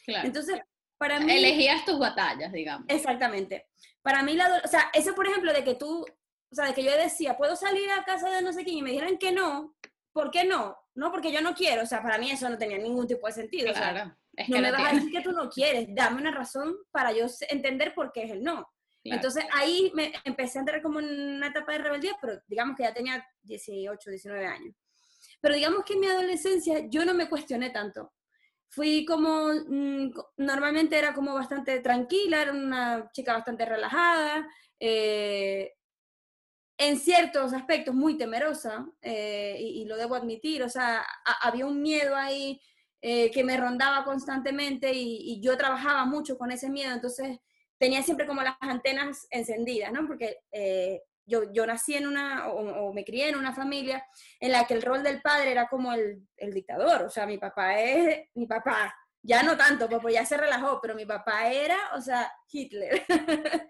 Claro. 0.05 0.27
Entonces, 0.27 0.59
para 0.97 1.19
mí... 1.19 1.31
Elegías 1.31 1.85
tus 1.85 1.97
batallas, 1.97 2.51
digamos. 2.51 2.85
Exactamente. 2.89 3.67
Para 4.03 4.21
mí, 4.21 4.33
la, 4.33 4.61
o 4.63 4.67
sea, 4.67 4.91
eso 4.93 5.15
por 5.15 5.27
ejemplo 5.27 5.53
de 5.53 5.63
que 5.63 5.75
tú 5.75 6.05
o 6.51 6.55
sea, 6.55 6.65
de 6.65 6.73
que 6.73 6.83
yo 6.83 6.91
decía, 6.97 7.37
¿puedo 7.37 7.55
salir 7.55 7.89
a 7.91 8.03
casa 8.03 8.29
de 8.29 8.41
no 8.41 8.51
sé 8.53 8.63
quién? 8.63 8.77
Y 8.77 8.81
me 8.81 8.91
dijeron 8.91 9.17
que 9.17 9.31
no, 9.31 9.75
¿por 10.11 10.31
qué 10.31 10.43
no? 10.43 10.77
No, 10.95 11.11
porque 11.11 11.31
yo 11.31 11.41
no 11.41 11.53
quiero, 11.53 11.83
o 11.83 11.85
sea, 11.85 12.01
para 12.01 12.17
mí 12.17 12.31
eso 12.31 12.49
no 12.49 12.57
tenía 12.57 12.77
ningún 12.77 13.07
tipo 13.07 13.27
de 13.27 13.33
sentido. 13.33 13.71
Claro, 13.73 14.15
no 14.47 14.61
me 14.61 14.71
vas 14.71 14.91
a 14.91 14.95
decir 14.95 15.11
que 15.11 15.21
tú 15.21 15.31
no 15.31 15.49
quieres, 15.49 15.87
dame 15.91 16.21
una 16.21 16.31
razón 16.31 16.75
para 16.91 17.11
yo 17.11 17.25
entender 17.49 17.93
por 17.93 18.11
qué 18.11 18.23
es 18.23 18.31
el 18.31 18.43
no. 18.43 18.67
Entonces 19.03 19.45
ahí 19.53 19.91
me 19.95 20.11
empecé 20.23 20.59
a 20.59 20.61
entrar 20.61 20.81
como 20.81 20.99
en 20.99 21.37
una 21.37 21.47
etapa 21.47 21.71
de 21.73 21.79
rebeldía, 21.79 22.17
pero 22.21 22.39
digamos 22.47 22.75
que 22.75 22.83
ya 22.83 22.93
tenía 22.93 23.25
18, 23.43 24.09
19 24.09 24.45
años. 24.45 24.75
Pero 25.41 25.55
digamos 25.55 25.83
que 25.85 25.93
en 25.93 25.99
mi 26.01 26.07
adolescencia 26.07 26.85
yo 26.89 27.05
no 27.05 27.13
me 27.13 27.29
cuestioné 27.29 27.69
tanto. 27.69 28.13
Fui 28.67 29.05
como, 29.05 29.47
mm, 29.53 30.11
normalmente 30.37 30.97
era 30.97 31.13
como 31.13 31.33
bastante 31.33 31.79
tranquila, 31.79 32.41
era 32.41 32.51
una 32.51 33.09
chica 33.11 33.33
bastante 33.33 33.65
relajada, 33.65 34.47
eh, 34.79 35.73
en 36.79 36.97
ciertos 36.97 37.53
aspectos 37.53 37.93
muy 37.93 38.17
temerosa, 38.17 38.87
eh, 39.01 39.57
y, 39.59 39.83
lo 39.83 39.97
debo 39.97 40.15
admitir, 40.15 40.63
o 40.63 40.69
sea, 40.69 41.05
había 41.41 41.65
un 41.65 41.81
miedo 41.81 42.15
ahí 42.15 42.61
eh, 43.01 43.29
que 43.31 43.43
me 43.43 43.57
rondaba 43.57 44.05
constantemente 44.05 44.91
y, 44.93 45.41
yo 45.41 45.57
trabajaba 45.57 46.05
mucho 46.05 46.37
con 46.37 46.53
ese 46.53 46.69
miedo, 46.69 46.93
entonces 46.93 47.37
tenía 47.77 48.01
siempre 48.01 48.25
como 48.25 48.41
las 48.41 48.55
antenas 48.61 49.27
encendidas, 49.29 49.91
¿no? 49.91 50.07
Porque 50.07 50.37
eh, 50.53 51.01
yo, 51.25 51.51
yo 51.51 51.65
nací 51.67 51.95
en 51.95 52.07
una, 52.07 52.47
o, 52.47 52.93
me 52.93 53.03
crié 53.03 53.27
en 53.27 53.35
una 53.35 53.53
familia 53.53 54.05
en 54.39 54.53
la 54.53 54.65
que 54.65 54.73
el 54.73 54.81
rol 54.81 55.03
del 55.03 55.21
padre 55.21 55.51
era 55.51 55.67
como 55.67 55.91
el, 55.91 56.25
el 56.37 56.53
dictador, 56.53 57.03
o 57.03 57.09
sea, 57.09 57.25
mi 57.25 57.37
papá 57.37 57.77
es, 57.77 58.29
mi 58.35 58.47
papá, 58.47 58.95
ya 59.21 59.43
no 59.43 59.57
tanto, 59.57 59.89
pues, 59.89 60.01
pues 60.01 60.13
ya 60.13 60.25
se 60.25 60.37
relajó, 60.37 60.79
pero 60.81 60.95
mi 60.95 61.05
papá 61.05 61.51
era, 61.51 61.77
o 61.93 62.01
sea, 62.01 62.31
Hitler. 62.49 63.03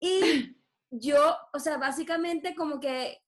y 0.00 0.61
yo, 0.92 1.36
o 1.52 1.58
sea, 1.58 1.78
básicamente 1.78 2.54
como 2.54 2.78
que, 2.78 3.18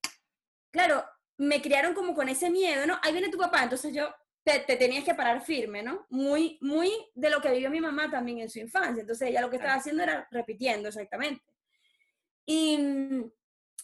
claro, 0.70 1.04
me 1.38 1.62
criaron 1.62 1.94
como 1.94 2.14
con 2.14 2.28
ese 2.28 2.50
miedo, 2.50 2.86
¿no? 2.86 2.98
Ahí 3.02 3.12
viene 3.12 3.30
tu 3.30 3.38
papá, 3.38 3.62
entonces 3.62 3.92
yo 3.94 4.14
te, 4.44 4.60
tenías 4.76 5.04
que 5.04 5.14
parar 5.14 5.40
firme, 5.40 5.82
¿no? 5.82 6.06
Muy, 6.10 6.58
muy 6.60 6.92
de 7.14 7.30
lo 7.30 7.40
que 7.40 7.50
vivió 7.50 7.70
mi 7.70 7.80
mamá 7.80 8.10
también 8.10 8.40
en 8.40 8.50
su 8.50 8.58
infancia. 8.58 9.00
Entonces 9.00 9.28
ella 9.28 9.40
lo 9.40 9.48
que 9.48 9.56
estaba 9.56 9.74
haciendo 9.74 10.02
era 10.02 10.28
repitiendo 10.30 10.88
exactamente. 10.88 11.42
Y 12.44 12.78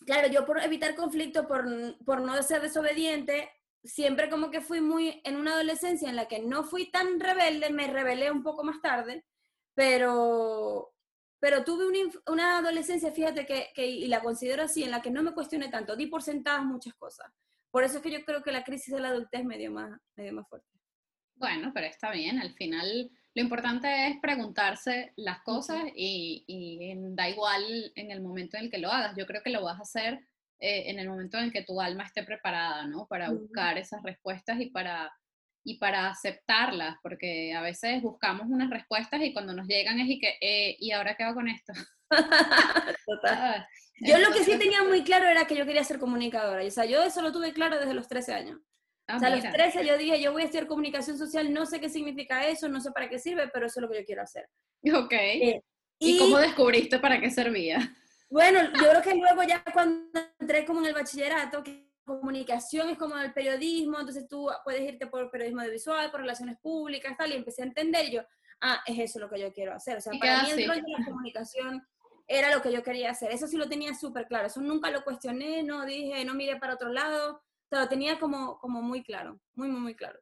claro, 0.05 0.29
yo 0.29 0.45
por 0.45 0.63
evitar 0.63 0.95
conflicto, 0.95 1.49
por, 1.49 1.65
por 2.05 2.21
no 2.21 2.41
ser 2.43 2.61
desobediente, 2.61 3.51
siempre 3.83 4.29
como 4.29 4.51
que 4.51 4.61
fui 4.61 4.83
muy 4.83 5.23
en 5.25 5.37
una 5.37 5.55
adolescencia 5.55 6.11
en 6.11 6.17
la 6.17 6.29
que 6.29 6.41
no 6.41 6.65
fui 6.65 6.91
tan 6.91 7.19
rebelde, 7.19 7.71
me 7.71 7.87
rebelé 7.87 8.31
un 8.31 8.43
poco 8.43 8.63
más 8.63 8.83
tarde, 8.83 9.25
pero 9.75 10.93
pero 11.41 11.65
tuve 11.65 11.85
una, 12.27 12.59
adolescencia, 12.59 13.11
fíjate 13.13 13.47
que, 13.47 13.71
que, 13.75 13.87
y 13.87 14.07
la 14.07 14.21
considero 14.21 14.63
así, 14.63 14.85
en 14.85 14.91
la 14.91 15.03
que 15.03 15.11
no 15.11 15.23
me 15.23 15.33
cuestioné 15.33 15.69
tanto, 15.69 15.97
di 15.97 16.07
por 16.07 16.23
sentadas 16.23 16.65
muchas 16.65 16.95
cosas. 16.95 17.33
Por 17.71 17.83
eso 17.83 17.97
es 17.97 18.03
que 18.03 18.11
yo 18.11 18.25
creo 18.25 18.43
que 18.43 18.53
la 18.53 18.65
crisis 18.65 18.95
de 18.95 19.01
la 19.01 19.09
adultez 19.09 19.45
me 19.45 19.57
dio 19.57 19.71
más, 19.73 19.99
me 20.17 20.31
más 20.33 20.49
fuerte. 20.49 20.69
Bueno, 21.37 21.73
pero 21.73 21.87
está 21.87 22.11
bien, 22.11 22.39
al 22.39 22.53
final 22.53 23.11
lo 23.35 23.43
importante 23.43 24.09
es 24.09 24.21
preguntarse 24.21 25.13
las 25.17 25.41
cosas 25.43 25.85
y, 25.95 26.45
y, 26.47 26.95
da 27.15 27.31
igual 27.31 27.93
en 27.95 28.11
el 28.11 28.21
momento 28.21 28.57
en 28.57 28.65
el 28.65 28.71
que 28.71 28.79
lo 28.79 28.91
hagas. 28.91 29.17
Yo 29.17 29.27
creo 29.27 29.43
que 29.43 29.51
lo 29.51 29.63
vas 29.63 29.79
a 29.79 29.83
hacer 29.83 30.21
eh, 30.59 30.91
en 30.91 30.99
el 30.99 31.09
momento 31.09 31.39
en 31.39 31.51
que 31.51 31.63
tu 31.63 31.81
alma 31.81 32.05
esté 32.05 32.25
preparada, 32.25 32.87
¿no? 32.87 33.07
Para 33.07 33.31
buscar 33.31 33.79
esas 33.79 34.03
respuestas 34.03 34.61
y 34.61 34.67
para, 34.67 35.11
y 35.65 35.79
para 35.79 36.09
aceptarlas, 36.09 36.97
porque 37.03 37.53
a 37.55 37.61
veces 37.61 38.03
buscamos 38.03 38.47
unas 38.49 38.71
respuestas 38.71 39.21
y 39.23 39.33
cuando 39.33 39.53
nos 39.53 39.67
llegan 39.67 40.01
es 40.01 40.09
y 40.09 40.19
que, 40.19 40.37
eh, 40.41 40.77
¿y 40.79 40.93
ahora 40.93 41.15
qué 41.17 41.25
hago 41.25 41.35
con 41.35 41.49
esto? 41.49 41.73
Total. 43.07 43.67
Yo 44.01 44.19
lo 44.19 44.33
que 44.33 44.45
sí 44.45 44.57
tenía 44.59 44.83
muy 44.83 45.05
claro 45.05 45.27
era 45.27 45.47
que 45.47 45.55
yo 45.55 45.67
quería 45.67 45.85
ser 45.85 45.99
comunicadora. 45.99 46.65
O 46.65 46.71
sea, 46.71 46.87
yo 46.87 47.03
eso 47.03 47.21
lo 47.21 47.33
tuve 47.33 47.53
claro 47.53 47.79
desde 47.79 47.95
los 47.95 48.09
13 48.09 48.33
años. 48.33 48.61
Ah, 49.07 49.17
o 49.17 49.19
sea, 49.19 49.29
a 49.29 49.37
los 49.37 49.43
13 49.43 49.85
yo 49.85 49.99
dije, 49.99 50.21
yo 50.21 50.33
voy 50.33 50.43
a 50.43 50.45
estudiar 50.47 50.67
comunicación 50.67 51.19
social, 51.19 51.53
no 51.53 51.67
sé 51.67 51.81
qué 51.81 51.89
significa 51.89 52.47
eso, 52.47 52.69
no 52.69 52.81
sé 52.81 52.93
para 52.93 53.09
qué 53.09 53.19
sirve, 53.19 53.49
pero 53.49 53.67
eso 53.67 53.81
es 53.81 53.83
lo 53.83 53.91
que 53.91 53.99
yo 53.99 54.05
quiero 54.07 54.23
hacer. 54.23 54.49
Ok. 54.95 55.13
Eh, 55.13 55.63
¿Y, 55.99 56.19
cómo 56.19 56.39
descubriste 56.39 56.99
para 56.99 57.21
qué 57.21 57.31
servía? 57.31 57.95
Bueno, 58.31 58.61
yo 58.63 58.89
creo 58.91 59.03
que 59.03 59.15
luego 59.15 59.43
ya 59.43 59.63
cuando 59.73 60.19
entré 60.39 60.65
como 60.65 60.81
en 60.81 60.87
el 60.87 60.95
bachillerato, 60.95 61.63
que 61.63 61.90
comunicación 62.05 62.89
es 62.91 62.99
como 62.99 63.17
el 63.17 63.33
periodismo, 63.33 63.99
entonces 63.99 64.27
tú 64.29 64.49
puedes 64.65 64.83
irte 64.83 65.07
por 65.07 65.31
periodismo 65.31 65.61
audiovisual, 65.61 66.11
por 66.11 66.21
relaciones 66.21 66.59
públicas, 66.59 67.17
tal, 67.17 67.33
y 67.33 67.37
empecé 67.37 67.63
a 67.63 67.67
entender 67.67 68.11
yo, 68.11 68.23
ah, 68.61 68.81
es 68.87 68.99
eso 68.99 69.19
lo 69.19 69.31
que 69.31 69.41
yo 69.41 69.53
quiero 69.53 69.73
hacer. 69.75 69.99
O 69.99 70.01
sea, 70.01 70.13
para 70.19 70.43
mí 70.43 70.51
el 70.51 70.69
rollo 70.69 70.83
de 70.83 70.93
la 70.99 71.05
comunicación 71.05 71.87
era 72.27 72.55
lo 72.55 72.63
que 72.63 72.73
yo 72.73 72.83
quería 72.83 73.11
hacer. 73.11 73.33
Eso 73.33 73.47
sí 73.47 73.57
lo 73.57 73.69
tenía 73.69 73.95
súper 73.95 74.27
claro. 74.29 74.47
Eso 74.47 74.61
nunca 74.61 74.91
lo 74.91 75.03
cuestioné, 75.03 75.63
no 75.63 75.85
dije, 75.85 76.25
no 76.25 76.35
miré 76.35 76.57
para 76.57 76.75
otro 76.75 76.93
lado. 76.93 77.43
O 77.73 77.77
lo 77.77 77.89
tenía 77.89 78.19
como, 78.19 78.59
como 78.59 78.83
muy 78.83 79.03
claro, 79.03 79.41
muy, 79.55 79.69
muy, 79.69 79.81
muy 79.81 79.95
claro. 79.95 80.19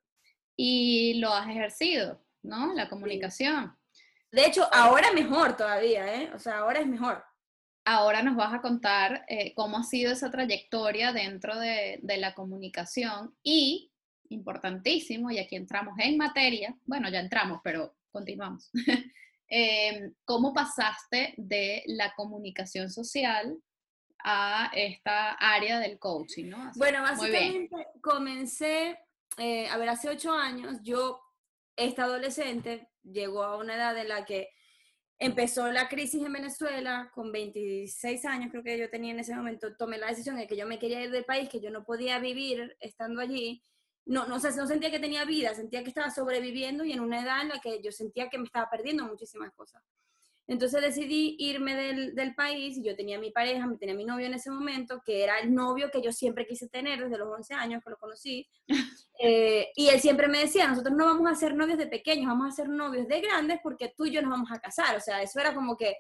Y 0.57 1.21
lo 1.21 1.33
has 1.33 1.49
ejercido, 1.49 2.25
¿no? 2.43 2.75
La 2.75 2.89
comunicación. 2.89 3.77
De 4.31 4.45
hecho, 4.47 4.69
ahora 4.73 5.13
mejor 5.13 5.57
todavía, 5.57 6.15
¿eh? 6.15 6.31
O 6.35 6.39
sea, 6.39 6.59
ahora 6.59 6.81
es 6.81 6.87
mejor. 6.87 7.25
Ahora 7.91 8.23
nos 8.23 8.37
vas 8.37 8.53
a 8.53 8.61
contar 8.61 9.25
eh, 9.29 9.55
cómo 9.55 9.79
ha 9.79 9.83
sido 9.83 10.13
esa 10.13 10.31
trayectoria 10.31 11.15
dentro 11.15 11.59
de, 11.59 11.99
de 12.03 12.19
la 12.19 12.35
comunicación 12.35 13.35
y, 13.43 13.91
importantísimo, 14.29 15.31
y 15.31 15.39
aquí 15.39 15.57
entramos 15.57 15.95
en 15.99 16.19
materia, 16.19 16.77
bueno, 16.85 17.09
ya 17.09 17.21
entramos, 17.21 17.63
pero 17.65 17.97
continuamos. 18.11 18.71
Em, 19.51 20.13
¿cómo 20.27 20.53
pasaste 20.53 21.33
de 21.39 21.83
la 21.87 22.13
comunicación 22.15 22.91
social 22.91 23.57
a 24.23 24.71
esta 24.75 25.31
área 25.31 25.79
del 25.79 25.99
coaching? 25.99 26.51
¿no? 26.51 26.71
bueno, 26.77 27.01
básicamente 27.01 27.87
comencé, 28.03 28.99
eh, 29.39 29.67
a 29.69 29.79
ver, 29.79 29.89
hace 29.89 30.11
ocho 30.11 30.35
años, 30.35 30.77
yo, 30.83 31.23
esta 31.75 32.05
adolescente, 32.05 32.91
llegó 33.03 33.45
a 33.45 33.57
una 33.57 33.77
edad 33.77 33.97
en 33.97 34.09
la 34.09 34.27
que 34.27 34.51
empezó 35.19 35.71
la 35.71 35.89
crisis 35.89 36.23
en 36.23 36.33
Venezuela, 36.33 37.11
con 37.15 37.33
26 37.33 38.25
años 38.25 38.51
creo 38.51 38.63
que 38.63 38.79
yo 38.79 38.89
tenía 38.89 39.13
en 39.13 39.21
ese 39.21 39.35
momento, 39.35 39.77
tomé 39.77 39.99
la 39.99 40.09
decisión 40.09 40.37
de 40.37 40.47
que 40.47 40.57
yo 40.57 40.67
me 40.67 40.79
quería 40.79 41.03
ir 41.03 41.11
del 41.11 41.25
país, 41.25 41.49
que 41.49 41.61
yo 41.61 41.71
no 41.71 41.85
podía 41.85 42.19
vivir 42.19 42.77
estando 42.81 43.21
allí, 43.21 43.63
no, 44.07 44.27
no, 44.27 44.39
no 44.39 44.67
sentía 44.67 44.91
que 44.91 45.01
tenía 45.01 45.25
vida, 45.25 45.55
sentía 45.55 45.83
que 45.83 45.91
estaba 45.91 46.11
sobreviviendo 46.11 46.85
y 46.85 46.93
en 46.93 47.01
una 47.01 47.23
edad 47.23 47.43
en 47.43 47.49
la 47.49 47.61
que 47.61 47.83
yo 47.83 47.93
sentía 47.93 48.31
que 48.31 48.39
me 48.39 48.45
estaba 48.45 48.71
perdiendo 48.71 49.05
muchísimas 49.05 49.53
cosas. 49.53 49.83
Entonces 50.49 50.81
decidí 50.81 51.37
irme 51.39 51.77
del, 51.77 52.15
del 52.15 52.35
país 52.35 52.79
y 52.79 52.83
yo 52.83 52.97
tenía 52.97 53.19
mi 53.19 53.31
pareja, 53.31 53.67
me 53.67 53.77
tenía 53.77 53.95
mi 53.95 54.07
novio 54.07 54.27
en 54.27 54.33
ese 54.33 54.51
momento, 54.51 55.03
que 55.05 55.23
era 55.23 55.39
el 55.41 55.55
novio 55.55 55.91
que 55.91 56.01
yo 56.01 56.11
siempre 56.11 56.47
quise 56.47 56.71
tener 56.71 57.05
desde 57.05 57.19
los 57.19 57.29
11 57.29 57.53
años 57.53 57.85
que 57.85 57.91
lo 57.91 57.99
conocí. 57.99 58.49
Eh, 59.21 59.73
y 59.75 59.89
él 59.89 59.99
siempre 59.99 60.29
me 60.29 60.39
decía, 60.39 60.69
nosotros 60.69 60.97
no 60.97 61.05
vamos 61.05 61.29
a 61.29 61.35
ser 61.35 61.53
novios 61.53 61.77
de 61.77 61.89
pequeños, 61.89 62.29
vamos 62.29 62.47
a 62.47 62.53
ser 62.53 62.69
novios 62.69 63.09
de 63.09 63.21
grandes 63.21 63.59
porque 63.65 63.93
tú 63.97 64.05
y 64.05 64.13
yo 64.13 64.23
nos 64.23 64.31
vamos 64.31 64.53
a 64.53 64.61
casar. 64.61 64.97
O 64.97 65.01
sea, 65.01 65.21
eso 65.21 65.41
era 65.41 65.53
como 65.53 65.77
que, 65.77 65.97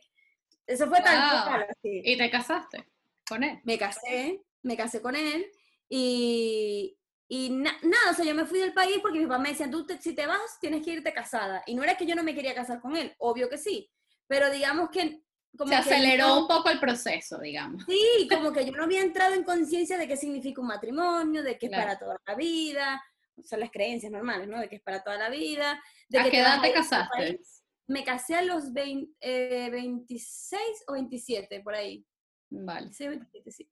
eso 0.64 0.86
fue 0.86 1.00
tan... 1.00 1.66
¿Y 1.82 2.16
te 2.16 2.30
casaste 2.30 2.86
con 3.28 3.42
él? 3.42 3.58
Me 3.64 3.76
casé, 3.76 4.40
me 4.62 4.76
casé 4.76 5.02
con 5.02 5.16
él 5.16 5.50
y, 5.88 6.96
y 7.26 7.50
nada, 7.50 8.12
o 8.12 8.14
sea, 8.14 8.24
yo 8.24 8.36
me 8.36 8.46
fui 8.46 8.60
del 8.60 8.72
país 8.72 8.98
porque 9.02 9.18
mi 9.18 9.26
papá 9.26 9.40
me 9.40 9.48
decía, 9.48 9.68
tú 9.68 9.84
si 9.98 10.14
te 10.14 10.28
vas, 10.28 10.60
tienes 10.60 10.84
que 10.84 10.92
irte 10.92 11.12
casada. 11.12 11.64
Y 11.66 11.74
no 11.74 11.82
era 11.82 11.96
que 11.96 12.06
yo 12.06 12.14
no 12.14 12.22
me 12.22 12.36
quería 12.36 12.54
casar 12.54 12.80
con 12.80 12.96
él, 12.96 13.12
obvio 13.18 13.48
que 13.48 13.58
sí, 13.58 13.90
pero 14.28 14.50
digamos 14.50 14.90
que... 14.90 15.22
Como 15.56 15.70
Se 15.70 15.76
aceleró 15.76 16.42
un 16.42 16.46
poco 16.46 16.68
el 16.68 16.78
proceso, 16.78 17.38
digamos. 17.38 17.82
Sí, 17.88 18.28
como 18.30 18.52
que 18.52 18.64
yo 18.64 18.72
no 18.72 18.84
había 18.84 19.00
entrado 19.00 19.34
en 19.34 19.42
conciencia 19.42 19.98
de 19.98 20.06
qué 20.06 20.16
significa 20.16 20.60
un 20.60 20.68
matrimonio, 20.68 21.42
de 21.42 21.58
que 21.58 21.66
es 21.66 21.72
para 21.72 21.98
toda 21.98 22.16
la 22.24 22.34
vida, 22.36 23.02
son 23.42 23.60
las 23.60 23.70
creencias 23.70 24.12
normales, 24.12 24.46
¿no? 24.46 24.60
De 24.60 24.68
que 24.68 24.76
es 24.76 24.82
para 24.82 25.02
toda 25.02 25.16
la 25.16 25.30
vida. 25.30 25.82
De 26.08 26.18
¿A 26.18 26.24
que 26.24 26.30
qué 26.30 26.40
edad 26.40 26.60
te 26.60 26.72
casaste? 26.72 27.40
Me 27.88 28.04
casé 28.04 28.36
a 28.36 28.42
los 28.42 28.72
20, 28.72 29.70
26 29.70 30.52
eh, 30.62 30.84
o 30.86 30.92
27, 30.92 31.60
por 31.60 31.74
ahí. 31.74 32.06
Vale. 32.50 32.92
Sí, 32.92 33.08
27, 33.08 33.50
sí. 33.50 33.68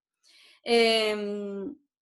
Eh, 0.64 1.14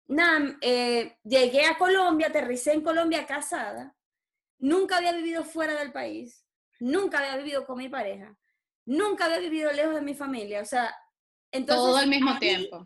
nada, 0.09 0.57
eh, 0.61 1.17
llegué 1.25 1.65
a 1.65 1.79
Colombia, 1.79 2.29
aterricé 2.29 2.73
en 2.73 2.83
Colombia 2.83 3.27
casada, 3.27 3.97
nunca 4.59 4.99
había 4.99 5.13
vivido 5.13 5.45
fuera 5.45 5.75
del 5.75 5.93
país, 5.93 6.47
nunca 6.79 7.19
había 7.19 7.37
vivido 7.37 7.67
con 7.67 7.79
mi 7.79 7.89
pareja, 7.89 8.37
nunca 8.87 9.27
había 9.27 9.39
vivido 9.39 9.73
lejos 9.73 9.95
de 9.95 10.03
mi 10.03 10.15
familia, 10.15 10.61
o 10.61 10.65
sea, 10.65 10.95
entonces... 11.51 11.85
Todo 11.85 11.97
al 11.97 12.09
mismo 12.09 12.39
tiempo. 12.39 12.85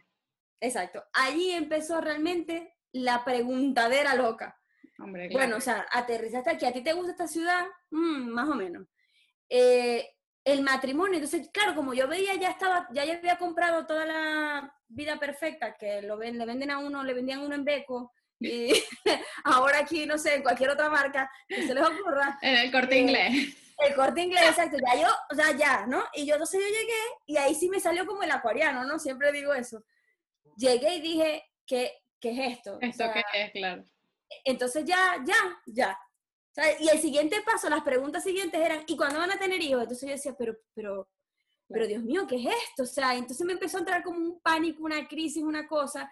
Exacto, 0.61 1.05
allí 1.13 1.53
empezó 1.53 2.01
realmente 2.01 2.75
la 2.93 3.25
preguntadera 3.25 4.15
loca. 4.15 4.59
Bueno, 4.99 5.57
o 5.57 5.61
sea, 5.61 5.87
aterrizaste 5.91 6.51
aquí, 6.51 6.65
¿a 6.65 6.73
ti 6.73 6.83
te 6.83 6.95
gusta 6.95 7.11
esta 7.11 7.29
ciudad? 7.29 7.67
Mm, 7.91 8.29
más 8.31 8.49
o 8.49 8.55
menos. 8.55 8.87
Eh, 9.49 10.09
el 10.45 10.63
matrimonio, 10.63 11.15
entonces, 11.15 11.51
claro, 11.53 11.75
como 11.75 11.93
yo 11.93 12.09
veía, 12.09 12.35
ya 12.37 12.51
estaba, 12.51 12.89
ya 12.93 13.03
había 13.03 13.37
comprado 13.37 13.85
toda 13.85 14.07
la 14.07 14.75
vida 14.89 15.19
perfecta 15.19 15.77
que 15.77 16.03
lo 16.03 16.17
ven, 16.17 16.39
le 16.39 16.47
venden 16.47 16.71
a 16.71 16.79
uno, 16.79 17.03
le 17.03 17.15
vendían 17.15 17.41
a 17.41 17.45
uno 17.45 17.57
en 17.57 17.65
Beco, 17.65 18.13
y 18.41 18.73
ahora 19.45 19.79
aquí, 19.81 20.07
no 20.07 20.19
sé, 20.19 20.37
en 20.37 20.43
cualquier 20.43 20.71
otra 20.71 20.91
marca, 20.91 21.31
que 21.49 21.67
se 21.67 21.75
les 21.75 21.85
ocurra. 21.85 22.39
En 22.43 22.57
el 22.57 22.73
corte 22.73 22.97
eh, 22.97 23.01
inglés. 23.01 23.57
El 23.79 23.95
corte 23.95 24.23
inglés, 24.23 24.43
exacto, 24.49 24.79
ya 24.79 25.01
yo, 25.01 25.09
o 25.31 25.35
sea, 25.35 25.57
ya, 25.57 25.87
¿no? 25.87 26.03
Y 26.15 26.27
yo 26.27 26.35
entonces 26.35 26.61
yo 26.61 26.67
llegué 26.67 27.01
y 27.27 27.37
ahí 27.37 27.55
sí 27.55 27.69
me 27.69 27.81
salió 27.81 28.07
como 28.07 28.23
el 28.23 28.31
acuariano, 28.31 28.85
¿no? 28.85 28.99
Siempre 28.99 29.33
digo 29.33 29.53
eso. 29.53 29.85
Llegué 30.57 30.97
y 30.97 31.01
dije, 31.03 31.45
¿qué, 31.67 31.93
qué 32.19 32.31
es 32.31 32.57
esto? 32.59 32.79
Esto 32.81 33.05
qué 33.13 33.23
es, 33.35 33.53
claro. 33.53 33.85
Entonces 34.45 34.85
ya, 34.87 35.23
ya, 35.27 35.37
ya. 35.67 35.99
y 36.81 36.89
el 36.89 36.99
siguiente 37.01 37.43
paso, 37.43 37.69
las 37.69 37.83
preguntas 37.83 38.25
siguientes 38.25 38.61
eran, 38.61 38.85
¿y 38.87 38.97
cuándo 38.97 39.19
van 39.19 39.33
a 39.33 39.39
tener 39.39 39.61
hijos? 39.61 39.83
Entonces 39.83 40.09
yo 40.09 40.15
decía, 40.15 40.35
pero, 40.39 40.57
pero, 40.75 41.11
pero 41.69 41.87
Dios 41.87 42.03
mío, 42.03 42.27
¿qué 42.27 42.37
es 42.37 42.47
esto? 42.69 42.85
O 42.85 42.87
sea, 42.87 43.15
entonces 43.15 43.47
me 43.47 43.53
empezó 43.53 43.77
a 43.77 43.81
entrar 43.81 44.03
como 44.03 44.19
un 44.19 44.41
pánico, 44.41 44.83
una 44.85 45.07
crisis, 45.07 45.43
una 45.43 45.69
cosa. 45.69 46.11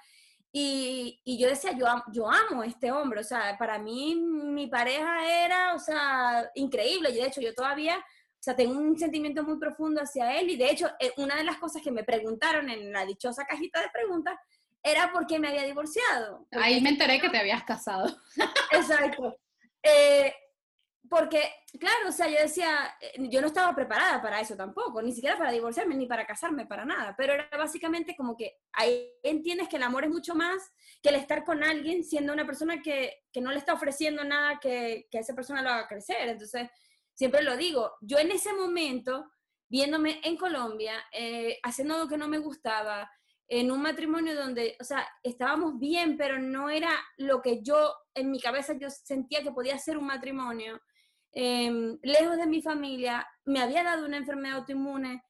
Y, 0.56 1.20
y, 1.24 1.36
yo 1.36 1.48
decía, 1.48 1.72
yo, 1.72 1.84
yo 2.12 2.30
amo 2.30 2.62
a 2.62 2.66
este 2.66 2.92
hombre, 2.92 3.18
o 3.18 3.24
sea, 3.24 3.58
para 3.58 3.76
mí 3.76 4.14
mi 4.14 4.68
pareja 4.68 5.44
era, 5.44 5.74
o 5.74 5.80
sea, 5.80 6.48
increíble. 6.54 7.10
Y 7.10 7.14
de 7.14 7.26
hecho, 7.26 7.40
yo 7.40 7.52
todavía, 7.52 7.98
o 7.98 8.38
sea, 8.38 8.54
tengo 8.54 8.78
un 8.78 8.96
sentimiento 8.96 9.42
muy 9.42 9.58
profundo 9.58 10.00
hacia 10.00 10.38
él. 10.38 10.50
Y 10.50 10.56
de 10.56 10.70
hecho, 10.70 10.88
eh, 11.00 11.12
una 11.16 11.34
de 11.34 11.42
las 11.42 11.56
cosas 11.56 11.82
que 11.82 11.90
me 11.90 12.04
preguntaron 12.04 12.70
en 12.70 12.92
la 12.92 13.04
dichosa 13.04 13.44
cajita 13.44 13.80
de 13.80 13.90
preguntas 13.90 14.36
era 14.80 15.10
por 15.12 15.26
qué 15.26 15.40
me 15.40 15.48
había 15.48 15.64
divorciado. 15.64 16.46
Ahí 16.52 16.80
me 16.80 16.90
enteré 16.90 17.20
que 17.20 17.30
te 17.30 17.38
habías 17.38 17.64
casado. 17.64 18.16
Exacto. 18.70 19.36
Eh, 19.82 20.32
porque, 21.08 21.52
claro, 21.78 22.08
o 22.08 22.12
sea, 22.12 22.28
yo 22.28 22.38
decía, 22.38 22.94
eh, 23.00 23.28
yo 23.30 23.40
no 23.40 23.48
estaba 23.48 23.74
preparada 23.74 24.22
para 24.22 24.40
eso 24.40 24.56
tampoco, 24.56 25.02
ni 25.02 25.12
siquiera 25.12 25.36
para 25.36 25.52
divorciarme, 25.52 25.94
ni 25.94 26.06
para 26.06 26.26
casarme, 26.26 26.66
para 26.66 26.84
nada, 26.84 27.14
pero 27.16 27.34
era 27.34 27.48
básicamente 27.56 28.16
como 28.16 28.36
que 28.36 28.56
ahí 28.72 29.10
entiendes 29.22 29.68
que 29.68 29.76
el 29.76 29.82
amor 29.82 30.04
es 30.04 30.10
mucho 30.10 30.34
más 30.34 30.72
que 31.02 31.10
el 31.10 31.16
estar 31.16 31.44
con 31.44 31.62
alguien 31.62 32.04
siendo 32.04 32.32
una 32.32 32.46
persona 32.46 32.80
que, 32.80 33.24
que 33.32 33.40
no 33.40 33.50
le 33.50 33.58
está 33.58 33.74
ofreciendo 33.74 34.24
nada 34.24 34.58
que, 34.60 35.06
que 35.10 35.18
esa 35.18 35.34
persona 35.34 35.62
lo 35.62 35.70
haga 35.70 35.88
crecer. 35.88 36.28
Entonces, 36.28 36.70
siempre 37.12 37.42
lo 37.42 37.56
digo, 37.56 37.92
yo 38.00 38.18
en 38.18 38.30
ese 38.30 38.54
momento, 38.54 39.30
viéndome 39.68 40.20
en 40.24 40.36
Colombia, 40.36 41.04
eh, 41.12 41.58
haciendo 41.62 41.94
algo 41.94 42.08
que 42.08 42.18
no 42.18 42.28
me 42.28 42.38
gustaba, 42.38 43.10
en 43.46 43.70
un 43.70 43.82
matrimonio 43.82 44.34
donde, 44.34 44.74
o 44.80 44.84
sea, 44.84 45.06
estábamos 45.22 45.78
bien, 45.78 46.16
pero 46.16 46.38
no 46.38 46.70
era 46.70 46.90
lo 47.18 47.42
que 47.42 47.62
yo, 47.62 47.94
en 48.14 48.30
mi 48.30 48.40
cabeza, 48.40 48.72
yo 48.72 48.88
sentía 48.88 49.42
que 49.42 49.52
podía 49.52 49.78
ser 49.78 49.98
un 49.98 50.06
matrimonio 50.06 50.80
Em, 51.36 51.98
lejos 52.02 52.36
de 52.36 52.46
mi 52.46 52.62
familia, 52.62 53.26
me 53.44 53.60
había 53.60 53.82
dado 53.82 54.06
una 54.06 54.16
enfermedad 54.16 54.58
autoinmune, 54.58 55.22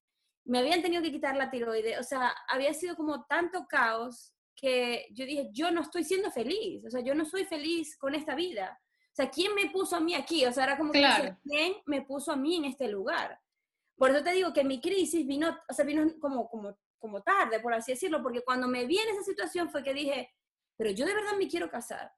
me 0.45 0.59
habían 0.59 0.83
tenido 0.83 1.03
que 1.03 1.11
quitar 1.11 1.35
la 1.35 1.51
tiroide, 1.51 1.99
o 1.99 2.03
sea, 2.03 2.35
había 2.49 2.75
sido 2.75 2.95
como 2.95 3.25
tanto 3.25 3.67
caos 3.67 4.35
que 4.55 5.07
yo 5.13 5.25
dije, 5.25 5.49
yo 5.53 5.71
no 5.71 5.81
estoy 5.81 6.05
siendo 6.05 6.31
feliz, 6.31 6.85
o 6.85 6.91
sea, 6.91 7.01
yo 7.01 7.15
no 7.15 7.25
soy 7.25 7.45
feliz 7.47 7.97
con 7.97 8.15
esta 8.15 8.35
vida. 8.35 8.79
O 9.13 9.17
sea, 9.17 9.31
¿quién 9.31 9.55
me 9.55 9.71
puso 9.71 9.97
a 9.97 10.01
mí 10.01 10.15
aquí? 10.15 10.45
O 10.45 10.53
sea, 10.53 10.65
era 10.65 10.77
como 10.77 10.93
que, 10.93 11.37
¿quién 11.43 11.77
me 11.87 12.03
puso 12.03 12.33
a 12.33 12.37
mí 12.37 12.57
en 12.57 12.67
este 12.67 12.89
lugar? 12.89 13.41
Por 13.97 14.11
eso 14.11 14.23
te 14.23 14.33
digo 14.33 14.53
que 14.53 14.65
mi 14.65 14.81
crisis 14.81 15.27
vino, 15.27 15.57
o 15.69 15.73
sea, 15.73 15.85
vino 15.85 16.05
como, 16.21 16.49
como, 16.49 16.77
como 16.99 17.23
tarde, 17.23 17.61
por 17.61 17.73
así 17.73 17.93
decirlo, 17.93 18.23
porque 18.23 18.43
cuando 18.43 18.67
me 18.67 18.87
vi 18.87 18.99
en 18.99 19.09
esa 19.11 19.23
situación 19.23 19.71
fue 19.71 19.83
que 19.85 19.95
dije, 19.95 20.35
pero 20.77 20.91
yo 20.91 21.07
de 21.07 21.15
verdad 21.15 21.37
me 21.39 21.49
quiero 21.49 21.71
casar, 21.71 22.13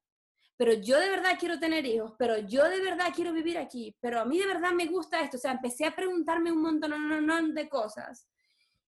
pero 0.57 0.73
yo 0.75 0.99
de 0.99 1.11
verdad 1.11 1.37
quiero 1.38 1.59
tener 1.59 1.85
hijos, 1.85 2.12
pero 2.19 2.38
yo 2.38 2.64
de 2.69 2.81
verdad 2.81 3.12
quiero 3.14 3.33
vivir 3.33 3.59
aquí, 3.59 3.97
pero 4.01 4.21
a 4.21 4.25
mí 4.25 4.38
de 4.38 4.47
verdad 4.47 4.73
me 4.73 4.87
gusta 4.87 5.21
esto. 5.21 5.37
O 5.37 5.40
sea, 5.40 5.53
empecé 5.53 5.85
a 5.85 5.95
preguntarme 5.95 6.51
un 6.53 6.62
montón 6.62 7.55
de 7.55 7.69
cosas. 7.69 8.27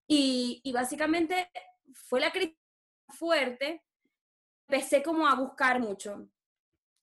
Y, 0.06 0.60
y 0.64 0.72
básicamente 0.72 1.50
fue 1.92 2.20
la 2.20 2.32
crisis 2.32 2.56
fuerte. 3.08 3.84
Empecé 4.66 5.02
como 5.02 5.26
a 5.26 5.34
buscar 5.34 5.80
mucho 5.80 6.28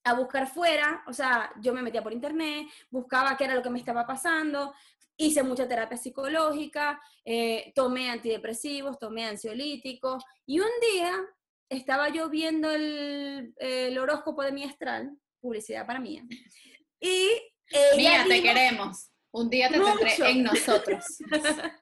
a 0.06 0.14
buscar 0.14 0.48
fuera, 0.48 1.04
o 1.08 1.14
sea, 1.14 1.52
yo 1.60 1.74
me 1.74 1.82
metía 1.82 2.04
por 2.04 2.14
internet, 2.14 2.68
buscaba 2.92 3.36
qué 3.36 3.46
era 3.46 3.56
lo 3.56 3.64
que 3.64 3.72
me 3.72 3.80
estaba 3.80 4.06
pasando, 4.06 4.72
hice 5.18 5.42
mucha 5.42 5.68
terapia 5.68 5.98
psicológica, 5.98 7.02
eh, 7.24 7.72
tomé 7.74 8.12
antidepresivos, 8.12 9.00
tomé 9.00 9.26
ansiolíticos, 9.26 10.24
y 10.46 10.60
un 10.60 10.70
día 10.94 11.20
estaba 11.70 12.10
yo 12.10 12.30
viendo 12.30 12.72
el, 12.72 13.98
horóscopo 14.00 14.44
de 14.44 14.52
mi 14.52 14.64
astral, 14.64 15.18
publicidad 15.40 15.86
para 15.86 16.00
mí, 16.00 16.22
y 17.00 17.30
Mía, 17.98 18.26
te 18.28 18.42
queremos. 18.42 19.10
Un 19.32 19.50
día 19.50 19.70
te 19.70 19.80
tendré 19.80 20.32
en 20.32 20.44
nosotros. 20.44 21.06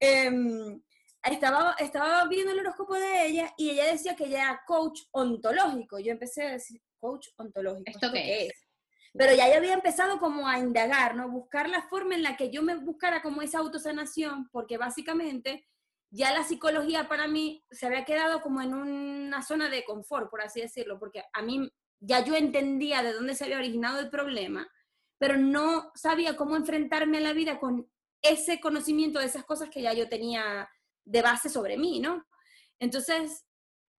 Em, 0.00 0.82
estaba, 1.22 1.76
estaba 1.78 2.26
viendo 2.26 2.52
el 2.52 2.58
horóscopo 2.58 2.94
de 2.94 3.26
ella 3.26 3.54
y 3.56 3.70
ella 3.70 3.86
decía 3.86 4.16
que 4.16 4.24
ella 4.24 4.42
era 4.42 4.62
coach 4.66 5.00
ontológico. 5.12 5.98
Yo 5.98 6.12
empecé 6.12 6.42
a 6.42 6.52
decir, 6.52 6.80
coach 6.98 7.28
ontológico. 7.36 7.90
¿Esto, 7.90 8.12
qué 8.12 8.46
es? 8.46 8.52
Pero 9.14 9.34
ya 9.34 9.48
yo 9.48 9.56
había 9.56 9.72
empezado 9.72 10.18
como 10.18 10.48
a 10.48 10.58
indagar, 10.58 11.14
¿no? 11.14 11.30
Buscar 11.30 11.70
la 11.70 11.82
forma 11.82 12.16
en 12.16 12.22
la 12.22 12.36
que 12.36 12.50
yo 12.50 12.62
me 12.62 12.74
buscara 12.74 13.22
como 13.22 13.40
esa 13.40 13.60
autosanación, 13.60 14.48
porque 14.50 14.76
básicamente 14.76 15.66
ya 16.14 16.32
la 16.32 16.44
psicología 16.44 17.08
para 17.08 17.26
mí 17.26 17.64
se 17.72 17.86
había 17.86 18.04
quedado 18.04 18.40
como 18.40 18.62
en 18.62 18.72
una 18.72 19.42
zona 19.42 19.68
de 19.68 19.84
confort, 19.84 20.30
por 20.30 20.42
así 20.42 20.60
decirlo, 20.60 20.96
porque 21.00 21.24
a 21.32 21.42
mí 21.42 21.68
ya 21.98 22.24
yo 22.24 22.36
entendía 22.36 23.02
de 23.02 23.12
dónde 23.12 23.34
se 23.34 23.44
había 23.44 23.58
originado 23.58 23.98
el 23.98 24.10
problema, 24.10 24.64
pero 25.18 25.36
no 25.36 25.90
sabía 25.96 26.36
cómo 26.36 26.54
enfrentarme 26.54 27.18
a 27.18 27.22
la 27.22 27.32
vida 27.32 27.58
con 27.58 27.90
ese 28.22 28.60
conocimiento 28.60 29.18
de 29.18 29.26
esas 29.26 29.44
cosas 29.44 29.70
que 29.70 29.82
ya 29.82 29.92
yo 29.92 30.08
tenía 30.08 30.68
de 31.04 31.20
base 31.20 31.48
sobre 31.48 31.76
mí, 31.76 31.98
¿no? 31.98 32.24
Entonces, 32.78 33.44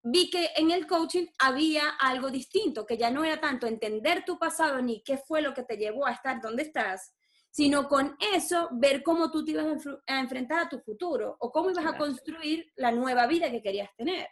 vi 0.02 0.30
que 0.30 0.48
en 0.56 0.70
el 0.70 0.86
coaching 0.86 1.26
había 1.38 1.90
algo 2.00 2.30
distinto, 2.30 2.86
que 2.86 2.96
ya 2.96 3.10
no 3.10 3.24
era 3.24 3.42
tanto 3.42 3.66
entender 3.66 4.24
tu 4.24 4.38
pasado 4.38 4.80
ni 4.80 5.02
qué 5.02 5.18
fue 5.18 5.42
lo 5.42 5.52
que 5.52 5.64
te 5.64 5.76
llevó 5.76 6.06
a 6.06 6.12
estar 6.12 6.40
donde 6.40 6.62
estás, 6.62 7.12
sino 7.56 7.88
con 7.88 8.14
eso 8.34 8.68
ver 8.72 9.02
cómo 9.02 9.30
tú 9.30 9.42
te 9.42 9.52
ibas 9.52 9.64
a 10.06 10.20
enfrentar 10.20 10.66
a 10.66 10.68
tu 10.68 10.78
futuro 10.80 11.38
o 11.40 11.50
cómo 11.50 11.70
ibas 11.70 11.86
a 11.86 11.96
construir 11.96 12.70
la 12.76 12.92
nueva 12.92 13.26
vida 13.26 13.50
que 13.50 13.62
querías 13.62 13.88
tener. 13.96 14.28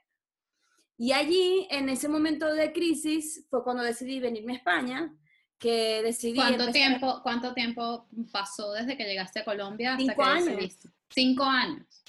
Y 0.98 1.12
allí, 1.12 1.66
en 1.70 1.88
ese 1.88 2.06
momento 2.06 2.52
de 2.52 2.70
crisis, 2.70 3.46
fue 3.48 3.64
cuando 3.64 3.82
decidí 3.82 4.20
venirme 4.20 4.52
a 4.52 4.56
España, 4.56 5.16
que 5.58 6.02
decidí... 6.02 6.37
¿Cuánto, 6.37 6.70
tiempo, 6.70 7.20
¿cuánto 7.22 7.54
tiempo 7.54 8.06
pasó 8.30 8.72
desde 8.72 8.94
que 8.94 9.04
llegaste 9.04 9.40
a 9.40 9.44
Colombia 9.46 9.94
hasta 9.94 10.02
Cinco 10.04 10.22
que 10.22 10.28
años. 10.28 10.78
Cinco 11.08 11.44
años. 11.44 12.04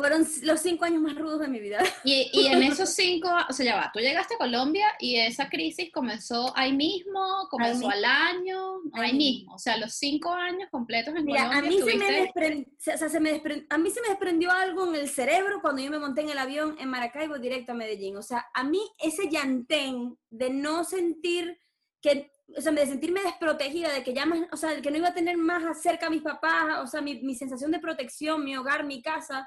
Fueron 0.00 0.26
los 0.44 0.60
cinco 0.60 0.86
años 0.86 1.02
más 1.02 1.14
rudos 1.14 1.40
de 1.40 1.48
mi 1.48 1.60
vida. 1.60 1.78
Y, 2.04 2.30
y, 2.32 2.46
en 2.46 2.62
esos 2.62 2.88
cinco, 2.94 3.28
o 3.48 3.52
sea, 3.52 3.66
ya 3.66 3.76
va, 3.76 3.90
tú 3.92 4.00
llegaste 4.00 4.34
a 4.34 4.38
Colombia 4.38 4.86
y 4.98 5.16
esa 5.16 5.50
crisis 5.50 5.92
comenzó 5.92 6.56
ahí 6.56 6.72
mismo, 6.72 7.46
comenzó 7.50 7.90
al 7.90 8.04
año, 8.04 8.80
ahí, 8.94 9.12
mismo. 9.12 9.54
o 9.54 9.58
sea, 9.58 9.76
los 9.76 9.92
cinco 9.94 10.32
años 10.32 10.70
completos 10.70 11.14
en 11.14 11.26
Colombia. 11.26 11.58
A 11.58 11.62
mí, 11.62 11.78
se 11.78 11.96
me 11.96 12.62
o 12.62 12.66
sea, 12.78 13.08
se 13.08 13.20
me 13.20 13.42
a 13.68 13.78
mí 13.78 13.90
se 13.90 14.00
me 14.00 14.08
desprendió 14.08 14.50
algo 14.50 14.88
en 14.88 14.94
el 14.94 15.08
cerebro 15.10 15.60
cuando 15.60 15.82
yo 15.82 15.90
me 15.90 15.98
monté 15.98 16.22
en 16.22 16.30
el 16.30 16.38
avión 16.38 16.76
en 16.80 16.88
Maracaibo 16.88 17.38
directo 17.38 17.72
a 17.72 17.74
Medellín. 17.74 18.16
O 18.16 18.22
sea, 18.22 18.46
a 18.54 18.64
mí 18.64 18.80
ese 18.98 19.28
llantén 19.28 20.16
de 20.30 20.48
no 20.48 20.84
sentir 20.84 21.60
que, 22.00 22.32
o 22.56 22.62
sea, 22.62 22.72
de 22.72 22.86
sentirme 22.86 23.20
desprotegida, 23.22 23.92
de 23.92 24.02
que 24.02 24.14
ya 24.14 24.24
más, 24.24 24.40
o 24.50 24.56
sea, 24.56 24.80
que 24.80 24.90
no 24.90 24.96
iba 24.96 25.08
a 25.08 25.14
tener 25.14 25.36
más 25.36 25.82
cerca 25.82 26.06
a 26.06 26.10
mis 26.10 26.22
papás, 26.22 26.80
o 26.82 26.86
sea, 26.86 27.02
mi, 27.02 27.20
mi 27.20 27.34
sensación 27.34 27.70
de 27.70 27.78
protección, 27.78 28.42
mi 28.42 28.56
hogar, 28.56 28.84
mi 28.84 29.02
casa 29.02 29.46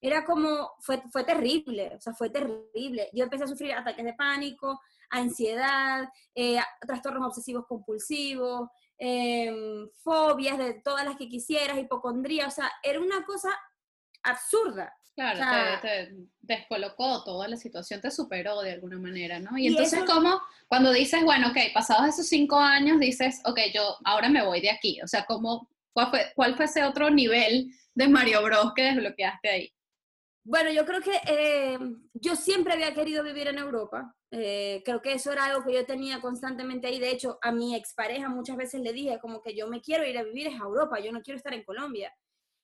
era 0.00 0.24
como, 0.24 0.72
fue, 0.80 1.02
fue 1.10 1.24
terrible, 1.24 1.92
o 1.96 2.00
sea, 2.00 2.14
fue 2.14 2.30
terrible. 2.30 3.10
Yo 3.12 3.24
empecé 3.24 3.44
a 3.44 3.48
sufrir 3.48 3.72
ataques 3.72 4.04
de 4.04 4.14
pánico, 4.14 4.80
ansiedad, 5.10 6.08
eh, 6.34 6.58
trastornos 6.86 7.26
obsesivos 7.26 7.66
compulsivos, 7.66 8.68
em, 8.96 9.88
fobias 10.02 10.56
de 10.56 10.74
todas 10.74 11.04
las 11.04 11.16
que 11.16 11.28
quisieras, 11.28 11.78
hipocondría, 11.78 12.46
o 12.46 12.50
sea, 12.50 12.70
era 12.82 13.00
una 13.00 13.24
cosa 13.24 13.50
absurda. 14.22 14.94
Claro, 15.14 15.80
te, 15.82 16.14
descolocó 16.40 17.22
toda 17.24 17.46
la 17.46 17.56
situación, 17.56 18.00
te 18.00 18.10
superó 18.10 18.62
de 18.62 18.72
alguna 18.72 18.98
manera, 18.98 19.38
¿no? 19.38 19.58
Y, 19.58 19.66
entonces, 19.66 20.02
¿cómo, 20.06 20.40
cuando 20.66 20.92
dices, 20.92 21.22
bueno, 21.24 21.48
ok, 21.48 21.58
pasados 21.74 22.08
esos 22.08 22.28
cinco 22.28 22.58
años, 22.58 22.98
dices, 22.98 23.42
ok, 23.44 23.58
yo 23.74 23.96
ahora 24.04 24.30
me 24.30 24.42
voy 24.42 24.62
de 24.62 24.70
aquí? 24.70 24.98
O 25.02 25.06
sea, 25.06 25.26
¿cómo, 25.26 25.68
cuál, 25.92 26.08
fue, 26.08 26.32
¿cuál 26.34 26.56
fue 26.56 26.64
ese 26.64 26.84
otro 26.84 27.10
nivel 27.10 27.70
de 27.94 28.08
Mario 28.08 28.42
Bros 28.42 28.72
que 28.74 28.82
desbloqueaste 28.82 29.48
ahí? 29.50 29.74
Bueno, 30.50 30.72
yo 30.72 30.84
creo 30.84 31.00
que 31.00 31.12
eh, 31.28 31.78
yo 32.12 32.34
siempre 32.34 32.72
había 32.72 32.92
querido 32.92 33.22
vivir 33.22 33.46
en 33.46 33.58
Europa. 33.58 34.16
Eh, 34.32 34.82
creo 34.84 35.00
que 35.00 35.12
eso 35.12 35.30
era 35.30 35.44
algo 35.44 35.62
que 35.64 35.72
yo 35.72 35.86
tenía 35.86 36.20
constantemente 36.20 36.88
ahí. 36.88 36.98
De 36.98 37.12
hecho, 37.12 37.38
a 37.40 37.52
mi 37.52 37.76
expareja 37.76 38.28
muchas 38.28 38.56
veces 38.56 38.80
le 38.80 38.92
dije 38.92 39.20
como 39.20 39.42
que 39.42 39.54
yo 39.54 39.68
me 39.68 39.80
quiero 39.80 40.04
ir 40.04 40.18
a 40.18 40.24
vivir 40.24 40.48
a 40.48 40.56
Europa, 40.56 40.98
yo 40.98 41.12
no 41.12 41.22
quiero 41.22 41.36
estar 41.36 41.54
en 41.54 41.62
Colombia. 41.62 42.12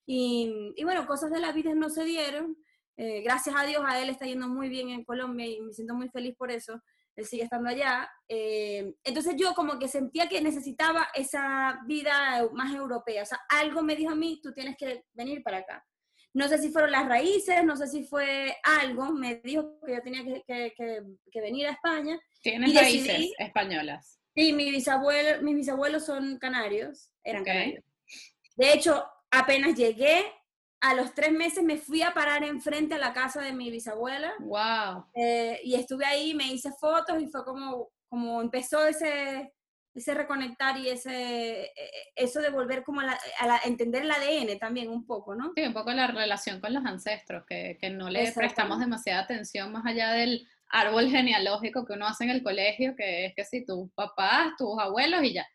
Y, 0.04 0.74
bueno, 0.82 1.06
cosas 1.06 1.30
de 1.30 1.38
la 1.38 1.52
vida 1.52 1.76
no 1.76 1.88
se 1.88 2.02
dieron. 2.02 2.56
Eh, 2.96 3.20
gracias 3.22 3.54
a 3.56 3.62
Dios 3.62 3.84
a 3.86 4.02
él 4.02 4.10
está 4.10 4.26
yendo 4.26 4.48
muy 4.48 4.68
bien 4.68 4.88
en 4.88 5.04
Colombia 5.04 5.46
y 5.46 5.60
me 5.60 5.72
siento 5.72 5.94
muy 5.94 6.08
feliz 6.08 6.34
por 6.36 6.50
eso. 6.50 6.82
Él 7.14 7.24
sigue 7.24 7.44
estando 7.44 7.68
allá. 7.68 8.10
entonces 8.28 9.36
yo 9.36 9.54
como 9.54 9.78
que 9.78 9.86
sentía 9.86 10.28
que 10.28 10.40
necesitaba 10.40 11.06
esa 11.14 11.78
vida 11.86 12.48
más 12.52 12.74
europea. 12.74 13.22
O 13.22 13.26
sea, 13.26 13.38
algo 13.48 13.80
me 13.84 13.94
dijo 13.94 14.10
a 14.10 14.16
mí, 14.16 14.40
tú 14.42 14.52
tienes 14.52 14.76
que 14.76 15.04
venir 15.14 15.44
para 15.44 15.58
acá. 15.58 15.86
No 16.36 16.48
sé 16.48 16.58
si 16.58 16.68
fueron 16.68 16.92
las 16.92 17.08
raíces, 17.08 17.64
no 17.64 17.78
sé 17.78 17.86
si 17.86 18.04
fue 18.04 18.54
algo, 18.62 19.10
me 19.10 19.36
dijo 19.36 19.80
que 19.86 19.94
yo 19.94 20.02
tenía 20.02 20.22
que, 20.46 21.40
venir 21.40 21.66
a 21.66 21.70
España. 21.70 22.20
¿Tienes 22.42 22.74
raíces 22.74 23.32
españolas? 23.38 24.20
Sí, 24.34 24.52
mi 24.52 24.70
bisabuelo, 24.70 25.40
mis 25.40 25.56
bisabuelos 25.56 26.04
son 26.04 26.36
canarios, 26.36 27.10
eran 27.24 27.42
canarios. 27.42 27.82
De 28.54 28.70
hecho, 28.74 29.02
apenas 29.30 29.76
llegué, 29.76 30.26
a 30.82 30.92
los 30.92 31.14
tres 31.14 31.32
meses 31.32 31.64
me 31.64 31.78
fui 31.78 32.02
a 32.02 32.12
parar 32.12 32.44
enfrente 32.44 32.96
a 32.96 32.98
la 32.98 33.14
casa 33.14 33.40
de 33.40 33.54
mi 33.54 33.70
bisabuela. 33.70 34.34
¡Wow! 34.40 35.06
Eh, 35.14 35.58
y 35.64 35.74
estuve 35.74 36.04
ahí, 36.04 36.34
me 36.34 36.52
hice 36.52 36.70
fotos 36.78 37.18
y 37.18 37.28
fue 37.28 37.46
como, 37.46 37.88
como 38.10 38.42
empezó 38.42 38.86
ese, 38.86 39.54
ese 39.96 40.14
reconectar 40.14 40.76
y 40.78 40.90
ese, 40.90 41.62
e, 41.62 41.64
e, 41.64 42.12
eso 42.14 42.40
de 42.40 42.50
volver 42.50 42.84
como 42.84 43.00
a, 43.00 43.18
entender 43.64 44.02
el 44.02 44.10
ADN 44.10 44.58
también 44.58 44.88
un 44.88 45.06
poco, 45.06 45.34
¿no? 45.34 45.52
Sí, 45.56 45.62
un 45.62 45.72
poco 45.72 45.90
la 45.92 46.06
relación 46.06 46.60
con 46.60 46.74
los 46.74 46.84
ancestros, 46.84 47.44
que, 47.46 47.78
que 47.80 47.90
no 47.90 48.10
le 48.10 48.30
prestamos 48.32 48.78
demasiada 48.78 49.22
atención 49.22 49.72
más 49.72 49.86
allá 49.86 50.12
del 50.12 50.46
árbol 50.68 51.08
genealógico 51.08 51.86
que 51.86 51.94
uno 51.94 52.06
hace 52.06 52.24
en 52.24 52.30
el 52.30 52.42
colegio, 52.42 52.94
que 52.96 53.26
es 53.26 53.34
que 53.34 53.44
si 53.44 53.64
tus 53.64 53.90
papás, 53.92 54.52
tus 54.58 54.78
abuelos 54.78 55.22
y 55.24 55.34
ya. 55.34 55.46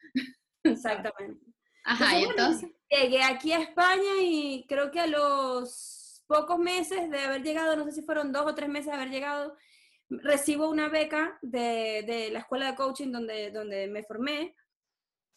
Exactamente. 0.64 1.46
Ajá, 1.84 2.20
y 2.20 2.24
entonces... 2.24 2.70
Llegué 2.90 3.24
aquí 3.24 3.54
a 3.54 3.60
España 3.60 4.22
y 4.22 4.66
creo 4.68 4.92
que 4.92 5.00
a 5.00 5.08
los 5.08 6.24
pocos 6.28 6.60
meses 6.60 7.10
de 7.10 7.20
haber 7.20 7.42
llegado, 7.42 7.76
no 7.76 7.86
sé 7.86 7.92
si 7.92 8.02
fueron 8.02 8.32
dos 8.32 8.46
o 8.46 8.56
tres 8.56 8.70
meses 8.70 8.88
de 8.88 8.94
haber 8.94 9.10
llegado, 9.10 9.56
recibo 10.22 10.70
una 10.70 10.90
beca 10.90 11.38
de, 11.42 12.04
de, 12.06 12.30
la 12.32 12.40
escuela 12.40 12.68
de 12.68 12.76
coaching 12.76 13.12
donde, 13.12 13.52
donde 13.52 13.88
me 13.88 14.04
formé 14.04 14.56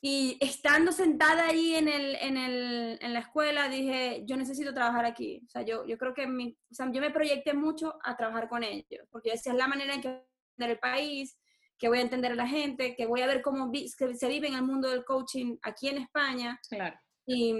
y 0.06 0.36
estando 0.38 0.92
sentada 0.92 1.46
ahí 1.46 1.74
en, 1.76 1.88
el, 1.88 2.16
en, 2.16 2.36
el, 2.36 2.98
en 3.00 3.14
la 3.14 3.20
escuela 3.20 3.70
dije, 3.70 4.22
yo 4.26 4.36
necesito 4.36 4.74
trabajar 4.74 5.06
aquí. 5.06 5.40
O 5.46 5.48
sea, 5.48 5.62
yo, 5.62 5.86
yo 5.86 5.96
creo 5.96 6.12
que 6.12 6.26
mi, 6.26 6.58
o 6.70 6.74
sea, 6.74 6.92
yo 6.92 7.00
me 7.00 7.10
proyecté 7.10 7.54
mucho 7.54 7.94
a 8.02 8.14
trabajar 8.14 8.50
con 8.50 8.62
ellos, 8.62 9.06
porque 9.10 9.32
esa 9.32 9.50
es 9.50 9.56
la 9.56 9.66
manera 9.66 9.94
en 9.94 10.02
que 10.02 10.08
voy 10.08 10.18
a 10.18 10.50
entender 10.50 10.70
el 10.70 10.78
país, 10.78 11.38
que 11.78 11.88
voy 11.88 11.98
a 11.98 12.02
entender 12.02 12.32
a 12.32 12.34
la 12.34 12.46
gente, 12.46 12.94
que 12.94 13.06
voy 13.06 13.22
a 13.22 13.26
ver 13.26 13.40
cómo 13.40 13.72
se 13.72 14.28
vive 14.28 14.48
en 14.48 14.54
el 14.54 14.62
mundo 14.62 14.90
del 14.90 15.06
coaching 15.06 15.56
aquí 15.62 15.88
en 15.88 15.96
España. 15.96 16.60
Claro. 16.68 16.98
Y, 17.26 17.54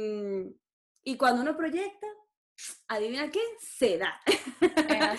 y 1.03 1.17
cuando 1.17 1.41
uno 1.41 1.57
proyecta, 1.57 2.07
adivina 2.89 3.31
qué, 3.31 3.41
se 3.59 3.99
da. 3.99 4.21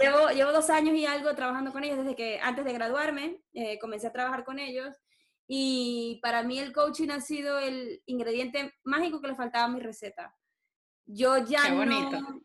llevo, 0.00 0.28
llevo 0.30 0.52
dos 0.52 0.70
años 0.70 0.94
y 0.94 1.06
algo 1.06 1.34
trabajando 1.34 1.72
con 1.72 1.84
ellos 1.84 1.98
desde 1.98 2.16
que 2.16 2.40
antes 2.40 2.64
de 2.64 2.72
graduarme, 2.72 3.42
eh, 3.52 3.78
comencé 3.78 4.06
a 4.06 4.12
trabajar 4.12 4.44
con 4.44 4.58
ellos. 4.58 4.96
Y 5.46 6.20
para 6.22 6.42
mí 6.42 6.58
el 6.58 6.72
coaching 6.72 7.10
ha 7.10 7.20
sido 7.20 7.58
el 7.58 8.02
ingrediente 8.06 8.72
mágico 8.84 9.20
que 9.20 9.28
le 9.28 9.34
faltaba 9.34 9.64
a 9.64 9.68
mi 9.68 9.80
receta. 9.80 10.36
Yo 11.06 11.38
ya 11.38 11.68
no... 11.70 12.44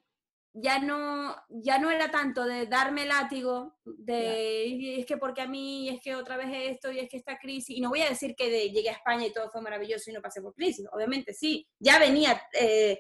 ya 0.54 0.80
no, 0.80 1.36
ya 1.50 1.78
no 1.78 1.92
era 1.92 2.10
tanto 2.10 2.46
de 2.46 2.66
darme 2.66 3.06
látigo, 3.06 3.78
de 3.84 5.00
es 5.00 5.06
que 5.06 5.18
porque 5.18 5.42
a 5.42 5.48
mí, 5.48 5.90
es 5.90 6.02
que 6.02 6.16
otra 6.16 6.38
vez 6.38 6.48
esto, 6.52 6.92
y 6.92 7.00
es 7.00 7.10
que 7.10 7.18
esta 7.18 7.38
crisis, 7.38 7.78
y 7.78 7.82
no 7.82 7.90
voy 7.90 8.02
a 8.02 8.10
decir 8.10 8.36
que 8.36 8.70
llegué 8.70 8.90
a 8.90 8.94
España 8.94 9.28
y 9.28 9.34
todo 9.34 9.50
fue 9.52 9.62
maravilloso 9.62 10.10
y 10.10 10.14
no 10.14 10.22
pasé 10.22 10.42
por 10.42 10.54
crisis, 10.54 10.88
obviamente 10.94 11.34
sí, 11.34 11.68
ya 11.78 12.00
venía 12.00 12.42
eh, 12.54 13.00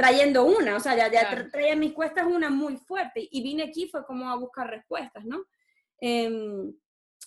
trayendo 0.00 0.44
una, 0.44 0.76
o 0.76 0.80
sea, 0.80 0.96
ya, 0.96 1.12
ya 1.12 1.50
traía 1.50 1.76
mis 1.76 1.92
cuestas 1.92 2.26
una 2.26 2.48
muy 2.48 2.78
fuerte, 2.78 3.28
y 3.30 3.42
vine 3.42 3.64
aquí 3.64 3.86
fue 3.86 4.06
como 4.06 4.30
a 4.30 4.36
buscar 4.36 4.70
respuestas, 4.70 5.26
¿no? 5.26 5.44
Em, 6.00 6.74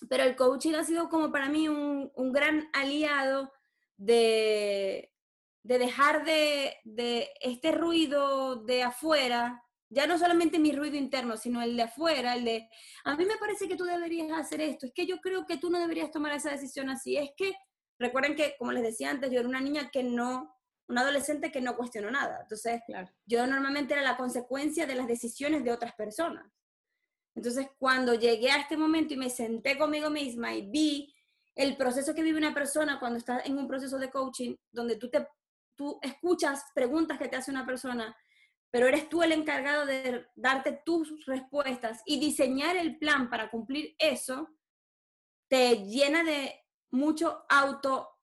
pero 0.08 0.24
el 0.24 0.34
coaching 0.34 0.74
ha 0.74 0.82
sido 0.82 1.08
como 1.08 1.30
para 1.30 1.48
mí 1.48 1.68
un, 1.68 2.10
un 2.16 2.32
gran 2.32 2.68
aliado 2.72 3.52
de, 3.96 5.12
de 5.62 5.78
dejar 5.78 6.24
de, 6.24 6.74
de, 6.82 7.30
este 7.40 7.70
ruido 7.70 8.56
de 8.56 8.82
afuera, 8.82 9.62
ya 9.88 10.08
no 10.08 10.18
solamente 10.18 10.58
mi 10.58 10.72
ruido 10.72 10.96
interno, 10.96 11.36
sino 11.36 11.62
el 11.62 11.76
de 11.76 11.84
afuera, 11.84 12.34
el 12.34 12.44
de, 12.44 12.68
a 13.04 13.16
mí 13.16 13.24
me 13.24 13.36
parece 13.36 13.68
que 13.68 13.76
tú 13.76 13.84
deberías 13.84 14.32
hacer 14.32 14.60
esto, 14.60 14.86
es 14.86 14.92
que 14.92 15.06
yo 15.06 15.18
creo 15.20 15.46
que 15.46 15.58
tú 15.58 15.70
no 15.70 15.78
deberías 15.78 16.10
tomar 16.10 16.32
esa 16.32 16.50
decisión 16.50 16.90
así, 16.90 17.16
es 17.16 17.30
que, 17.36 17.52
recuerden 18.00 18.34
que, 18.34 18.56
como 18.58 18.72
les 18.72 18.82
decía 18.82 19.10
antes, 19.10 19.30
yo 19.30 19.38
era 19.38 19.48
una 19.48 19.60
niña 19.60 19.90
que 19.92 20.02
no, 20.02 20.53
una 20.88 21.00
adolescente 21.02 21.50
que 21.50 21.60
no 21.60 21.76
cuestionó 21.76 22.10
nada, 22.10 22.40
entonces 22.42 22.82
claro. 22.86 23.10
yo 23.26 23.46
normalmente 23.46 23.94
era 23.94 24.02
la 24.02 24.16
consecuencia 24.16 24.86
de 24.86 24.94
las 24.94 25.06
decisiones 25.06 25.64
de 25.64 25.72
otras 25.72 25.94
personas. 25.94 26.46
Entonces, 27.36 27.66
cuando 27.78 28.14
llegué 28.14 28.50
a 28.50 28.58
este 28.58 28.76
momento 28.76 29.12
y 29.12 29.16
me 29.16 29.28
senté 29.28 29.76
conmigo 29.76 30.08
misma 30.08 30.54
y 30.54 30.70
vi 30.70 31.14
el 31.56 31.76
proceso 31.76 32.14
que 32.14 32.22
vive 32.22 32.38
una 32.38 32.54
persona 32.54 33.00
cuando 33.00 33.18
está 33.18 33.40
en 33.40 33.58
un 33.58 33.66
proceso 33.66 33.98
de 33.98 34.10
coaching, 34.10 34.54
donde 34.70 34.96
tú 34.96 35.10
te 35.10 35.26
tú 35.76 35.98
escuchas 36.02 36.64
preguntas 36.74 37.18
que 37.18 37.28
te 37.28 37.36
hace 37.36 37.50
una 37.50 37.66
persona, 37.66 38.16
pero 38.70 38.86
eres 38.86 39.08
tú 39.08 39.22
el 39.22 39.32
encargado 39.32 39.86
de 39.86 40.26
darte 40.34 40.82
tus 40.84 41.24
respuestas 41.26 42.02
y 42.06 42.18
diseñar 42.18 42.76
el 42.76 42.98
plan 42.98 43.30
para 43.30 43.50
cumplir 43.50 43.94
eso, 43.98 44.48
te 45.48 45.84
llena 45.84 46.24
de 46.24 46.60
mucho 46.90 47.44
auto 47.48 48.13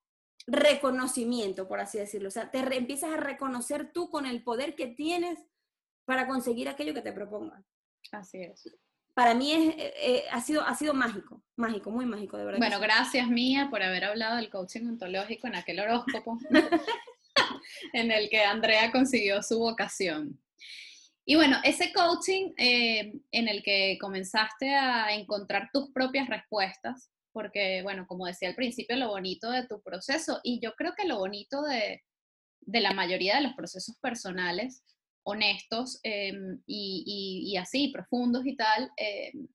reconocimiento, 0.47 1.67
por 1.67 1.79
así 1.79 1.97
decirlo. 1.97 2.27
O 2.27 2.31
sea, 2.31 2.51
te 2.51 2.59
empiezas 2.75 3.13
a 3.13 3.17
reconocer 3.17 3.91
tú 3.91 4.09
con 4.09 4.25
el 4.25 4.43
poder 4.43 4.75
que 4.75 4.87
tienes 4.87 5.39
para 6.05 6.27
conseguir 6.27 6.69
aquello 6.69 6.93
que 6.93 7.01
te 7.01 7.13
propongan. 7.13 7.65
Así 8.11 8.41
es. 8.41 8.69
Para 9.13 9.33
mí 9.33 9.51
es, 9.51 9.75
eh, 9.75 9.93
eh, 9.97 10.23
ha, 10.31 10.41
sido, 10.41 10.61
ha 10.61 10.73
sido 10.75 10.93
mágico, 10.93 11.43
mágico, 11.57 11.91
muy 11.91 12.05
mágico, 12.05 12.37
de 12.37 12.45
verdad. 12.45 12.59
Bueno, 12.59 12.79
gracias 12.79 13.27
Mía 13.27 13.67
por 13.69 13.83
haber 13.83 14.05
hablado 14.05 14.37
del 14.37 14.49
coaching 14.49 14.87
ontológico 14.87 15.47
en 15.47 15.55
aquel 15.55 15.79
horóscopo. 15.79 16.39
en 17.93 18.11
el 18.11 18.29
que 18.29 18.43
Andrea 18.43 18.91
consiguió 18.91 19.43
su 19.43 19.59
vocación. 19.59 20.39
Y 21.25 21.35
bueno, 21.35 21.57
ese 21.63 21.93
coaching 21.93 22.51
eh, 22.57 23.13
en 23.31 23.47
el 23.47 23.61
que 23.63 23.97
comenzaste 23.99 24.73
a 24.73 25.13
encontrar 25.13 25.69
tus 25.71 25.91
propias 25.91 26.27
respuestas, 26.27 27.11
porque 27.33 27.81
bueno, 27.83 28.05
como 28.07 28.25
decía 28.25 28.49
al 28.49 28.55
principio, 28.55 28.95
lo 28.95 29.09
bonito 29.09 29.49
de 29.51 29.67
tu 29.67 29.81
proceso, 29.81 30.39
y 30.43 30.59
yo 30.61 30.73
creo 30.73 30.93
que 30.95 31.07
lo 31.07 31.17
bonito 31.17 31.61
de, 31.63 32.01
la 32.67 32.93
mayoría 32.93 33.35
de 33.35 33.41
los 33.41 33.53
procesos 33.53 33.97
personales, 33.99 34.83
honestos 35.23 35.99
em, 36.03 36.61
y, 36.65 37.55
así, 37.57 37.89
profundos 37.89 38.45
y 38.45 38.55
tal, 38.55 38.91
em, 38.97 39.47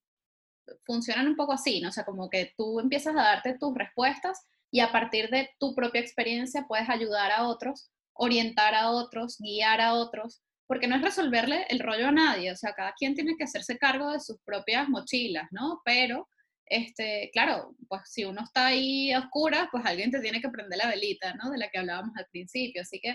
funcionan 0.85 1.29
un 1.29 1.37
poco 1.37 1.53
así, 1.53 1.81
¿no? 1.81 1.89
O 1.89 1.93
sea, 1.93 2.05
como 2.05 2.29
que 2.31 2.53
tú 2.57 2.81
empiezas 2.81 3.15
a 3.17 3.23
darte 3.23 3.57
tus 3.59 3.75
respuestas 3.75 4.41
y 4.71 4.81
a 4.81 4.93
partir 4.93 5.31
de 5.31 5.51
tu 5.59 5.75
propia 5.75 6.01
experiencia 6.01 6.67
puedes 6.69 6.89
ayudar 6.89 7.31
a 7.33 7.49
otros, 7.49 7.91
orientar 8.15 8.75
a 8.75 8.91
otros, 8.91 9.37
guiar 9.39 9.81
a 9.81 9.95
otros, 9.95 10.43
porque 10.67 10.89
no 10.89 10.97
es 10.97 11.03
resolverle 11.03 11.67
el 11.69 11.81
rollo 11.81 12.09
a 12.09 12.13
nadie, 12.13 12.51
o 12.51 12.57
sea, 12.57 12.73
cada 12.73 12.93
quien 12.95 13.15
tiene 13.15 13.37
que 13.37 13.45
hacerse 13.45 13.79
cargo 13.79 14.11
de 14.11 14.21
sus 14.21 14.39
propias 14.45 14.89
mochilas, 14.89 15.47
¿no? 15.53 15.81
Pero, 15.85 16.29
este, 16.67 17.31
claro, 17.33 17.77
pues 17.89 18.03
si 18.07 18.25
uno 18.25 18.43
está 18.43 18.67
ahí 18.67 19.13
a 19.13 19.21
oscuras, 19.21 19.69
pues 19.71 19.85
alguien 19.87 20.11
te 20.11 20.21
tiene 20.21 20.41
que 20.41 20.49
prender 20.49 20.79
la 20.79 20.89
velita, 20.89 21.35
¿no? 21.35 21.51
De 21.51 21.59
la 21.59 21.71
que 21.71 21.79
hablábamos 21.79 22.17
al 22.17 22.27
principio, 22.31 22.83
así 22.83 23.01
que 23.01 23.11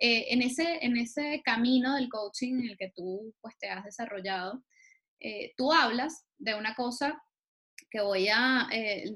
eh, 0.00 0.26
en, 0.32 0.42
ese, 0.42 0.78
en 0.84 0.96
ese 0.96 1.42
camino 1.44 1.94
del 1.94 2.08
coaching 2.08 2.60
en 2.60 2.70
el 2.70 2.76
que 2.78 2.92
tú 2.94 3.34
pues 3.40 3.56
te 3.58 3.68
has 3.68 3.84
desarrollado, 3.84 4.62
eh, 5.20 5.52
tú 5.56 5.72
hablas 5.72 6.24
de 6.38 6.54
una 6.54 6.74
cosa 6.74 7.20
que 7.90 8.00
voy 8.00 8.28
a 8.28 8.68
eh, 8.70 9.12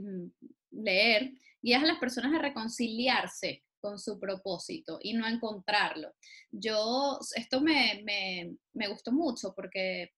leer, 0.70 1.32
guías 1.60 1.82
a 1.82 1.86
las 1.86 1.98
personas 1.98 2.34
a 2.34 2.42
reconciliarse 2.42 3.62
con 3.80 3.98
su 3.98 4.18
propósito 4.18 4.98
y 5.02 5.12
no 5.12 5.26
encontrarlo. 5.26 6.14
Yo, 6.50 7.18
esto 7.36 7.60
me, 7.60 8.02
me, 8.04 8.88
gustó 8.88 9.12
mucho 9.12 9.52
porque 9.54 10.12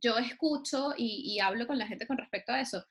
yo 0.00 0.18
escucho 0.18 0.94
y, 0.96 1.38
hablo 1.40 1.66
con 1.66 1.78
la 1.78 1.86
gente 1.86 2.06
con 2.06 2.18
respecto 2.18 2.52
a 2.52 2.60
eso. 2.60 2.84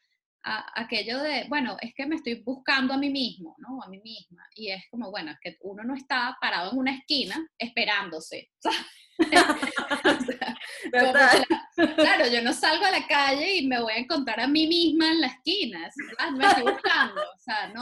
A, 0.43 0.81
aquello 0.81 1.21
de, 1.21 1.45
bueno, 1.49 1.77
es 1.81 1.93
que 1.95 2.05
me 2.05 2.15
estoy 2.15 2.43
buscando 2.43 2.93
a 2.93 2.97
mí 2.97 3.09
mismo, 3.09 3.55
¿no? 3.57 3.81
A 3.81 3.89
mí 3.89 3.99
misma. 3.99 4.47
Y 4.55 4.69
es 4.69 4.83
como, 4.89 5.11
bueno, 5.11 5.33
que 5.41 5.57
uno 5.61 5.83
no 5.83 5.95
está 5.95 6.37
parado 6.39 6.71
en 6.71 6.77
una 6.77 6.95
esquina 6.95 7.47
esperándose. 7.57 8.51
claro, 11.95 12.27
yo 12.27 12.41
no 12.41 12.53
salgo 12.53 12.85
a 12.85 12.91
la 12.91 13.05
calle 13.07 13.55
y 13.55 13.67
me 13.67 13.81
voy 13.81 13.93
a 13.93 13.97
encontrar 13.97 14.39
a 14.39 14.47
mí 14.47 14.67
misma 14.67 15.11
en 15.11 15.21
la 15.21 15.27
esquina, 15.27 15.89
me 16.33 16.45
estoy 16.45 16.63
buscando, 16.63 17.21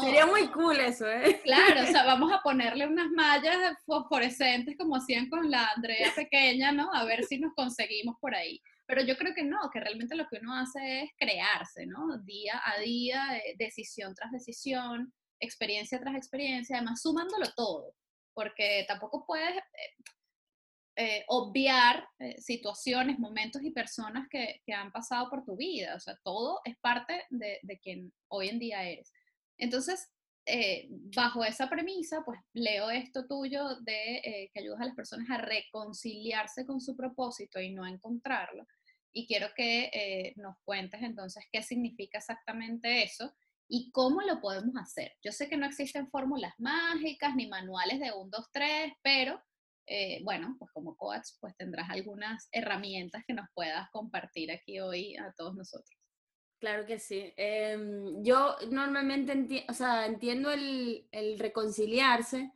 Sería 0.02 0.26
muy 0.26 0.48
cool 0.48 0.80
eso, 0.80 1.08
¿eh? 1.08 1.42
Claro, 1.44 1.84
o 1.84 1.86
sea, 1.86 2.04
vamos 2.06 2.32
a 2.32 2.42
ponerle 2.42 2.88
unas 2.88 3.10
mallas 3.12 3.78
fosforescentes 3.86 4.78
como 4.78 4.96
hacían 4.96 5.30
con 5.30 5.50
la 5.50 5.70
Andrea 5.76 6.12
pequeña, 6.16 6.72
¿no? 6.72 6.94
A 6.94 7.06
ver 7.06 7.24
si 7.24 7.40
nos 7.40 7.54
conseguimos 7.54 8.16
por 8.20 8.36
ahí. 8.36 8.62
Pero 8.86 9.02
yo 9.02 9.16
creo 9.18 9.34
que 9.34 9.44
no, 9.44 9.70
que 9.72 9.80
realmente 9.80 10.16
lo 10.16 10.28
que 10.28 10.40
uno 10.42 10.56
hace 10.56 11.04
es 11.04 11.12
crearse, 11.18 11.86
¿no? 11.86 12.18
Día 12.24 12.62
a 12.66 12.80
día, 12.80 13.38
eh, 13.38 13.56
decisión 13.58 14.14
tras 14.14 14.32
decisión, 14.32 15.14
experiencia 15.40 16.00
tras 16.00 16.16
experiencia, 16.16 16.78
además 16.78 17.02
sumándolo 17.02 17.48
todo, 17.56 17.94
porque 18.34 18.86
tampoco 18.88 19.26
puedes, 19.26 19.56
eh, 20.96 21.24
obviar 21.28 22.08
eh, 22.20 22.40
situaciones, 22.40 23.18
momentos 23.18 23.64
y 23.64 23.72
personas 23.72 24.28
que, 24.30 24.62
han 24.74 24.92
pasado 24.92 25.28
por 25.30 25.44
tu 25.44 25.56
vida. 25.56 25.96
O 25.96 26.00
sea, 26.00 26.16
todo 26.24 26.62
es 26.66 26.78
parte 26.78 27.24
de, 27.32 27.60
quien 27.82 28.14
hoy 28.28 28.50
en 28.50 28.60
día 28.60 28.84
eres. 28.84 29.12
Entonces, 29.58 30.08
eh, 30.46 30.88
bajo 31.16 31.44
esa 31.44 31.68
premisa, 31.68 32.22
pues 32.24 32.40
leo 32.54 32.92
esto 32.92 33.26
tuyo 33.26 33.76
de 33.82 34.52
que 34.54 34.60
ayudas 34.60 34.82
a 34.82 34.86
las 34.86 34.96
personas 34.96 35.28
a 35.32 35.38
reconciliarse 35.38 36.66
con 36.66 36.80
su 36.80 36.96
propósito 36.96 37.60
y 37.60 37.74
no 37.74 37.86
a 37.86 37.90
encontrarlo. 37.90 38.68
Y 39.12 39.26
quiero 39.26 39.48
que 39.56 40.34
nos 40.36 40.58
cuentes 40.64 41.02
entonces 41.02 41.46
qué 41.52 41.64
significa 41.64 42.18
exactamente 42.18 43.04
eso 43.04 43.34
y 43.68 43.90
cómo 43.92 44.22
lo 44.22 44.42
podemos 44.42 44.76
hacer. 44.76 45.14
Yo 45.24 45.32
sé 45.32 45.50
que 45.50 45.58
no 45.58 45.66
existen 45.66 46.10
fórmulas 46.10 46.54
mágicas 46.60 47.36
ni 47.36 47.48
manuales 47.48 48.00
de 48.00 48.12
1, 48.12 48.30
2, 48.30 48.50
3, 48.52 48.94
pero 49.02 49.42
eh, 49.86 50.22
bueno, 50.24 50.56
pues 50.60 50.72
como 50.72 50.96
coach, 50.96 51.28
pues 51.40 51.56
tendrás 51.58 51.90
algunas 51.90 52.48
herramientas 52.52 53.24
que 53.28 53.34
nos 53.34 53.48
puedas 53.54 53.90
compartir 53.92 54.52
aquí 54.52 54.80
hoy 54.80 55.16
a 55.18 55.34
todos 55.34 55.56
nosotros. 55.56 55.98
Claro 56.60 56.86
que 56.86 56.98
sí. 56.98 57.34
Em, 57.36 58.24
yo 58.24 58.56
normalmente 58.72 59.66
o 59.68 59.74
sea, 59.74 60.06
entiendo 60.06 60.52
el, 60.52 61.08
el, 61.12 61.38
reconciliarse 61.38 62.54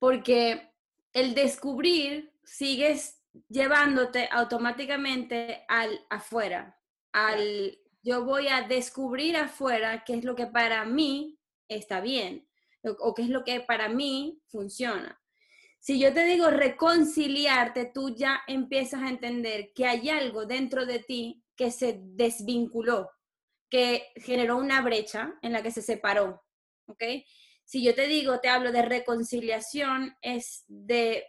porque 0.00 0.72
el 1.12 1.34
descubrir 1.34 2.32
sigues 2.42 3.22
llevándote 3.48 4.28
automáticamente 4.32 5.64
al 5.68 6.00
afuera, 6.10 6.76
al 7.12 7.78
yo 8.02 8.24
voy 8.24 8.48
a 8.48 8.62
descubrir 8.62 9.36
afuera 9.36 10.02
qué 10.04 10.14
es 10.14 10.24
lo 10.24 10.34
que 10.34 10.46
para 10.46 10.84
mí 10.84 11.38
está 11.68 12.00
bien 12.00 12.48
o 12.82 13.14
qué 13.14 13.22
es 13.22 13.28
lo 13.28 13.44
que 13.44 13.60
para 13.60 13.88
mí 13.88 14.40
funciona. 14.46 15.20
Si 15.78 15.98
yo 15.98 16.12
te 16.12 16.24
digo 16.24 16.50
reconciliarte, 16.50 17.90
tú 17.94 18.14
ya 18.14 18.42
empiezas 18.46 19.02
a 19.02 19.08
entender 19.08 19.72
que 19.74 19.86
hay 19.86 20.10
algo 20.10 20.44
dentro 20.44 20.86
de 20.86 20.98
ti 20.98 21.42
que 21.56 21.70
se 21.70 22.00
desvinculó, 22.00 23.10
que 23.70 24.08
generó 24.16 24.56
una 24.56 24.82
brecha 24.82 25.34
en 25.42 25.52
la 25.52 25.62
que 25.62 25.70
se 25.70 25.82
separó, 25.82 26.42
¿ok? 26.86 27.02
Si 27.64 27.84
yo 27.84 27.94
te 27.94 28.06
digo, 28.06 28.40
te 28.40 28.48
hablo 28.48 28.72
de 28.72 28.82
reconciliación, 28.82 30.16
es 30.22 30.64
de 30.68 31.26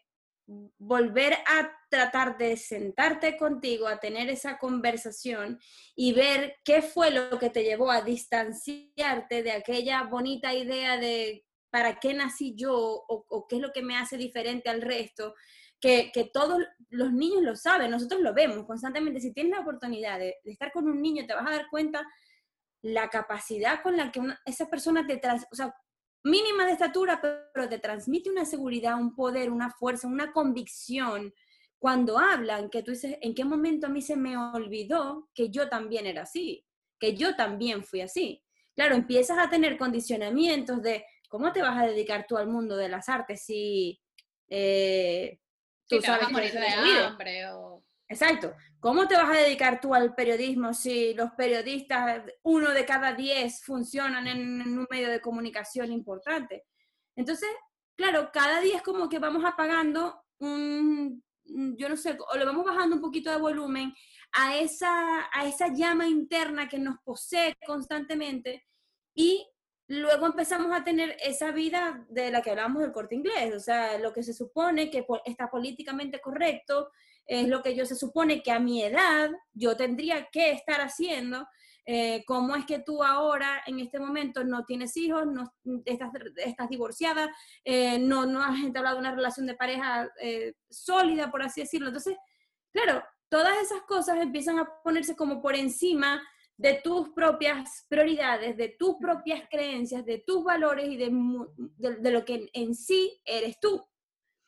volver 0.78 1.34
a 1.34 1.72
tratar 1.90 2.38
de 2.38 2.58
sentarte 2.58 3.38
contigo, 3.38 3.88
a 3.88 4.00
tener 4.00 4.30
esa 4.30 4.58
conversación 4.58 5.60
y 5.96 6.14
ver 6.14 6.56
qué 6.64 6.82
fue 6.82 7.12
lo 7.12 7.38
que 7.38 7.50
te 7.50 7.64
llevó 7.64 7.92
a 7.92 8.02
distanciarte 8.02 9.44
de 9.44 9.52
aquella 9.52 10.04
bonita 10.04 10.54
idea 10.54 10.98
de 10.98 11.46
para 11.70 12.00
qué 12.00 12.14
nací 12.14 12.56
yo 12.56 12.74
o, 12.76 13.48
qué 13.48 13.58
es 13.58 13.62
lo 13.62 13.72
que 13.72 13.82
me 13.82 13.98
hace 13.98 14.18
diferente 14.18 14.70
al 14.70 14.82
resto, 14.82 15.36
que, 15.80 16.12
todos 16.34 16.62
los 16.90 17.14
niños 17.14 17.42
lo 17.44 17.56
saben, 17.56 17.92
nosotros 17.92 18.22
lo 18.22 18.34
vemos 18.34 18.66
constantemente. 18.66 19.22
Si 19.22 19.34
tienes 19.34 19.54
la 19.54 19.62
oportunidad 19.62 20.20
de, 20.20 20.36
estar 20.46 20.72
con 20.72 20.88
un 20.88 21.02
niño, 21.02 21.26
te 21.26 21.34
vas 21.34 21.48
a 21.48 21.52
dar 21.52 21.68
cuenta 21.70 22.06
la 22.82 23.10
capacidad 23.10 23.82
con 23.82 23.98
la 23.98 24.12
que 24.12 24.22
esa 24.46 24.70
persona 24.70 25.06
te, 25.06 25.18
trans, 25.18 25.46
o 25.52 25.56
sea, 25.56 25.74
mínima 26.24 26.66
de 26.66 26.74
estatura, 26.74 27.22
pero 27.22 27.70
te 27.70 27.80
transmite 27.80 28.30
una 28.30 28.46
seguridad, 28.46 29.00
un 29.00 29.16
poder, 29.16 29.50
una 29.50 29.72
fuerza, 29.72 30.08
una 30.08 30.32
convicción 30.32 31.34
cuando 31.80 32.20
hablan, 32.20 32.70
que 32.70 32.84
tú 32.84 32.92
dices, 32.92 33.18
¿en 33.22 33.34
qué 33.34 33.46
momento 33.46 33.88
a 33.88 33.90
mí 33.90 34.02
se 34.02 34.18
me 34.18 34.38
olvidó 34.38 35.30
que 35.34 35.50
yo 35.50 35.70
también 35.70 36.06
era 36.06 36.24
así? 36.24 36.66
Que 37.00 37.16
yo 37.16 37.38
también 37.38 37.86
fui 37.86 38.02
así. 38.02 38.44
Claro, 38.76 38.96
empiezas 38.96 39.38
a 39.38 39.50
tener 39.50 39.78
condicionamientos 39.78 40.82
de 40.82 41.06
cómo 41.30 41.54
te 41.54 41.62
vas 41.62 41.78
a 41.78 41.86
dedicar 41.86 42.26
tú 42.28 42.38
al 42.38 42.48
mundo 42.48 42.76
de 42.76 42.90
las 42.90 43.08
artes 43.08 43.46
si 43.46 44.02
eh, 44.50 45.40
tú 45.88 46.02
sabes 46.02 46.28
que 46.28 46.60
de 46.60 46.68
hambre 46.68 47.48
o... 47.52 47.84
Exacto. 48.10 48.56
¿Cómo 48.80 49.08
te 49.08 49.16
vas 49.16 49.30
a 49.30 49.42
dedicar 49.42 49.80
tú 49.80 49.94
al 49.94 50.16
periodismo 50.16 50.74
si 50.74 51.14
los 51.14 51.32
periodistas, 51.32 52.24
uno 52.42 52.72
de 52.72 52.84
cada 52.84 53.14
diez, 53.14 53.62
funcionan 53.64 54.26
en, 54.26 54.62
un 54.62 54.88
medio 54.90 55.10
de 55.10 55.22
comunicación 55.22 55.92
importante? 55.92 56.66
Entonces, 57.16 57.50
claro, 57.96 58.32
cada 58.34 58.62
día 58.62 58.78
es 58.78 58.82
como 58.82 59.10
que 59.10 59.20
vamos 59.20 59.46
apagando 59.46 60.24
un, 60.40 61.24
yo 61.46 61.88
no 61.88 61.98
sé, 61.98 62.18
o 62.34 62.38
le 62.38 62.46
vamos 62.46 62.66
bajando 62.66 62.96
un 62.96 63.02
poquito 63.02 63.30
de 63.30 63.38
volumen 63.38 63.94
a 64.32 64.58
esa, 64.58 65.30
a 65.32 65.46
esa 65.46 65.68
llama 65.68 66.08
interna 66.08 66.68
que 66.68 66.80
nos 66.80 66.98
posee 67.04 67.56
constantemente 67.66 68.66
y 69.14 69.46
luego 69.90 70.28
empezamos 70.28 70.72
a 70.72 70.84
tener 70.84 71.18
esa 71.20 71.52
vida 71.52 72.06
de 72.10 72.30
la 72.30 72.42
que 72.42 72.52
hablamos 72.52 72.82
del 72.82 72.92
corte 72.92 73.16
inglés, 73.16 73.54
o 73.56 73.60
sea, 73.60 73.98
lo 73.98 74.14
que 74.14 74.22
se 74.22 74.34
supone 74.34 74.92
que 74.92 75.06
está 75.26 75.50
políticamente 75.50 76.22
correcto, 76.22 76.92
es 77.26 77.48
lo 77.48 77.62
que 77.64 77.76
yo 77.76 77.86
se 77.86 77.96
supone 77.96 78.44
que 78.44 78.52
a 78.52 78.60
mi 78.60 78.84
edad 78.84 79.32
yo 79.54 79.76
tendría 79.76 80.28
que 80.32 80.52
estar 80.52 80.82
haciendo. 80.82 81.48
Eh, 81.86 82.24
¿Cómo 82.28 82.56
es 82.56 82.66
que 82.66 82.80
tú 82.80 83.04
ahora, 83.04 83.64
en 83.66 83.80
este 83.80 84.00
momento, 84.00 84.44
no 84.44 84.64
tienes 84.64 84.96
hijos, 84.96 85.26
no 85.26 85.52
estás, 85.86 86.12
estás 86.36 86.70
divorciada, 86.70 87.36
eh, 87.64 87.98
no, 87.98 88.28
no 88.28 88.44
has 88.44 88.60
entablado 88.60 89.00
una 89.00 89.14
relación 89.14 89.48
de 89.48 89.56
pareja 89.56 90.08
eh, 90.22 90.54
sólida, 90.70 91.32
por 91.32 91.42
así 91.42 91.62
decirlo? 91.62 91.88
Entonces, 91.88 92.16
claro, 92.72 93.04
todas 93.28 93.58
esas 93.60 93.82
cosas 93.84 94.20
empiezan 94.20 94.60
a 94.60 94.70
ponerse 94.84 95.16
como 95.16 95.42
por 95.42 95.56
encima 95.56 96.22
de 96.60 96.74
tus 96.74 97.10
propias 97.12 97.86
prioridades, 97.88 98.58
de 98.58 98.68
tus 98.68 98.98
propias 98.98 99.48
creencias, 99.50 100.06
de 100.06 100.18
tus 100.18 100.44
valores 100.44 100.90
y 100.90 100.98
de, 100.98 101.10
de, 101.78 102.12
lo 102.12 102.26
que 102.26 102.50
en, 102.52 102.76
sí 102.76 103.18
eres 103.24 103.58
tú. 103.62 103.82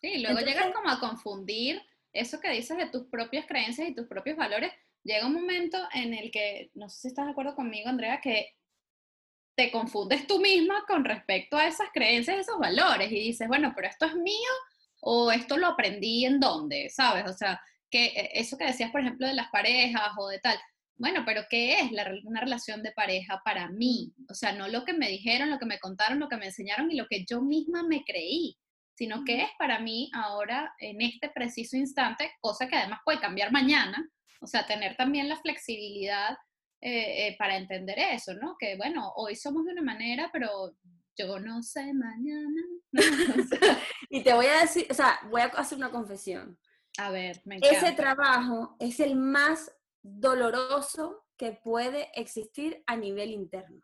Sí, 0.01 0.19
luego 0.19 0.41
llegas 0.41 0.73
como 0.73 0.89
a 0.89 0.99
confundir 0.99 1.81
eso 2.11 2.41
que 2.41 2.49
dices 2.49 2.75
de 2.75 2.89
tus 2.89 3.07
propias 3.07 3.45
creencias 3.45 3.87
y 3.87 3.95
tus 3.95 4.07
propios 4.07 4.35
valores. 4.35 4.73
Llega 5.05 5.25
un 5.25 5.35
momento 5.35 5.77
en 5.93 6.13
el 6.13 6.31
que, 6.31 6.69
no 6.73 6.89
sé 6.89 6.99
si 6.99 7.07
estás 7.07 7.27
de 7.27 7.31
acuerdo 7.31 7.55
conmigo, 7.55 7.87
Andrea, 7.87 8.19
que 8.19 8.57
te 9.55 9.71
confundes 9.71 10.27
tú 10.27 10.41
misma 10.41 10.83
con 10.89 11.05
respecto 11.05 11.55
a 11.55 11.65
esas 11.65 11.87
creencias, 11.93 12.39
esos 12.39 12.59
valores, 12.59 13.09
y 13.09 13.19
dices, 13.21 13.47
bueno, 13.47 13.71
pero 13.73 13.87
esto 13.87 14.05
es 14.05 14.15
mío 14.15 14.51
o 14.99 15.31
esto 15.31 15.55
lo 15.55 15.67
aprendí 15.67 16.25
en 16.25 16.41
dónde, 16.41 16.89
¿sabes? 16.89 17.23
O 17.25 17.33
sea, 17.33 17.61
que 17.89 18.07
eh, 18.07 18.31
eso 18.33 18.57
que 18.57 18.65
decías, 18.65 18.91
por 18.91 18.99
ejemplo, 18.99 19.27
de 19.27 19.33
las 19.33 19.49
parejas 19.49 20.11
o 20.17 20.27
de 20.27 20.39
tal, 20.39 20.59
bueno, 21.01 21.23
pero 21.25 21.41
¿qué 21.49 21.79
es 21.79 21.91
una 22.23 22.41
relación 22.41 22.83
de 22.83 22.91
pareja 22.91 23.41
para 23.43 23.67
mí? 23.69 24.13
O 24.29 24.35
sea, 24.35 24.51
no 24.51 24.67
lo 24.67 24.85
que 24.85 24.93
me 24.93 25.09
dijeron, 25.09 25.49
lo 25.49 25.57
que 25.57 25.65
me 25.65 25.79
contaron, 25.79 26.19
lo 26.19 26.29
que 26.29 26.37
me 26.37 26.45
enseñaron 26.45 26.91
y 26.91 26.95
lo 26.95 27.07
que 27.07 27.25
yo 27.25 27.41
misma 27.41 27.81
me 27.81 28.03
creí, 28.03 28.55
sino 28.93 29.23
que 29.25 29.41
es 29.41 29.49
para 29.57 29.79
mí 29.79 30.11
ahora, 30.13 30.75
en 30.77 31.01
este 31.01 31.29
preciso 31.29 31.75
instante, 31.75 32.31
cosa 32.39 32.67
que 32.67 32.75
además 32.75 32.99
puede 33.03 33.19
cambiar 33.19 33.51
mañana, 33.51 34.07
o 34.41 34.47
sea, 34.47 34.67
tener 34.67 34.95
también 34.95 35.27
la 35.27 35.37
flexibilidad 35.37 36.37
eh, 36.81 37.27
eh, 37.27 37.35
para 37.39 37.57
entender 37.57 37.97
eso, 37.97 38.35
¿no? 38.35 38.55
Que 38.59 38.77
bueno, 38.77 39.11
hoy 39.15 39.35
somos 39.35 39.65
de 39.65 39.71
una 39.71 39.81
manera, 39.81 40.29
pero 40.31 40.75
yo 41.17 41.39
no 41.39 41.63
sé 41.63 41.93
mañana. 41.95 42.61
y 44.11 44.21
te 44.21 44.33
voy 44.35 44.45
a 44.45 44.61
decir, 44.61 44.85
o 44.87 44.93
sea, 44.93 45.19
voy 45.31 45.41
a 45.41 45.45
hacer 45.45 45.79
una 45.79 45.89
confesión. 45.89 46.59
A 46.99 47.09
ver, 47.09 47.41
me 47.45 47.55
encanta. 47.55 47.75
Ese 47.75 47.91
trabajo 47.93 48.75
es 48.79 48.99
el 48.99 49.15
más 49.15 49.71
doloroso 50.01 51.25
que 51.37 51.53
puede 51.53 52.09
existir 52.19 52.83
a 52.87 52.95
nivel 52.95 53.31
interno. 53.31 53.81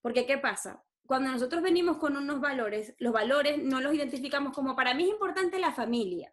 Porque, 0.00 0.26
¿qué 0.26 0.38
pasa? 0.38 0.84
Cuando 1.06 1.30
nosotros 1.30 1.62
venimos 1.62 1.98
con 1.98 2.16
unos 2.16 2.40
valores, 2.40 2.94
los 2.98 3.12
valores 3.12 3.62
no 3.62 3.80
los 3.80 3.94
identificamos 3.94 4.52
como 4.52 4.74
para 4.74 4.94
mí 4.94 5.04
es 5.04 5.10
importante 5.10 5.58
la 5.58 5.72
familia. 5.72 6.32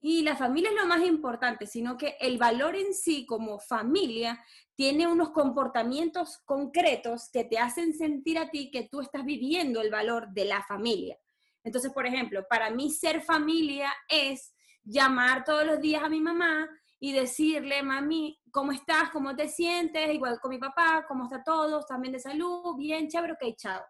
Y 0.00 0.22
la 0.22 0.36
familia 0.36 0.70
es 0.70 0.76
lo 0.76 0.86
más 0.86 1.02
importante, 1.02 1.66
sino 1.66 1.96
que 1.96 2.16
el 2.20 2.36
valor 2.36 2.74
en 2.74 2.92
sí 2.92 3.24
como 3.24 3.60
familia 3.60 4.44
tiene 4.74 5.06
unos 5.06 5.30
comportamientos 5.30 6.38
concretos 6.44 7.30
que 7.32 7.44
te 7.44 7.58
hacen 7.58 7.94
sentir 7.94 8.38
a 8.38 8.50
ti 8.50 8.70
que 8.72 8.88
tú 8.88 9.00
estás 9.00 9.24
viviendo 9.24 9.80
el 9.80 9.90
valor 9.90 10.28
de 10.32 10.44
la 10.44 10.62
familia. 10.64 11.16
Entonces, 11.62 11.92
por 11.92 12.06
ejemplo, 12.06 12.44
para 12.48 12.70
mí 12.70 12.90
ser 12.90 13.22
familia 13.22 13.92
es 14.08 14.52
llamar 14.82 15.44
todos 15.44 15.64
los 15.64 15.80
días 15.80 16.02
a 16.02 16.08
mi 16.08 16.20
mamá 16.20 16.68
y 16.98 17.12
decirle, 17.12 17.82
mami, 17.82 18.40
¿cómo 18.52 18.70
estás? 18.70 19.10
¿Cómo 19.10 19.34
te 19.34 19.48
sientes? 19.48 20.14
Igual 20.14 20.38
con 20.38 20.50
mi 20.50 20.58
papá, 20.58 21.04
¿cómo 21.08 21.24
está 21.24 21.42
todo? 21.42 21.80
¿Están 21.80 22.02
bien 22.02 22.12
de 22.12 22.20
salud? 22.20 22.76
Bien, 22.76 23.08
chévere, 23.08 23.32
ok, 23.32 23.56
chao. 23.56 23.82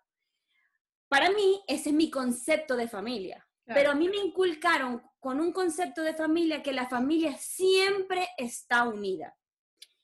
Para 1.08 1.30
mí, 1.30 1.62
ese 1.66 1.90
es 1.90 1.94
mi 1.94 2.10
concepto 2.10 2.76
de 2.76 2.88
familia. 2.88 3.46
Pero 3.64 3.90
a 3.90 3.94
mí 3.94 4.08
me 4.08 4.16
inculcaron 4.16 5.02
con 5.20 5.40
un 5.40 5.52
concepto 5.52 6.02
de 6.02 6.14
familia 6.14 6.62
que 6.62 6.72
la 6.72 6.88
familia 6.88 7.36
siempre 7.38 8.28
está 8.36 8.84
unida. 8.84 9.36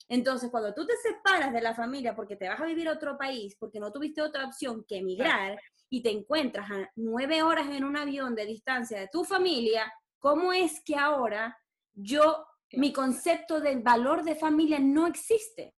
Entonces, 0.09 0.51
cuando 0.51 0.73
tú 0.73 0.87
te 0.87 0.97
separas 0.97 1.53
de 1.53 1.61
la 1.61 1.75
familia 1.75 2.15
porque 2.15 2.37
te 2.37 2.49
vas 2.49 2.61
a 2.61 2.67
vivir 2.67 2.89
a 2.89 2.93
otro 2.93 3.19
país, 3.19 3.57
porque 3.59 3.81
no 3.81 3.93
tuviste 3.93 4.23
otra 4.23 4.47
opción 4.47 4.85
que 4.87 4.99
emigrar 4.99 5.61
y 5.91 6.03
te 6.03 6.11
encuentras 6.11 6.71
a 6.71 6.91
nueve 6.97 7.43
horas 7.43 7.69
en 7.69 7.85
un 7.85 7.97
avión 7.97 8.35
de 8.35 8.47
distancia 8.47 9.01
de 9.01 9.09
tu 9.09 9.25
familia, 9.25 9.93
¿cómo 10.19 10.53
es 10.53 10.81
que 10.83 10.97
ahora 10.97 11.59
yo 11.95 12.47
mi 12.73 12.93
concepto 12.93 13.61
del 13.61 13.83
valor 13.83 14.25
de 14.25 14.37
familia 14.37 14.79
no 14.79 15.07
existe. 15.07 15.75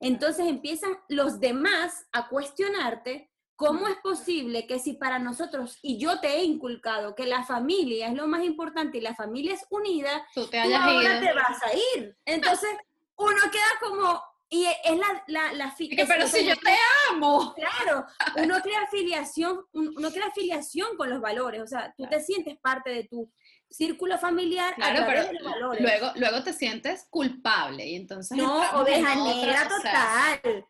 Entonces 0.00 0.46
empiezan 0.46 0.92
los 1.08 1.40
demás 1.40 2.06
a 2.12 2.28
cuestionarte 2.28 3.30
cómo 3.56 3.86
es 3.86 3.96
posible 3.98 4.66
que 4.66 4.80
si 4.80 4.94
para 4.94 5.20
nosotros, 5.20 5.78
y 5.82 5.98
yo 5.98 6.18
te 6.18 6.38
he 6.38 6.44
inculcado 6.44 7.14
que 7.14 7.26
la 7.26 7.44
familia 7.44 8.08
es 8.08 8.14
lo 8.14 8.26
más 8.26 8.42
importante 8.42 8.98
y 8.98 9.00
la 9.00 9.14
familia 9.14 9.54
es 9.54 9.64
unida, 9.70 10.26
tú, 10.34 10.48
te 10.48 10.58
ahora 10.58 11.20
te 11.20 11.32
vas 11.32 11.62
a 11.62 11.72
ir. 11.96 12.16
Entonces 12.24 12.70
uno 13.16 13.40
queda 13.52 13.88
como, 13.88 14.20
y 14.48 14.64
es 14.64 14.98
la, 14.98 15.22
la, 15.28 15.52
la 15.52 15.74
Pero 15.78 16.26
si 16.26 16.44
yo 16.44 16.56
te 16.56 16.74
amo. 17.10 17.54
Claro, 17.54 18.04
uno 18.36 18.60
crea 18.60 18.82
afiliación, 18.82 19.64
uno 19.72 20.10
crea 20.10 20.26
afiliación 20.26 20.96
con 20.96 21.08
los 21.08 21.20
valores, 21.20 21.62
o 21.62 21.66
sea, 21.66 21.94
tú 21.96 22.04
te 22.08 22.20
sientes 22.20 22.58
parte 22.58 22.90
de 22.90 23.04
tu 23.04 23.32
círculo 23.72 24.18
familiar 24.18 24.74
claro, 24.74 25.04
pero 25.06 25.74
Luego, 25.80 26.12
luego 26.16 26.42
te 26.42 26.52
sientes 26.52 27.06
culpable 27.10 27.86
y 27.86 27.96
entonces... 27.96 28.36
No, 28.36 28.60
oveja 28.80 29.14
negra 29.14 29.68
total. 29.68 30.66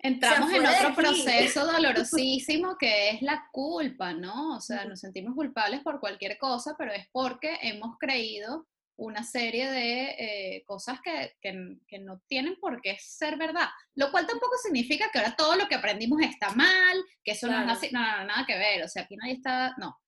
entramos 0.00 0.52
en 0.52 0.66
otro 0.66 0.94
proceso 0.94 1.66
dolorosísimo 1.66 2.76
que 2.78 3.10
es 3.10 3.22
la 3.22 3.48
culpa, 3.52 4.12
¿no? 4.12 4.56
O 4.56 4.60
sea, 4.60 4.84
nos 4.84 5.00
sentimos 5.00 5.34
culpables 5.34 5.80
por 5.82 6.00
cualquier 6.00 6.38
cosa, 6.38 6.74
pero 6.78 6.92
es 6.92 7.06
porque 7.12 7.58
hemos 7.62 7.96
creído 7.98 8.66
una 8.96 9.24
serie 9.24 9.70
de 9.70 10.04
eh, 10.18 10.64
cosas 10.66 11.00
que, 11.02 11.34
que, 11.40 11.98
no 12.00 12.20
tienen 12.26 12.56
por 12.60 12.82
qué 12.82 12.98
ser 13.00 13.38
verdad. 13.38 13.68
Lo 13.94 14.10
cual 14.10 14.26
tampoco 14.26 14.52
significa 14.62 15.08
que 15.10 15.18
ahora 15.18 15.34
todo 15.36 15.56
lo 15.56 15.68
que 15.68 15.74
aprendimos 15.74 16.20
está 16.20 16.50
mal, 16.50 17.02
que 17.24 17.32
eso 17.32 17.46
no 17.46 17.62
es 17.62 17.68
así, 17.68 17.88
no, 17.92 18.00
no, 18.00 18.24
nada 18.26 18.44
que 18.46 18.58
ver. 18.58 18.84
O 18.84 18.88
sea, 18.88 19.04
aquí 19.04 19.16
nadie 19.16 19.34
está, 19.34 19.74
no 19.78 19.98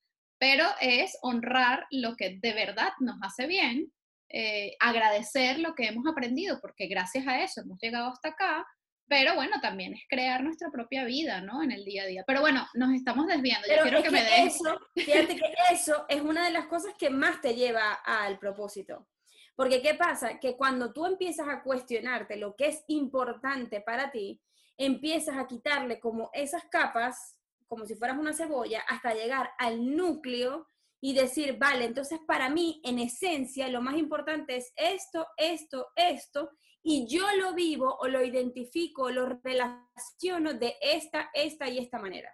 pero 0.43 0.66
es 0.80 1.16
honrar 1.22 1.86
lo 1.93 2.16
que 2.16 2.40
de 2.43 2.53
verdad 2.53 2.88
nos 2.99 3.14
hace 3.22 3.47
bien, 3.47 3.93
eh, 4.28 4.74
agradecer 4.80 5.61
lo 5.61 5.76
que 5.76 5.84
hemos 5.84 6.05
aprendido, 6.05 6.59
porque 6.61 6.88
gracias 6.88 7.28
a 7.28 7.45
eso 7.45 7.61
hemos 7.61 7.78
llegado 7.80 8.09
hasta 8.11 8.30
acá, 8.30 8.66
pero 9.07 9.36
bueno, 9.36 9.61
también 9.61 9.95
es 9.95 10.03
crear 10.09 10.43
nuestra 10.43 10.68
propia 10.72 11.05
vida, 11.05 11.43
¿no? 11.43 11.62
En 11.62 11.70
el 11.70 11.84
día 11.84 12.03
a 12.03 12.07
día. 12.07 12.24
Pero 12.26 12.40
bueno, 12.40 12.66
nos 12.74 12.93
estamos 12.93 13.28
desviando. 13.28 13.68
Yo 13.68 13.82
quiero 13.84 14.03
que, 14.03 14.11
me 14.11 14.24
des... 14.24 14.57
Eso, 14.57 14.80
fíjate 14.97 15.36
que 15.36 15.53
eso 15.70 16.07
es 16.09 16.20
una 16.20 16.45
de 16.45 16.51
las 16.51 16.66
cosas 16.66 16.93
que 16.99 17.09
más 17.09 17.40
te 17.40 17.55
lleva 17.55 17.93
al 18.05 18.40
propósito. 18.40 19.07
Porque 19.55 19.80
¿qué 19.80 19.95
pasa? 19.95 20.40
Que 20.40 20.57
cuando 20.57 20.93
tú 20.93 21.07
empiezas 21.07 21.47
a 21.47 21.62
cuestionarte 21.62 22.34
lo 22.36 22.57
que 22.57 22.66
es 22.66 22.82
importante 22.88 23.80
para 23.80 24.11
ti, 24.11 24.43
empiezas 24.76 25.36
a 25.36 25.47
quitarle 25.47 26.01
como 26.01 26.30
esas 26.32 26.64
capas 26.64 27.38
como 27.72 27.86
si 27.86 27.94
fueras 27.94 28.18
una 28.18 28.34
cebolla, 28.34 28.82
hasta 28.86 29.14
llegar 29.14 29.48
al 29.56 29.96
núcleo 29.96 30.68
y 31.00 31.14
decir, 31.14 31.56
vale, 31.58 31.86
entonces 31.86 32.20
para 32.26 32.50
mí, 32.50 32.82
en 32.84 32.98
esencia, 32.98 33.66
lo 33.68 33.80
más 33.80 33.96
importante 33.96 34.56
es 34.56 34.74
esto, 34.76 35.26
esto, 35.38 35.86
esto, 35.96 36.50
y 36.82 37.06
yo 37.08 37.24
lo 37.38 37.54
vivo 37.54 37.96
o 37.98 38.08
lo 38.08 38.22
identifico, 38.22 39.08
lo 39.08 39.40
relaciono 39.42 40.52
de 40.52 40.76
esta, 40.82 41.30
esta 41.32 41.66
y 41.70 41.78
esta 41.78 41.98
manera. 41.98 42.28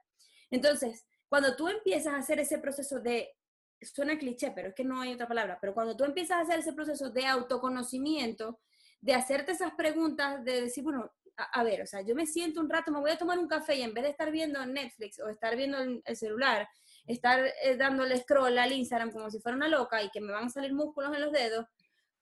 Entonces, 0.51 1.07
cuando 1.29 1.55
tú 1.55 1.69
empiezas 1.69 2.15
a 2.15 2.19
hacer 2.19 2.41
ese 2.41 2.59
proceso 2.59 2.99
de, 2.99 3.33
suena 3.81 4.19
cliché, 4.19 4.51
pero 4.51 4.71
es 4.71 4.75
que 4.75 4.83
no 4.83 5.01
hay 5.01 5.13
otra 5.13 5.29
palabra, 5.29 5.59
pero 5.61 5.73
cuando 5.73 5.97
tú 5.97 6.03
empiezas 6.03 6.39
a 6.39 6.41
hacer 6.41 6.59
ese 6.59 6.73
proceso 6.73 7.11
de 7.11 7.27
autoconocimiento, 7.27 8.59
de 9.01 9.15
hacerte 9.15 9.53
esas 9.53 9.75
preguntas, 9.75 10.45
de 10.45 10.63
decir, 10.63 10.83
bueno, 10.83 11.13
a, 11.39 11.63
ver, 11.63 11.83
o 11.83 11.87
sea, 11.87 12.01
yo 12.03 12.15
me 12.15 12.27
siento 12.27 12.61
un 12.61 12.69
rato, 12.69 12.91
me 12.91 12.99
voy 12.99 13.13
a 13.13 13.19
tomar 13.19 13.39
un 13.39 13.47
café 13.47 13.77
y 13.77 13.83
en 13.83 13.95
vez 13.95 14.05
de 14.05 14.11
estar 14.11 14.31
viendo 14.33 14.65
Netflix 14.67 15.21
o 15.21 15.29
estar 15.29 15.57
viendo 15.57 15.79
el, 15.79 16.17
celular, 16.17 16.69
estar 17.07 17.45
eh, 17.63 17.77
dándole 17.77 18.19
scroll 18.19 18.59
al 18.59 18.73
Instagram 18.73 19.13
como 19.13 19.31
si 19.31 19.39
fuera 19.41 19.57
una 19.57 19.69
loca 19.69 20.03
y 20.03 20.11
que 20.11 20.21
me 20.21 20.33
van 20.33 20.47
a 20.47 20.51
salir 20.51 20.75
músculos 20.75 21.15
en 21.15 21.23
los 21.23 21.33
dedos, 21.33 21.65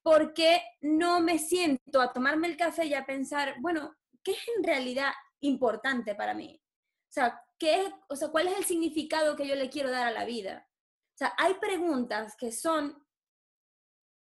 porque 0.03 0.63
no 0.83 1.21
me 1.21 1.39
siento 1.39 2.01
a 2.01 2.13
tomarme 2.13 2.47
el 2.47 2.57
café 2.57 2.85
y 2.85 2.95
a 2.95 3.07
pensar, 3.07 3.57
bueno, 3.61 3.97
¿qué 4.23 4.33
es 4.33 4.49
en 4.57 4.63
realidad 4.63 5.13
importante 5.41 6.15
para 6.15 6.35
mí? 6.35 6.61
O 7.09 7.13
sea, 7.13 7.43
¿qué 7.59 7.91
o 8.09 8.17
sea, 8.17 8.29
¿cuál 8.29 8.49
es 8.49 8.59
el 8.59 8.65
significado 8.65 9.35
que 9.35 9.49
yo 9.49 9.55
le 9.55 9.71
quiero 9.71 9.91
dar 9.91 10.07
a 10.07 10.13
la 10.13 10.27
vida? 10.27 10.69
O 11.15 11.19
sea, 11.19 11.33
hay 11.39 11.55
preguntas 11.55 12.37
que 12.37 12.53
son 12.53 13.06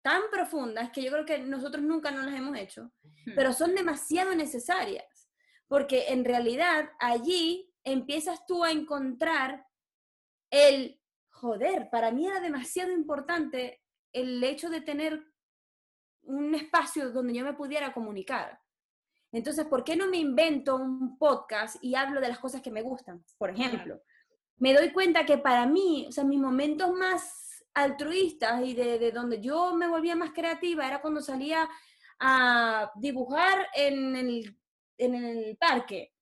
tan 0.02 0.22
profundas 0.30 0.90
que 0.90 1.02
yo 1.02 1.10
creo 1.10 1.24
que 1.24 1.38
nosotros 1.38 1.82
nunca 1.82 2.10
nos 2.10 2.26
las 2.26 2.34
hemos 2.34 2.56
hecho, 2.56 2.92
pero 3.34 3.52
son 3.52 3.74
demasiado 3.74 4.34
necesarias, 4.34 5.28
porque 5.66 6.06
en 6.08 6.24
realidad 6.24 6.90
allí 6.98 7.72
empiezas 7.84 8.46
tú 8.46 8.64
a 8.64 8.70
encontrar 8.70 9.66
el, 10.50 11.00
joder, 11.30 11.88
para 11.90 12.10
mí 12.10 12.26
era 12.26 12.40
demasiado 12.40 12.92
importante 12.92 13.82
el 14.12 14.42
hecho 14.42 14.70
de 14.70 14.80
tener 14.80 15.22
un 16.22 16.54
espacio 16.54 17.10
donde 17.10 17.34
yo 17.34 17.44
me 17.44 17.54
pudiera 17.54 17.92
comunicar. 17.92 18.60
Entonces, 19.32 19.66
¿por 19.66 19.84
qué 19.84 19.96
no 19.96 20.06
me 20.06 20.16
invento 20.16 20.76
un 20.76 21.18
podcast 21.18 21.76
y 21.82 21.94
hablo 21.94 22.20
de 22.20 22.28
las 22.28 22.38
cosas 22.38 22.62
que 22.62 22.70
me 22.70 22.82
gustan? 22.82 23.22
Por 23.36 23.50
ejemplo, 23.50 24.00
me 24.56 24.72
doy 24.74 24.90
cuenta 24.92 25.26
que 25.26 25.38
para 25.38 25.66
mí, 25.66 26.06
o 26.08 26.12
sea, 26.12 26.24
mis 26.24 26.40
momentos 26.40 26.92
más 26.92 27.47
altruistas 27.82 28.64
y 28.64 28.74
de, 28.74 28.98
de, 28.98 29.12
donde 29.12 29.40
yo 29.40 29.74
me 29.74 29.88
volvía 29.88 30.16
más 30.16 30.32
creativa 30.32 30.86
era 30.86 31.00
cuando 31.00 31.20
salía 31.20 31.68
a 32.18 32.90
dibujar 32.96 33.68
en 33.74 34.16
el, 34.16 34.56
en 34.96 35.14
el 35.14 35.56
parque. 35.56 36.12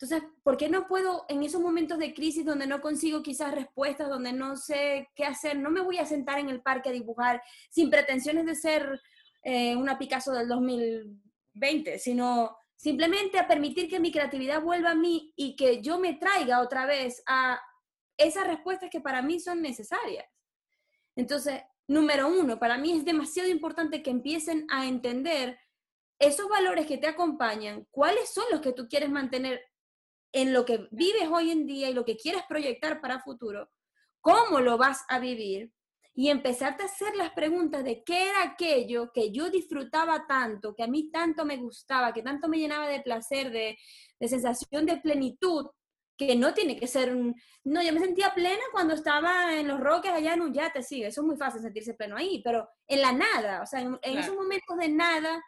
Entonces, 0.00 0.22
¿por 0.42 0.56
qué 0.56 0.68
no 0.68 0.86
puedo 0.86 1.26
en 1.28 1.42
esos 1.42 1.60
momentos 1.60 1.98
de 1.98 2.14
crisis 2.14 2.46
donde 2.46 2.66
no 2.66 2.80
consigo 2.80 3.22
quizás 3.22 3.54
respuestas, 3.54 4.08
donde 4.08 4.32
no 4.32 4.56
sé 4.56 5.10
qué 5.14 5.24
hacer, 5.24 5.58
no 5.58 5.70
me 5.70 5.82
voy 5.82 5.98
a 5.98 6.06
sentar 6.06 6.38
en 6.38 6.48
el 6.48 6.62
parque 6.62 6.88
a 6.88 6.92
dibujar 6.92 7.42
sin 7.68 7.90
pretensiones 7.90 8.46
de 8.46 8.54
ser 8.54 9.00
eh, 9.42 9.76
una 9.76 9.98
Picasso 9.98 10.32
del 10.32 10.48
2020, 10.48 11.98
sino 11.98 12.56
simplemente 12.76 13.38
a 13.38 13.46
permitir 13.46 13.90
que 13.90 14.00
mi 14.00 14.10
creatividad 14.10 14.62
vuelva 14.62 14.92
a 14.92 14.94
mí 14.94 15.34
y 15.36 15.54
que 15.54 15.82
yo 15.82 15.98
me 15.98 16.14
traiga 16.14 16.60
otra 16.60 16.86
vez 16.86 17.22
a 17.26 17.60
esas 18.16 18.46
respuestas 18.46 18.88
que 18.88 19.00
para 19.00 19.20
mí 19.20 19.38
son 19.38 19.60
necesarias. 19.60 20.24
Entonces, 21.16 21.62
número 21.88 22.28
uno, 22.28 22.58
para 22.58 22.78
mí 22.78 22.92
es 22.92 23.04
demasiado 23.04 23.48
importante 23.48 24.02
que 24.02 24.10
empiecen 24.10 24.66
a 24.70 24.86
entender 24.86 25.58
esos 26.18 26.48
valores 26.48 26.86
que 26.86 26.98
te 26.98 27.06
acompañan, 27.06 27.86
cuáles 27.90 28.32
son 28.32 28.44
los 28.50 28.60
que 28.60 28.72
tú 28.72 28.88
quieres 28.88 29.10
mantener 29.10 29.62
en 30.32 30.52
lo 30.52 30.64
que 30.64 30.86
vives 30.90 31.28
hoy 31.30 31.50
en 31.50 31.66
día 31.66 31.90
y 31.90 31.94
lo 31.94 32.04
que 32.04 32.16
quieres 32.16 32.42
proyectar 32.48 33.00
para 33.00 33.22
futuro, 33.22 33.70
cómo 34.20 34.60
lo 34.60 34.78
vas 34.78 35.02
a 35.08 35.18
vivir 35.18 35.72
y 36.14 36.28
empezarte 36.28 36.82
a 36.82 36.86
hacer 36.86 37.16
las 37.16 37.32
preguntas 37.32 37.84
de 37.84 38.04
qué 38.04 38.28
era 38.28 38.42
aquello 38.42 39.10
que 39.12 39.32
yo 39.32 39.48
disfrutaba 39.48 40.26
tanto, 40.26 40.74
que 40.74 40.82
a 40.82 40.88
mí 40.88 41.10
tanto 41.10 41.44
me 41.44 41.56
gustaba, 41.56 42.12
que 42.12 42.22
tanto 42.22 42.48
me 42.48 42.58
llenaba 42.58 42.86
de 42.88 43.00
placer, 43.00 43.50
de, 43.50 43.78
de 44.18 44.28
sensación 44.28 44.86
de 44.86 44.98
plenitud, 44.98 45.66
que 46.26 46.36
no 46.36 46.52
tiene 46.52 46.78
que 46.78 46.86
ser 46.86 47.14
un... 47.14 47.34
No, 47.64 47.82
yo 47.82 47.92
me 47.92 48.00
sentía 48.00 48.34
plena 48.34 48.62
cuando 48.72 48.94
estaba 48.94 49.54
en 49.56 49.66
los 49.66 49.80
roques 49.80 50.10
allá 50.12 50.34
en 50.34 50.42
un 50.42 50.52
yate, 50.52 50.82
sí, 50.82 51.02
eso 51.02 51.22
es 51.22 51.26
muy 51.26 51.36
fácil 51.36 51.62
sentirse 51.62 51.94
pleno 51.94 52.16
ahí, 52.16 52.42
pero 52.44 52.68
en 52.86 53.00
la 53.00 53.12
nada, 53.12 53.62
o 53.62 53.66
sea, 53.66 53.80
en, 53.80 53.98
esos 54.02 54.34
momentos 54.34 54.76
de 54.76 54.88
nada, 54.88 55.42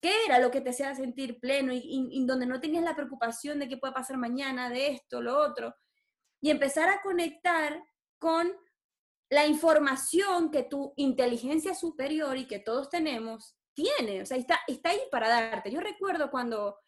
¿qué 0.00 0.12
era 0.26 0.38
lo 0.38 0.50
que 0.50 0.62
te 0.62 0.70
hacía 0.70 0.94
sentir 0.94 1.38
pleno 1.38 1.72
y, 1.72 1.82
y, 1.84 2.26
donde 2.26 2.46
no 2.46 2.60
tenías 2.60 2.82
la 2.82 2.96
preocupación 2.96 3.58
de 3.58 3.68
qué 3.68 3.76
puede 3.76 3.92
pasar 3.92 4.16
mañana, 4.16 4.70
de 4.70 4.88
esto, 4.88 5.20
lo 5.20 5.38
otro? 5.38 5.74
Y 6.40 6.50
empezar 6.50 6.88
a 6.88 7.02
conectar 7.02 7.82
con 8.18 8.54
la 9.28 9.46
información 9.46 10.50
que 10.50 10.62
tu 10.62 10.94
inteligencia 10.96 11.74
superior 11.74 12.38
y 12.38 12.46
que 12.46 12.58
todos 12.58 12.88
tenemos 12.88 13.54
tiene, 13.74 14.22
o 14.22 14.26
sea, 14.26 14.38
está, 14.38 14.60
está 14.66 14.90
ahí 14.90 15.00
para 15.10 15.28
darte. 15.28 15.70
Yo 15.70 15.80
recuerdo 15.80 16.30
cuando, 16.30 16.78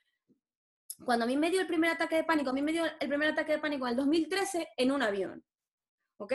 cuando 1.05 1.25
a 1.25 1.29
mí 1.29 1.37
me 1.37 1.51
dio 1.51 1.61
el 1.61 1.67
primer 1.67 1.91
ataque 1.91 2.17
de 2.17 2.25
pánico, 2.25 2.51
a 2.51 2.53
mí 2.53 2.63
me 2.63 2.73
dio 2.73 2.85
el 2.85 3.09
primer 3.09 3.29
ataque 3.29 3.53
de 3.53 3.59
pánico 3.59 3.87
en 3.87 3.91
el 3.91 3.97
2013 3.97 4.69
en 4.77 4.93
un 4.93 5.03
avión, 5.03 5.45
¿ok? 6.19 6.33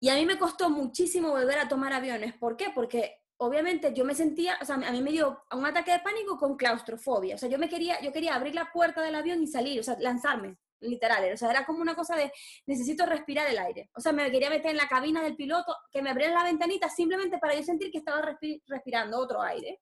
Y 0.00 0.08
a 0.10 0.16
mí 0.16 0.26
me 0.26 0.38
costó 0.38 0.68
muchísimo 0.68 1.30
volver 1.30 1.58
a 1.58 1.68
tomar 1.68 1.92
aviones. 1.92 2.34
¿Por 2.34 2.56
qué? 2.56 2.66
Porque 2.74 3.22
obviamente 3.38 3.92
yo 3.94 4.04
me 4.04 4.14
sentía, 4.14 4.58
o 4.60 4.64
sea, 4.64 4.76
a 4.76 4.92
mí 4.92 5.00
me 5.00 5.12
dio 5.12 5.44
un 5.52 5.64
ataque 5.64 5.92
de 5.92 6.00
pánico 6.00 6.36
con 6.36 6.56
claustrofobia. 6.56 7.36
O 7.36 7.38
sea, 7.38 7.48
yo 7.48 7.58
me 7.58 7.68
quería, 7.68 8.00
yo 8.02 8.12
quería 8.12 8.34
abrir 8.34 8.54
la 8.54 8.70
puerta 8.70 9.00
del 9.00 9.14
avión 9.14 9.42
y 9.42 9.46
salir, 9.46 9.80
o 9.80 9.82
sea, 9.82 9.96
lanzarme 9.98 10.58
literal, 10.80 11.32
o 11.32 11.36
sea, 11.36 11.50
era 11.50 11.64
como 11.64 11.80
una 11.80 11.94
cosa 11.94 12.14
de 12.16 12.30
necesito 12.66 13.06
respirar 13.06 13.48
el 13.48 13.58
aire. 13.58 13.90
O 13.94 14.00
sea, 14.00 14.12
me 14.12 14.30
quería 14.30 14.50
meter 14.50 14.70
en 14.70 14.76
la 14.76 14.88
cabina 14.88 15.22
del 15.22 15.36
piloto, 15.36 15.74
que 15.90 16.02
me 16.02 16.10
abrieran 16.10 16.34
la 16.34 16.44
ventanita 16.44 16.88
simplemente 16.88 17.38
para 17.38 17.54
yo 17.54 17.62
sentir 17.62 17.90
que 17.90 17.98
estaba 17.98 18.22
respirando 18.66 19.18
otro 19.18 19.40
aire. 19.42 19.80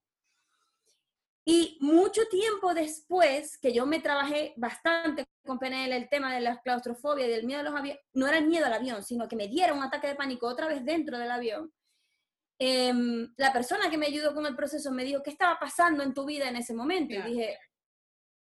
Y 1.45 1.77
mucho 1.81 2.23
tiempo 2.29 2.73
después, 2.73 3.59
que 3.59 3.73
yo 3.73 3.85
me 3.85 4.01
trabajé 4.01 4.55
bastante 4.57 5.25
con 5.45 5.59
PNL 5.59 5.93
el 5.93 6.09
tema 6.09 6.33
de 6.33 6.41
la 6.41 6.61
claustrofobia 6.61 7.27
y 7.27 7.31
del 7.31 7.47
miedo 7.47 7.61
a 7.61 7.65
los 7.65 7.75
aviones, 7.75 8.01
no 8.13 8.29
era 8.29 8.39
el 8.39 8.47
miedo 8.47 8.67
al 8.67 8.73
avión, 8.73 9.03
sino 9.03 9.27
que 9.27 9.35
me 9.35 9.49
diera 9.49 9.75
un 9.75 9.83
ataque 9.83 10.07
de 10.07 10.15
pánico 10.15 10.47
otra 10.47 10.69
vez 10.69 10.85
dentro 10.85 11.19
del 11.19 11.31
avión. 11.31 11.73
Em, 12.59 13.35
la 13.39 13.53
persona 13.53 13.91
que 13.91 13.99
me 13.99 14.07
ayudó 14.07 14.35
con 14.35 14.47
el 14.47 14.55
proceso 14.55 14.93
me 14.93 15.05
dijo, 15.05 15.21
¿qué 15.21 15.31
estaba 15.31 15.59
pasando 15.59 16.05
en 16.05 16.15
tu 16.15 16.25
vida 16.25 16.49
en 16.49 16.55
ese 16.55 16.75
momento? 16.75 17.15
Y 17.15 17.23
dije, 17.23 17.59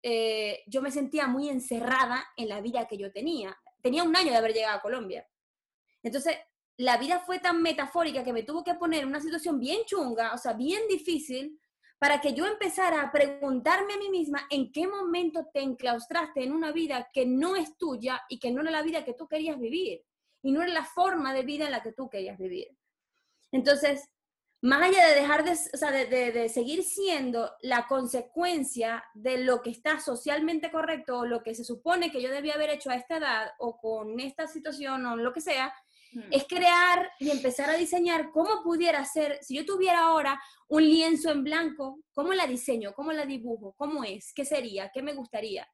eh, 0.03 0.63
yo 0.67 0.83
me 0.83 0.91
sentía 0.91 1.25
muy 1.25 1.49
encerrada 1.49 2.23
en 2.37 2.49
la 2.49 2.61
vida 2.61 2.87
que 2.87 2.97
yo 2.97 3.11
tenía. 3.11 3.57
Tenía 3.81 4.03
un 4.03 4.15
año 4.15 4.29
de 4.29 4.37
haber 4.37 4.53
llegado 4.53 4.77
a 4.77 4.81
Colombia. 4.81 5.27
Entonces, 6.03 6.37
la 6.77 6.97
vida 6.97 7.19
fue 7.19 7.39
tan 7.39 7.63
metafórica 7.63 8.23
que 8.23 8.33
me 8.33 8.43
tuvo 8.43 8.63
que 8.63 8.75
poner 8.75 9.01
en 9.01 9.09
una 9.09 9.21
situación 9.21 9.59
bien 9.59 9.85
chunga, 9.85 10.33
o 10.33 10.37
sea, 10.37 10.53
bien 10.53 10.81
difícil, 10.87 11.59
para 12.01 12.19
que 12.19 12.33
yo 12.33 12.47
empezara 12.47 12.99
a 12.99 13.11
preguntarme 13.11 13.93
a 13.93 13.97
mí 13.97 14.09
misma 14.09 14.47
en 14.49 14.71
qué 14.71 14.87
momento 14.87 15.51
te 15.53 15.61
enclaustraste 15.61 16.43
en 16.43 16.51
una 16.51 16.71
vida 16.71 17.11
que 17.13 17.27
no 17.27 17.55
es 17.55 17.77
tuya 17.77 18.23
y 18.27 18.39
que 18.39 18.49
no 18.49 18.61
era 18.61 18.71
la 18.71 18.81
vida 18.81 19.05
que 19.05 19.13
tú 19.13 19.27
querías 19.27 19.59
vivir 19.59 20.03
y 20.41 20.51
no 20.51 20.63
era 20.63 20.73
la 20.73 20.83
forma 20.83 21.31
de 21.31 21.43
vida 21.43 21.65
en 21.65 21.71
la 21.71 21.83
que 21.83 21.91
tú 21.93 22.09
querías 22.09 22.39
vivir. 22.39 22.69
Entonces, 23.51 24.09
más 24.61 24.81
allá 24.81 25.09
de 25.09 25.13
dejar 25.13 25.43
de, 25.43 25.51
o 25.51 25.77
sea, 25.77 25.91
de, 25.91 26.07
de, 26.07 26.49
seguir 26.49 26.81
siendo 26.81 27.51
la 27.61 27.85
consecuencia 27.85 29.03
de 29.13 29.37
lo 29.37 29.61
que 29.61 29.69
está 29.69 29.99
socialmente 29.99 30.71
correcto 30.71 31.19
o 31.19 31.25
lo 31.27 31.43
que 31.43 31.53
se 31.53 31.63
supone 31.63 32.11
que 32.11 32.23
yo 32.23 32.31
debía 32.31 32.55
haber 32.55 32.71
hecho 32.71 32.89
a 32.89 32.95
esta 32.95 33.17
edad 33.17 33.51
o 33.59 33.79
con 33.79 34.19
esta 34.19 34.47
situación 34.47 35.05
o 35.05 35.17
lo 35.17 35.33
que 35.33 35.41
sea. 35.41 35.71
Es 36.29 36.45
crear 36.47 37.09
y 37.19 37.29
empezar 37.29 37.69
a 37.69 37.77
diseñar 37.77 38.31
cómo 38.31 38.63
pudiera 38.63 39.03
ser, 39.05 39.39
si 39.41 39.55
yo 39.55 39.65
tuviera 39.65 40.03
ahora 40.03 40.41
un 40.67 40.83
lienzo 40.83 41.31
en 41.31 41.43
blanco, 41.43 41.99
¿cómo 42.13 42.33
la 42.33 42.47
diseño? 42.47 42.93
¿Cómo 42.93 43.11
la 43.11 43.25
dibujo? 43.25 43.73
¿Cómo 43.77 44.03
es? 44.03 44.33
¿Qué 44.33 44.45
sería? 44.45 44.91
¿Qué 44.93 45.01
me 45.01 45.13
gustaría? 45.13 45.67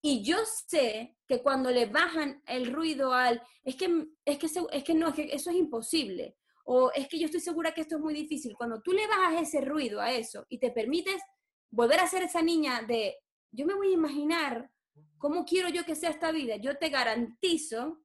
Y 0.00 0.22
yo 0.22 0.38
sé 0.68 1.16
que 1.26 1.42
cuando 1.42 1.70
le 1.70 1.86
bajan 1.86 2.42
el 2.46 2.72
ruido 2.72 3.12
al, 3.12 3.42
es 3.64 3.76
que, 3.76 4.06
es 4.24 4.38
que, 4.38 4.46
es 4.72 4.84
que 4.84 4.94
no, 4.94 5.08
es 5.08 5.14
que 5.14 5.28
eso 5.32 5.50
es 5.50 5.56
imposible 5.56 6.36
o 6.64 6.90
es 6.92 7.08
que 7.08 7.18
yo 7.18 7.26
estoy 7.26 7.40
segura 7.40 7.72
que 7.72 7.80
esto 7.80 7.96
es 7.96 8.02
muy 8.02 8.14
difícil. 8.14 8.54
Cuando 8.56 8.80
tú 8.82 8.92
le 8.92 9.06
bajas 9.06 9.42
ese 9.42 9.60
ruido 9.60 10.00
a 10.00 10.12
eso 10.12 10.46
y 10.48 10.58
te 10.58 10.70
permites 10.70 11.22
volver 11.70 12.00
a 12.00 12.08
ser 12.08 12.22
esa 12.22 12.42
niña 12.42 12.82
de, 12.82 13.16
yo 13.50 13.66
me 13.66 13.74
voy 13.74 13.88
a 13.88 13.94
imaginar 13.94 14.70
cómo 15.18 15.44
quiero 15.44 15.68
yo 15.68 15.84
que 15.84 15.94
sea 15.94 16.10
esta 16.10 16.32
vida, 16.32 16.56
yo 16.56 16.76
te 16.76 16.88
garantizo 16.88 18.00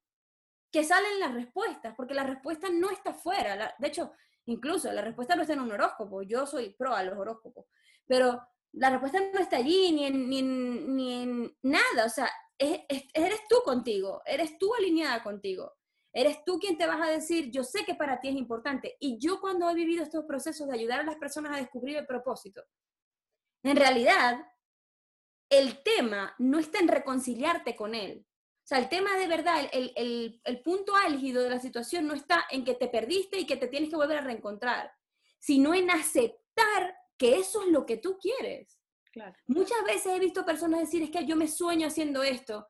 que 0.71 0.83
salen 0.83 1.19
las 1.19 1.33
respuestas, 1.33 1.93
porque 1.95 2.13
la 2.13 2.23
respuesta 2.23 2.69
no 2.71 2.89
está 2.89 3.13
fuera. 3.13 3.75
de 3.77 3.87
hecho, 3.87 4.13
incluso 4.45 4.91
la 4.91 5.01
respuesta 5.01 5.35
no 5.35 5.41
está 5.41 5.53
en 5.53 5.61
un 5.61 5.71
horóscopo, 5.71 6.21
yo 6.23 6.45
soy 6.45 6.71
pro 6.71 6.95
a 6.95 7.03
los 7.03 7.17
horóscopos, 7.17 7.65
pero 8.07 8.41
la 8.73 8.89
respuesta 8.89 9.19
no 9.33 9.39
está 9.39 9.57
allí, 9.57 9.91
ni 9.91 10.05
en, 10.05 10.29
ni 10.95 11.23
en, 11.23 11.57
nada, 11.61 12.05
o 12.05 12.09
sea, 12.09 12.29
eres 12.57 13.47
tú 13.49 13.57
contigo, 13.63 14.21
eres 14.25 14.57
tú 14.57 14.73
alineada 14.73 15.21
contigo. 15.23 15.73
Eres 16.13 16.43
tú 16.43 16.59
quien 16.59 16.77
te 16.77 16.87
vas 16.87 17.01
a 17.01 17.09
decir, 17.09 17.51
yo 17.51 17.63
sé 17.63 17.85
que 17.85 17.95
para 17.95 18.19
ti 18.19 18.27
es 18.29 18.35
importante. 18.35 18.97
Y 18.99 19.17
yo 19.17 19.39
cuando 19.39 19.69
he 19.69 19.73
vivido 19.73 20.03
estos 20.03 20.25
procesos 20.25 20.67
de 20.67 20.75
ayudar 20.75 20.99
a 20.99 21.05
las 21.05 21.15
personas 21.15 21.53
a 21.53 21.59
descubrir 21.59 21.95
el 21.95 22.05
propósito, 22.05 22.63
en 23.63 23.77
realidad, 23.77 24.45
el 25.49 25.81
tema 25.83 26.35
no 26.39 26.59
está 26.59 26.79
en 26.79 26.87
reconciliarte 26.87 27.75
con 27.75 27.95
él. 27.95 28.25
Sea, 28.71 28.79
el 28.79 28.87
tema 28.87 29.17
de 29.17 29.27
verdad, 29.27 29.69
el, 29.73 30.39
el, 30.45 30.61
punto 30.61 30.95
álgido 30.95 31.43
de 31.43 31.49
la 31.49 31.59
situación 31.59 32.07
no 32.07 32.13
está 32.13 32.45
en 32.49 32.63
que 32.63 32.73
te 32.73 32.87
perdiste 32.87 33.37
y 33.37 33.45
que 33.45 33.57
te 33.57 33.67
tienes 33.67 33.89
que 33.89 33.97
volver 33.97 34.19
a 34.19 34.21
reencontrar, 34.21 34.93
sino 35.39 35.73
en 35.73 35.91
aceptar 35.91 36.95
que 37.17 37.37
eso 37.37 37.63
es 37.63 37.67
lo 37.67 37.85
que 37.85 37.97
tú 37.97 38.17
quieres. 38.17 38.79
Muchas 39.45 39.83
veces 39.83 40.13
he 40.13 40.19
visto 40.19 40.45
personas 40.45 40.79
decir, 40.79 41.03
es 41.03 41.09
que 41.09 41.25
yo 41.25 41.35
me 41.35 41.49
sueño 41.49 41.87
haciendo 41.87 42.23
esto, 42.23 42.65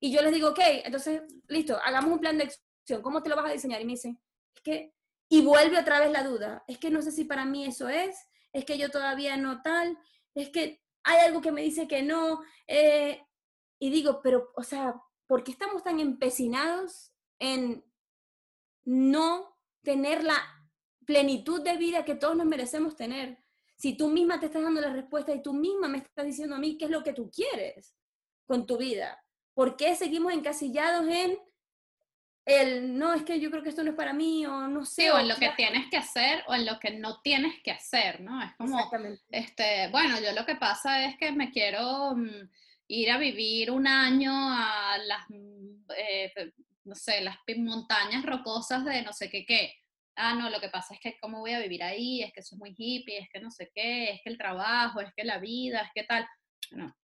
y 0.00 0.10
yo 0.10 0.22
les 0.22 0.32
digo, 0.32 0.48
ok, 0.48 0.58
entonces, 0.86 1.22
listo, 1.46 1.78
hagamos 1.84 2.14
un 2.14 2.18
plan 2.18 2.36
de 2.36 2.42
acción. 2.42 3.00
¿Cómo 3.00 3.22
te 3.22 3.30
lo 3.30 3.36
vas 3.36 3.48
a 3.48 3.52
diseñar? 3.52 3.80
Y 3.80 3.84
me 3.84 3.92
dicen, 3.92 4.20
es 4.56 4.60
que, 4.60 4.92
y 5.28 5.42
vuelve 5.42 5.78
otra 5.78 6.00
vez 6.00 6.10
la 6.10 6.24
duda. 6.24 6.64
Es 6.66 6.78
que 6.78 6.90
no 6.90 7.00
sé 7.00 7.12
si 7.12 7.26
para 7.26 7.44
mí 7.44 7.64
eso 7.64 7.88
es, 7.88 8.16
es 8.52 8.64
que 8.64 8.76
yo 8.76 8.90
todavía 8.90 9.36
no 9.36 9.62
tal, 9.62 9.96
es 10.34 10.50
que 10.50 10.82
hay 11.04 11.20
algo 11.20 11.40
que 11.40 11.52
me 11.52 11.62
dice 11.62 11.86
que 11.86 12.02
no. 12.02 12.42
Eh, 12.66 13.24
y 13.78 13.90
digo, 13.90 14.20
pero, 14.20 14.50
o 14.56 14.64
sea, 14.64 15.00
¿por 15.32 15.44
qué 15.44 15.52
estamos 15.52 15.82
tan 15.82 15.98
empecinados 15.98 17.10
en 17.38 17.82
no 18.84 19.56
tener 19.80 20.22
la 20.22 20.38
plenitud 21.06 21.62
de 21.62 21.78
vida 21.78 22.04
que 22.04 22.16
todos 22.16 22.36
nos 22.36 22.44
merecemos 22.44 22.96
tener. 22.96 23.38
Si 23.76 23.96
tú 23.96 24.08
misma 24.08 24.38
te 24.38 24.44
estás 24.44 24.62
dando 24.62 24.82
la 24.82 24.92
respuesta 24.92 25.32
y 25.32 25.40
tú 25.40 25.54
misma 25.54 25.88
me 25.88 25.96
estás 25.96 26.26
diciendo 26.26 26.54
a 26.54 26.58
mí 26.58 26.76
qué 26.76 26.84
es 26.84 26.90
lo 26.90 27.02
que 27.02 27.14
tú 27.14 27.30
quieres 27.30 27.96
con 28.44 28.66
tu 28.66 28.76
vida. 28.76 29.24
¿Por 29.54 29.78
qué 29.78 29.96
seguimos 29.96 30.34
encasillados 30.34 31.08
en 31.08 31.38
el, 32.44 32.98
no, 32.98 33.14
es 33.14 33.22
que 33.22 33.40
yo 33.40 33.50
creo 33.50 33.62
que 33.62 33.70
esto 33.70 33.84
no 33.84 33.92
es 33.92 33.96
para 33.96 34.12
mí 34.12 34.44
o 34.44 34.68
no 34.68 34.84
sé. 34.84 35.12
o 35.12 35.18
en 35.18 35.28
lo 35.28 35.36
que 35.36 35.48
tienes 35.56 35.88
que 35.88 35.96
hacer 35.96 36.44
o 36.46 36.54
en 36.54 36.66
lo 36.66 36.78
que 36.78 36.90
no 36.90 37.22
tienes 37.22 37.54
que 37.62 37.70
hacer, 37.70 38.20
¿no? 38.20 38.42
Es 38.42 38.52
como, 38.56 38.78
este, 39.30 39.88
bueno, 39.88 40.20
yo 40.20 40.32
lo 40.32 40.44
que 40.44 40.56
pasa 40.56 41.06
es 41.06 41.16
que 41.16 41.32
me 41.32 41.50
quiero 41.50 42.16
mm, 42.16 42.50
ir 42.92 43.10
a 43.10 43.18
vivir 43.18 43.70
un 43.70 43.86
año 43.86 44.32
a 44.34 44.98
las, 44.98 45.28
mm, 45.30 45.90
eh, 45.96 46.52
no 46.84 46.94
sé, 46.94 47.22
las 47.22 47.36
montañas 47.56 48.24
rocosas 48.24 48.84
de 48.84 49.02
no 49.02 49.12
sé 49.12 49.30
qué 49.30 49.46
qué. 49.46 49.74
Ah, 50.14 50.34
no, 50.34 50.50
lo 50.50 50.60
que 50.60 50.68
pasa 50.68 50.92
es 50.94 51.00
que 51.00 51.16
cómo 51.18 51.40
voy 51.40 51.52
a 51.52 51.60
vivir 51.60 51.82
ahí, 51.82 52.22
es 52.22 52.32
que 52.34 52.40
eso 52.40 52.54
es 52.54 52.58
muy 52.58 52.74
hippie, 52.76 53.18
es 53.18 53.28
que 53.32 53.40
no 53.40 53.50
sé 53.50 53.70
qué, 53.74 54.10
es 54.10 54.20
que 54.22 54.28
el 54.30 54.36
trabajo, 54.36 55.00
es 55.00 55.10
que 55.16 55.24
la 55.24 55.38
vida, 55.38 55.80
es 55.80 55.90
que 55.94 56.04
tal. 56.04 56.28
No, 56.72 56.94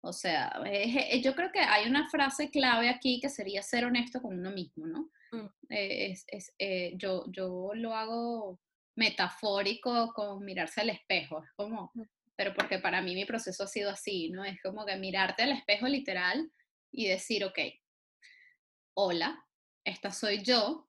o 0.00 0.12
sea, 0.12 0.62
eh, 0.64 1.20
yo 1.22 1.34
creo 1.34 1.52
que 1.52 1.60
hay 1.60 1.86
una 1.88 2.08
frase 2.08 2.50
clave 2.50 2.88
aquí 2.88 3.20
que 3.20 3.28
sería 3.28 3.62
ser 3.62 3.84
honesto 3.84 4.22
con 4.22 4.38
uno 4.38 4.50
mismo, 4.50 4.86
¿no? 4.86 5.10
Mm. 5.32 5.46
Eh, 5.68 6.14
es, 6.26 6.54
eh, 6.58 6.94
yo, 6.96 7.24
yo 7.28 7.72
lo 7.74 7.94
hago 7.94 8.60
metafórico 8.94 10.12
con 10.14 10.42
mirarse 10.42 10.80
al 10.80 10.90
espejo, 10.90 11.42
es 11.44 11.50
como, 11.54 11.90
mm. 11.94 12.02
Pero 12.36 12.54
porque 12.54 12.78
para 12.78 13.00
mí 13.02 13.14
mi 13.14 13.24
proceso 13.24 13.64
ha 13.64 13.66
sido 13.66 13.90
así, 13.90 14.30
¿no? 14.30 14.44
Es 14.44 14.60
como 14.62 14.84
que 14.84 14.96
mirarte 14.96 15.42
al 15.42 15.52
espejo 15.52 15.88
literal 15.88 16.52
y 16.92 17.08
decir, 17.08 17.44
ok, 17.44 17.58
hola, 18.94 19.44
esta 19.84 20.10
soy 20.10 20.42
yo, 20.42 20.88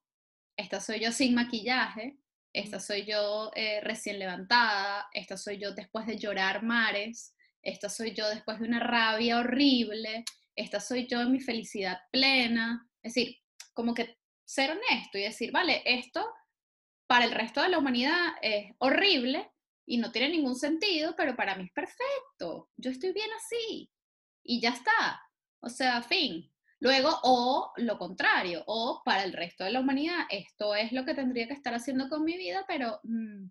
esta 0.56 0.80
soy 0.80 1.00
yo 1.00 1.10
sin 1.12 1.34
maquillaje, 1.34 2.18
esta 2.52 2.80
soy 2.80 3.04
yo 3.04 3.50
recién 3.82 4.18
levantada, 4.18 5.08
esta 5.12 5.36
soy 5.36 5.58
yo 5.58 5.72
después 5.72 6.06
de 6.06 6.18
llorar 6.18 6.62
mares, 6.62 7.34
esta 7.62 7.88
soy 7.88 8.12
yo 8.14 8.28
después 8.28 8.58
de 8.58 8.66
una 8.66 8.80
rabia 8.80 9.38
horrible, 9.38 10.24
esta 10.54 10.80
soy 10.80 11.06
yo 11.06 11.20
en 11.20 11.32
mi 11.32 11.40
felicidad 11.40 11.98
plena. 12.10 12.88
Es 13.02 13.14
decir, 13.14 13.38
como 13.72 13.94
que 13.94 14.18
ser 14.44 14.70
honesto 14.70 15.18
y 15.18 15.22
decir, 15.22 15.52
vale, 15.52 15.82
esto 15.84 16.26
para 17.06 17.24
el 17.24 17.32
resto 17.32 17.62
de 17.62 17.68
la 17.68 17.78
humanidad 17.78 18.34
es 18.42 18.74
horrible 18.78 19.50
y 19.88 19.98
no 19.98 20.12
tiene 20.12 20.28
ningún 20.28 20.56
sentido, 20.56 21.14
pero 21.16 21.34
para 21.34 21.56
mí 21.56 21.64
es 21.64 21.72
perfecto. 21.72 22.70
Yo 22.76 22.90
estoy 22.90 23.12
bien 23.12 23.30
así 23.36 23.90
y 24.44 24.60
ya 24.60 24.70
está. 24.70 25.20
O 25.60 25.68
sea, 25.68 26.02
fin. 26.02 26.52
Luego, 26.80 27.10
o 27.24 27.72
lo 27.76 27.98
contrario, 27.98 28.62
o 28.66 29.02
para 29.04 29.24
el 29.24 29.32
resto 29.32 29.64
de 29.64 29.72
la 29.72 29.80
humanidad, 29.80 30.26
esto 30.30 30.76
es 30.76 30.92
lo 30.92 31.04
que 31.04 31.14
tendría 31.14 31.48
que 31.48 31.54
estar 31.54 31.74
haciendo 31.74 32.08
con 32.08 32.24
mi 32.24 32.36
vida, 32.36 32.64
pero 32.68 33.00
mm, 33.02 33.46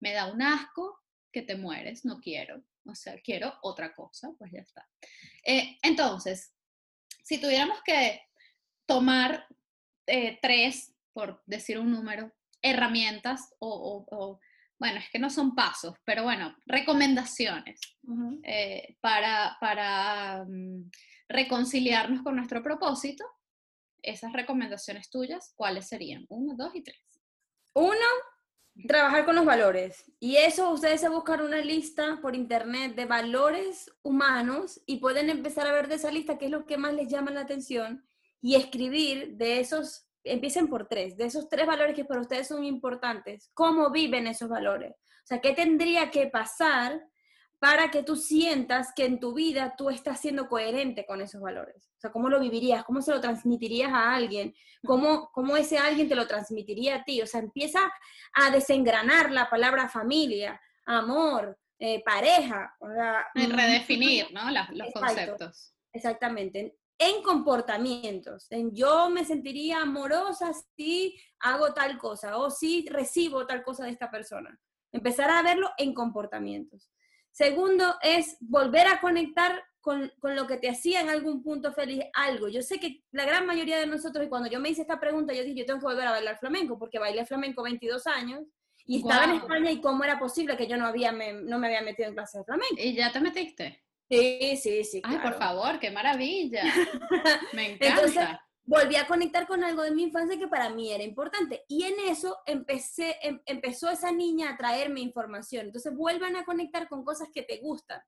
me 0.00 0.12
da 0.12 0.32
un 0.32 0.42
asco 0.42 0.98
que 1.30 1.42
te 1.42 1.54
mueres, 1.54 2.04
no 2.04 2.18
quiero 2.18 2.64
o 2.86 2.94
sea, 2.94 3.18
quiero 3.20 3.54
otra 3.62 3.94
cosa, 3.94 4.32
pues 4.38 4.52
ya 4.52 4.60
está. 4.60 4.88
Eh, 5.44 5.78
entonces, 5.82 6.52
si 7.22 7.40
tuviéramos 7.40 7.82
que 7.84 8.22
tomar 8.86 9.46
eh, 10.06 10.38
tres, 10.42 10.94
por 11.12 11.42
decir 11.46 11.78
un 11.78 11.90
número, 11.90 12.32
herramientas 12.60 13.54
o, 13.58 14.40
bueno, 14.82 14.98
es 14.98 15.08
que 15.12 15.20
no 15.20 15.30
son 15.30 15.54
pasos, 15.54 15.94
pero 16.04 16.24
bueno, 16.24 16.56
recomendaciones 16.66 17.78
eh, 18.42 18.96
para, 19.00 19.56
para 19.60 20.44
mm, 20.44 20.90
reconciliarnos 21.28 22.22
con 22.22 22.34
nuestro 22.34 22.64
propósito, 22.64 23.24
esas 24.02 24.32
recomendaciones 24.32 25.08
tuyas, 25.08 25.52
¿cuáles 25.54 25.86
serían? 25.86 26.26
Uno, 26.28 26.56
dos 26.56 26.74
y 26.74 26.82
tres. 26.82 26.98
Uno, 27.74 27.94
trabajar 28.88 29.24
con 29.24 29.36
los 29.36 29.44
valores. 29.44 30.02
Y 30.18 30.38
eso 30.38 30.72
ustedes 30.72 31.00
se 31.00 31.08
buscan 31.08 31.42
una 31.42 31.58
lista 31.58 32.18
por 32.20 32.34
internet 32.34 32.96
de 32.96 33.06
valores 33.06 33.88
humanos 34.02 34.82
y 34.84 34.96
pueden 34.96 35.30
empezar 35.30 35.64
a 35.68 35.72
ver 35.72 35.86
de 35.86 35.94
esa 35.94 36.10
lista 36.10 36.38
qué 36.38 36.46
es 36.46 36.50
lo 36.50 36.66
que 36.66 36.76
más 36.76 36.92
les 36.92 37.06
llama 37.06 37.30
la 37.30 37.42
atención 37.42 38.04
y 38.40 38.56
escribir 38.56 39.36
de 39.36 39.60
esos, 39.60 40.08
empiecen 40.24 40.68
por 40.68 40.88
tres, 40.88 41.16
de 41.16 41.26
esos 41.26 41.48
tres 41.48 41.66
valores 41.66 41.94
que 41.94 42.04
para 42.04 42.20
ustedes 42.20 42.48
son 42.48 42.64
importantes, 42.64 43.50
cómo 43.54 43.90
viven 43.90 44.26
esos 44.26 44.48
valores. 44.48 44.92
O 44.92 45.26
sea, 45.26 45.40
qué 45.40 45.52
tendría 45.52 46.10
que 46.10 46.26
pasar 46.26 47.00
para 47.62 47.92
que 47.92 48.02
tú 48.02 48.16
sientas 48.16 48.92
que 48.92 49.04
en 49.04 49.20
tu 49.20 49.34
vida 49.34 49.74
tú 49.78 49.88
estás 49.88 50.20
siendo 50.20 50.48
coherente 50.48 51.06
con 51.06 51.20
esos 51.20 51.40
valores. 51.40 51.76
O 51.96 52.00
sea, 52.00 52.10
¿cómo 52.10 52.28
lo 52.28 52.40
vivirías? 52.40 52.82
¿Cómo 52.82 53.00
se 53.02 53.12
lo 53.12 53.20
transmitirías 53.20 53.92
a 53.92 54.16
alguien? 54.16 54.52
¿Cómo, 54.84 55.30
cómo 55.32 55.56
ese 55.56 55.78
alguien 55.78 56.08
te 56.08 56.16
lo 56.16 56.26
transmitiría 56.26 56.96
a 56.96 57.04
ti? 57.04 57.22
O 57.22 57.26
sea, 57.26 57.38
empieza 57.38 57.80
a 58.34 58.50
desengranar 58.50 59.30
la 59.30 59.48
palabra 59.48 59.88
familia, 59.88 60.60
amor, 60.86 61.56
eh, 61.78 62.02
pareja. 62.04 62.74
O 62.80 62.88
sea, 62.92 63.28
mm, 63.32 63.52
redefinir, 63.52 64.26
¿no? 64.32 64.50
los 64.50 64.92
conceptos. 64.92 65.72
Exactamente. 65.92 66.76
En 67.04 67.20
comportamientos, 67.24 68.46
en 68.50 68.72
yo 68.72 69.10
me 69.10 69.24
sentiría 69.24 69.82
amorosa 69.82 70.52
si 70.76 71.20
hago 71.40 71.74
tal 71.74 71.98
cosa 71.98 72.38
o 72.38 72.48
si 72.48 72.86
recibo 72.88 73.44
tal 73.44 73.64
cosa 73.64 73.84
de 73.84 73.90
esta 73.90 74.08
persona. 74.08 74.56
Empezar 74.92 75.28
a 75.28 75.42
verlo 75.42 75.68
en 75.78 75.94
comportamientos. 75.94 76.92
Segundo 77.32 77.96
es 78.02 78.36
volver 78.38 78.86
a 78.86 79.00
conectar 79.00 79.64
con, 79.80 80.12
lo 80.22 80.46
que 80.46 80.58
te 80.58 80.70
hacía 80.70 81.00
en 81.00 81.10
algún 81.10 81.42
punto 81.42 81.72
feliz 81.72 82.04
algo. 82.14 82.46
Yo 82.46 82.62
sé 82.62 82.78
que 82.78 83.02
la 83.10 83.24
gran 83.24 83.46
mayoría 83.46 83.78
de 83.78 83.86
nosotros, 83.88 84.24
y 84.24 84.28
cuando 84.28 84.48
yo 84.48 84.60
me 84.60 84.68
hice 84.68 84.82
esta 84.82 85.00
pregunta, 85.00 85.34
yo 85.34 85.42
dije, 85.42 85.58
yo 85.58 85.66
tengo 85.66 85.80
que 85.80 85.86
volver 85.86 86.06
a 86.06 86.12
bailar 86.12 86.38
flamenco, 86.38 86.78
porque 86.78 87.00
bailé 87.00 87.26
flamenco 87.26 87.64
22 87.64 88.06
años 88.06 88.44
y 88.86 88.98
estaba 88.98 89.24
en 89.24 89.40
España 89.40 89.72
y 89.72 89.80
cómo 89.80 90.04
era 90.04 90.20
posible 90.20 90.56
que 90.56 90.68
yo 90.68 90.76
no, 90.76 90.86
había, 90.86 91.10
me, 91.10 91.32
no 91.32 91.58
me 91.58 91.66
había 91.66 91.82
metido 91.82 92.08
en 92.08 92.14
clases 92.14 92.42
de 92.42 92.44
flamenco. 92.44 92.76
¿Y 92.78 92.94
ya 92.94 93.10
te 93.10 93.20
metiste? 93.20 93.82
Sí, 94.18 94.56
sí, 94.56 94.84
sí. 94.84 95.02
Ay, 95.04 95.18
por 95.18 95.34
favor, 95.34 95.78
qué 95.80 95.90
maravilla. 95.90 96.62
me 97.54 97.72
encanta 97.72 98.42
volví 98.64 98.96
a 98.96 99.06
conectar 99.06 99.46
con 99.46 99.64
algo 99.64 99.82
de 99.82 99.90
mi 99.90 100.04
infancia 100.04 100.38
que 100.38 100.48
para 100.48 100.70
mí 100.70 100.92
era 100.92 101.02
importante. 101.02 101.64
Y 101.68 101.84
en 101.84 101.94
eso 102.08 102.38
empecé, 102.46 103.16
em, 103.22 103.40
empezó 103.46 103.90
esa 103.90 104.12
niña 104.12 104.50
a 104.50 104.56
traerme 104.56 105.00
información. 105.00 105.66
Entonces 105.66 105.94
vuelvan 105.94 106.36
a 106.36 106.44
conectar 106.44 106.88
con 106.88 107.04
cosas 107.04 107.28
que 107.32 107.42
te 107.42 107.58
gustan, 107.58 108.00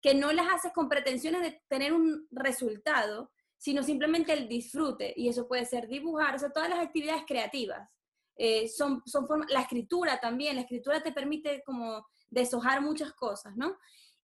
que 0.00 0.14
no 0.14 0.32
las 0.32 0.52
haces 0.52 0.72
con 0.72 0.88
pretensiones 0.88 1.42
de 1.42 1.62
tener 1.68 1.92
un 1.92 2.26
resultado, 2.30 3.30
sino 3.56 3.82
simplemente 3.82 4.32
el 4.32 4.48
disfrute. 4.48 5.14
Y 5.16 5.28
eso 5.28 5.48
puede 5.48 5.64
ser 5.64 5.88
dibujar, 5.88 6.34
o 6.34 6.38
sea, 6.38 6.50
todas 6.50 6.68
las 6.68 6.80
actividades 6.80 7.22
creativas. 7.26 7.88
Eh, 8.36 8.68
son, 8.68 9.02
son 9.06 9.26
la 9.48 9.60
escritura 9.60 10.18
también, 10.18 10.56
la 10.56 10.62
escritura 10.62 11.02
te 11.02 11.12
permite 11.12 11.62
como 11.64 12.06
deshojar 12.30 12.80
muchas 12.80 13.12
cosas, 13.12 13.54
¿no? 13.56 13.76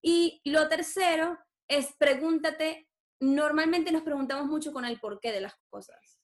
Y 0.03 0.41
lo 0.45 0.69
tercero 0.69 1.39
es 1.69 1.95
pregúntate 1.99 2.89
normalmente 3.21 3.91
nos 3.91 4.03
preguntamos 4.03 4.47
mucho 4.47 4.73
con 4.73 4.85
el 4.85 5.01
porqué 5.01 5.33
de 5.33 5.41
las 5.41 5.55
cosas. 5.69 6.19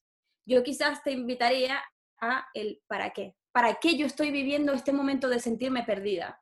Yo 0.46 0.62
quizás 0.62 1.02
te 1.02 1.12
invitaría 1.12 1.82
a 2.20 2.46
el 2.54 2.82
para 2.86 3.10
qué. 3.10 3.36
¿Para 3.52 3.74
qué 3.76 3.96
yo 3.96 4.06
estoy 4.06 4.30
viviendo 4.30 4.72
este 4.72 4.92
momento 4.92 5.28
de 5.28 5.40
sentirme 5.40 5.84
perdida? 5.84 6.40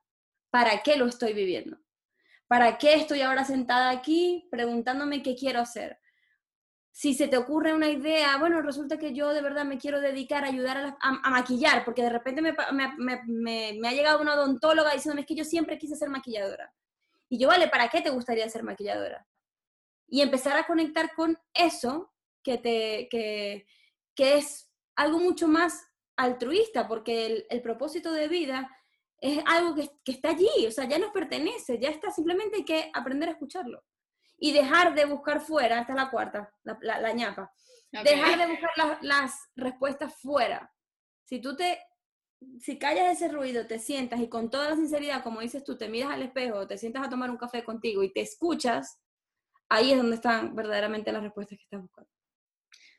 ¿Para 0.50 0.82
qué 0.82 0.96
lo 0.96 1.06
estoy 1.06 1.32
viviendo? 1.32 1.78
¿Para 2.46 2.78
qué 2.78 2.94
estoy 2.94 3.22
ahora 3.22 3.44
sentada 3.44 3.90
aquí 3.90 4.48
preguntándome 4.50 5.22
qué 5.22 5.34
quiero 5.34 5.60
hacer? 5.60 5.98
Si 6.90 7.14
se 7.14 7.28
te 7.28 7.38
ocurre 7.38 7.72
una 7.72 7.88
idea, 7.88 8.36
bueno, 8.36 8.60
resulta 8.60 8.98
que 8.98 9.14
yo 9.14 9.32
de 9.32 9.40
verdad 9.40 9.64
me 9.64 9.78
quiero 9.78 10.00
dedicar 10.00 10.44
a 10.44 10.48
ayudar 10.48 10.98
a, 11.00 11.30
maquillar, 11.30 11.86
porque 11.86 12.02
de 12.02 12.10
repente 12.10 12.42
me, 12.42 13.88
ha 13.88 13.92
llegado 13.92 14.20
una 14.20 14.34
odontóloga 14.34 14.92
diciéndome 14.92 15.22
es 15.22 15.26
que 15.26 15.34
yo 15.34 15.44
siempre 15.44 15.78
quise 15.78 15.96
ser 15.96 16.10
maquilladora. 16.10 16.70
Y 17.32 17.38
yo, 17.38 17.48
vale, 17.48 17.68
¿para 17.68 17.88
qué 17.88 18.02
te 18.02 18.10
gustaría 18.10 18.48
ser 18.50 18.62
maquilladora? 18.62 19.26
y 20.12 20.20
empezar 20.20 20.58
a 20.58 20.66
conectar 20.66 21.14
con 21.14 21.38
eso 21.54 22.12
que, 22.44 22.58
te, 22.58 23.08
que, 23.10 23.66
que 24.14 24.36
es 24.36 24.70
algo 24.94 25.18
mucho 25.18 25.48
más 25.48 25.88
altruista, 26.18 26.86
porque 26.86 27.46
el, 27.48 27.62
propósito 27.62 28.12
de 28.12 28.28
vida 28.28 28.70
es 29.22 29.42
algo 29.46 29.74
que, 29.74 29.88
que, 30.04 30.12
está 30.12 30.28
allí, 30.28 30.66
o 30.68 30.70
sea, 30.70 30.84
ya 30.84 30.98
nos 30.98 31.12
pertenece, 31.12 31.78
ya 31.80 31.88
está, 31.88 32.10
simplemente 32.10 32.56
hay 32.56 32.64
que 32.66 32.90
aprender 32.92 33.30
a 33.30 33.32
escucharlo. 33.32 33.82
Y 34.36 34.52
dejar 34.52 34.94
de 34.94 35.06
buscar 35.06 35.40
fuera, 35.40 35.80
esta 35.80 35.94
es 35.94 35.96
la 35.96 36.10
cuarta, 36.10 36.52
la, 36.62 36.76
la, 36.82 37.12
ñapa, 37.14 37.50
dejar 37.90 38.36
de 38.36 38.48
buscar 38.48 38.98
las 39.00 39.32
respuestas 39.56 40.14
fuera. 40.20 40.70
Si 41.24 41.40
tú 41.40 41.56
te, 41.56 41.80
si 42.60 42.78
callas 42.78 43.12
ese 43.12 43.28
ruido, 43.28 43.66
te 43.66 43.78
sientas 43.78 44.20
y 44.20 44.28
con 44.28 44.50
toda 44.50 44.70
la 44.70 44.76
sinceridad, 44.76 45.22
como 45.22 45.40
dices 45.40 45.64
tú, 45.64 45.76
te 45.76 45.88
miras 45.88 46.10
al 46.10 46.22
espejo, 46.22 46.66
te 46.66 46.78
sientas 46.78 47.06
a 47.06 47.10
tomar 47.10 47.30
un 47.30 47.36
café 47.36 47.64
contigo 47.64 48.02
y 48.02 48.12
te 48.12 48.20
escuchas, 48.20 48.98
ahí 49.68 49.92
es 49.92 49.96
donde 49.96 50.16
están 50.16 50.54
verdaderamente 50.54 51.12
las 51.12 51.22
respuestas 51.22 51.58
que 51.58 51.64
estás 51.64 51.80
buscando. 51.80 52.10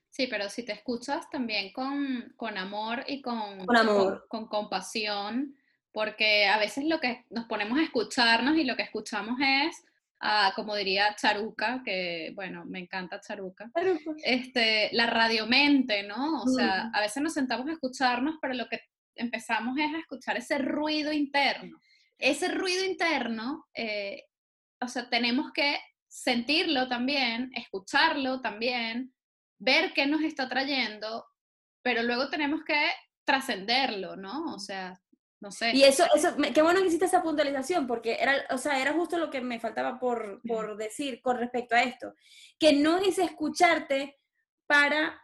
Sí, 0.10 0.28
pero 0.28 0.48
si 0.50 0.64
te 0.64 0.74
escuchas 0.74 1.28
también 1.32 1.72
con, 1.74 2.34
con 2.36 2.58
amor 2.58 3.04
y 3.08 3.22
con, 3.22 3.66
con, 3.66 3.76
amor. 3.76 4.26
Con, 4.28 4.48
compasión, 4.48 5.56
porque 5.92 6.46
a 6.46 6.60
veces 6.60 6.86
lo 6.86 7.00
que 7.00 7.26
nos 7.32 7.46
ponemos 7.46 7.80
a 7.80 7.84
escucharnos 7.84 8.58
y 8.58 8.64
lo 8.64 8.76
que 8.76 8.84
escuchamos 8.84 9.40
es, 9.40 9.84
como 10.56 10.76
diría 10.76 11.16
Charuca, 11.16 11.82
que 11.84 12.32
bueno, 12.36 12.64
me 12.66 12.80
encanta 12.80 13.20
Charuca, 13.20 13.72
este, 14.24 14.90
la 14.94 15.08
radiomente, 15.08 16.04
¿no? 16.04 16.44
O 16.44 16.48
sea, 16.48 16.92
a 16.94 17.02
veces 17.02 17.22
nos 17.24 17.34
sentamos 17.34 17.68
a 17.68 17.74
escucharnos, 17.74 18.36
pero 18.42 18.54
lo 18.54 18.68
que 18.68 18.82
empezamos 19.16 19.78
es 19.78 19.94
a 19.94 20.00
escuchar 20.00 20.38
ese 20.38 20.58
ruido 20.58 21.12
interno. 21.12 21.80
Ese 22.18 22.48
ruido 22.50 22.84
interno, 22.86 23.68
eh, 23.74 24.24
o 24.80 24.88
sea, 24.88 25.10
tenemos 25.10 25.52
que 25.52 25.80
sentirlo 26.08 26.88
también, 26.88 27.52
escucharlo 27.56 28.42
también, 28.42 29.14
ver 29.58 29.94
qué 29.94 30.06
nos 30.06 30.22
está 30.22 30.48
trayendo, 30.48 31.26
pero 31.82 32.04
luego 32.04 32.30
tenemos 32.30 32.64
que 32.64 32.92
trascenderlo, 33.26 34.16
¿no? 34.16 34.54
O 34.54 34.60
sea, 34.60 35.00
no 35.40 35.52
sé. 35.52 35.72
Y 35.76 35.84
eso, 35.84 36.06
eso, 36.16 36.36
qué 36.54 36.62
bueno 36.62 36.82
que 36.82 36.88
hiciste 36.88 37.06
esa 37.06 37.24
puntualización, 37.24 37.88
porque 37.88 38.18
era, 38.20 38.46
o 38.52 38.58
sea, 38.58 38.82
era 38.82 38.94
justo 38.94 39.18
lo 39.18 39.30
que 39.30 39.42
me 39.42 39.60
faltaba 39.60 40.00
por, 40.00 40.42
por 40.48 40.78
decir 40.78 41.22
con 41.22 41.38
respecto 41.38 41.76
a 41.76 41.84
esto, 41.84 42.14
que 42.60 42.74
no 42.74 43.00
es 43.00 43.18
escucharte 43.18 44.18
para 44.68 45.22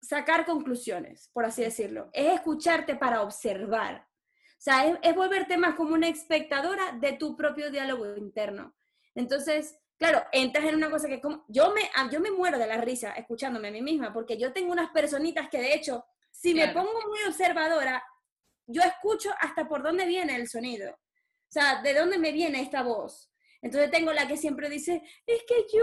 sacar 0.00 0.46
conclusiones, 0.46 1.30
por 1.32 1.44
así 1.44 1.62
decirlo, 1.62 2.10
es 2.12 2.34
escucharte 2.34 2.96
para 2.96 3.22
observar. 3.22 4.06
O 4.06 4.60
sea, 4.66 4.86
es, 4.86 4.98
es 5.02 5.14
volverte 5.14 5.56
más 5.56 5.74
como 5.74 5.94
una 5.94 6.08
espectadora 6.08 6.92
de 6.92 7.12
tu 7.12 7.36
propio 7.36 7.70
diálogo 7.70 8.16
interno. 8.16 8.74
Entonces, 9.14 9.78
claro, 9.98 10.22
entras 10.32 10.66
en 10.66 10.76
una 10.76 10.90
cosa 10.90 11.08
que 11.08 11.20
como, 11.20 11.44
yo 11.48 11.72
me, 11.72 11.90
yo 12.10 12.20
me 12.20 12.30
muero 12.30 12.58
de 12.58 12.66
la 12.66 12.80
risa 12.80 13.12
escuchándome 13.12 13.68
a 13.68 13.72
mí 13.72 13.82
misma, 13.82 14.12
porque 14.12 14.38
yo 14.38 14.52
tengo 14.52 14.72
unas 14.72 14.90
personitas 14.90 15.48
que 15.48 15.58
de 15.58 15.74
hecho, 15.74 16.04
si 16.30 16.54
me 16.54 16.68
pongo 16.68 16.92
muy 17.08 17.18
observadora, 17.26 18.02
yo 18.66 18.82
escucho 18.82 19.30
hasta 19.40 19.68
por 19.68 19.82
dónde 19.82 20.06
viene 20.06 20.36
el 20.36 20.48
sonido. 20.48 20.92
O 20.92 21.52
sea, 21.52 21.80
de 21.82 21.94
dónde 21.94 22.18
me 22.18 22.32
viene 22.32 22.60
esta 22.60 22.82
voz. 22.82 23.30
Entonces 23.66 23.90
tengo 23.90 24.12
la 24.12 24.28
que 24.28 24.36
siempre 24.36 24.70
dice, 24.70 25.02
es 25.26 25.42
que 25.42 25.66
yo, 25.74 25.82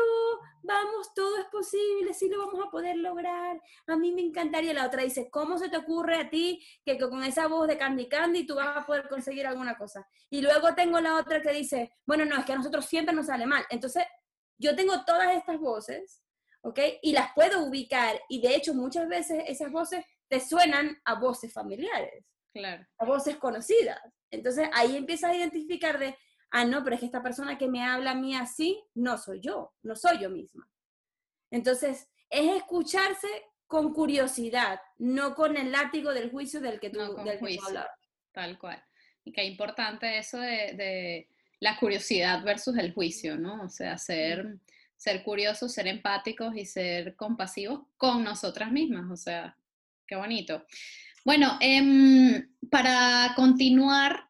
vamos, 0.62 1.14
todo 1.14 1.38
es 1.38 1.46
posible, 1.48 2.14
sí 2.14 2.30
lo 2.30 2.46
vamos 2.46 2.66
a 2.66 2.72
poder 2.72 2.96
lograr, 2.96 3.62
a 3.88 3.98
mí 3.98 4.14
me 4.14 4.22
encantaría. 4.22 4.74
La 4.74 4.86
otra 4.86 5.04
dice, 5.04 5.30
¿cómo 5.30 5.58
se 5.58 5.68
te 5.68 5.76
ocurre 5.76 6.16
a 6.16 6.30
ti 6.30 6.66
que, 6.86 6.98
con 6.98 7.22
esa 7.26 7.48
voz 7.48 7.68
de 7.68 7.78
Candy 7.78 8.08
Candy 8.08 8.46
tú 8.46 8.56
vas 8.56 8.78
a 8.78 8.86
poder 8.86 9.10
conseguir 9.10 9.46
alguna 9.46 9.78
cosa? 9.78 10.08
Y 10.30 10.42
luego 10.42 10.74
tengo 10.76 11.02
la 11.02 11.18
otra 11.18 11.42
que 11.42 11.52
dice, 11.52 11.92
bueno, 12.06 12.24
no, 12.24 12.38
es 12.38 12.46
que 12.46 12.54
a 12.54 12.56
nosotros 12.56 12.86
siempre 12.86 13.14
nos 13.14 13.26
sale 13.26 13.46
mal. 13.46 13.66
Entonces, 13.70 14.06
yo 14.58 14.78
tengo 14.78 15.04
todas 15.04 15.36
estas 15.36 15.60
voces, 15.60 16.24
¿ok? 16.62 16.80
Y 17.02 17.12
las 17.12 17.34
puedo 17.34 17.66
ubicar 17.66 18.18
y 18.30 18.40
de 18.40 18.56
hecho 18.56 18.74
muchas 18.74 19.10
veces 19.10 19.44
esas 19.46 19.74
voces 19.74 20.06
te 20.30 20.40
suenan 20.40 21.02
a 21.04 21.16
voces 21.16 21.52
familiares. 21.52 22.24
Claro. 22.54 22.88
A 23.00 23.04
voces 23.04 23.36
conocidas. 23.36 24.00
Entonces 24.32 24.70
ahí 24.72 24.96
empiezas 24.96 25.32
a 25.32 25.36
identificar 25.36 26.00
de, 26.00 26.16
ah, 26.54 26.66
no, 26.66 26.84
pero 26.84 26.96
es 26.96 27.00
que 27.00 27.08
esta 27.08 27.24
persona 27.24 27.58
que 27.58 27.68
me 27.68 27.84
habla 27.84 28.12
a 28.12 28.16
mí 28.16 28.36
así, 28.36 28.82
no 28.94 29.18
soy 29.18 29.42
yo, 29.42 29.74
no 29.82 29.96
soy 29.96 30.20
yo 30.20 30.30
misma. 30.30 30.70
Entonces, 31.50 32.08
es 32.30 32.56
escucharse 32.56 33.28
con 33.66 33.92
curiosidad, 33.92 34.80
no 35.00 35.34
con 35.34 35.58
el 35.58 35.72
látigo 35.72 36.14
del 36.14 36.30
juicio 36.30 36.62
del 36.62 36.80
que 36.80 36.92
tú, 36.92 37.00
no, 37.00 37.24
del 37.24 37.40
Tal 38.32 38.60
cual. 38.60 38.84
Y 39.26 39.32
qué 39.32 39.44
importante 39.46 40.18
eso 40.18 40.38
de, 40.38 41.28
la 41.60 41.78
curiosidad 41.78 42.44
versus 42.44 42.78
el 42.78 42.94
juicio, 42.94 43.36
¿no? 43.36 43.64
O 43.64 43.70
sea, 43.70 43.98
ser, 43.98 44.58
ser 44.96 45.24
curiosos, 45.24 45.74
ser 45.74 45.88
empáticos 45.88 46.56
y 46.56 46.66
ser 46.66 47.16
compasivos 47.16 47.82
con 47.98 48.24
nosotras 48.24 48.72
mismas, 48.72 49.10
o 49.10 49.18
sea, 49.18 49.58
qué 50.06 50.16
bonito. 50.16 50.66
Bueno, 51.26 51.58
em, 51.62 52.48
para 52.70 53.34
continuar 53.36 54.30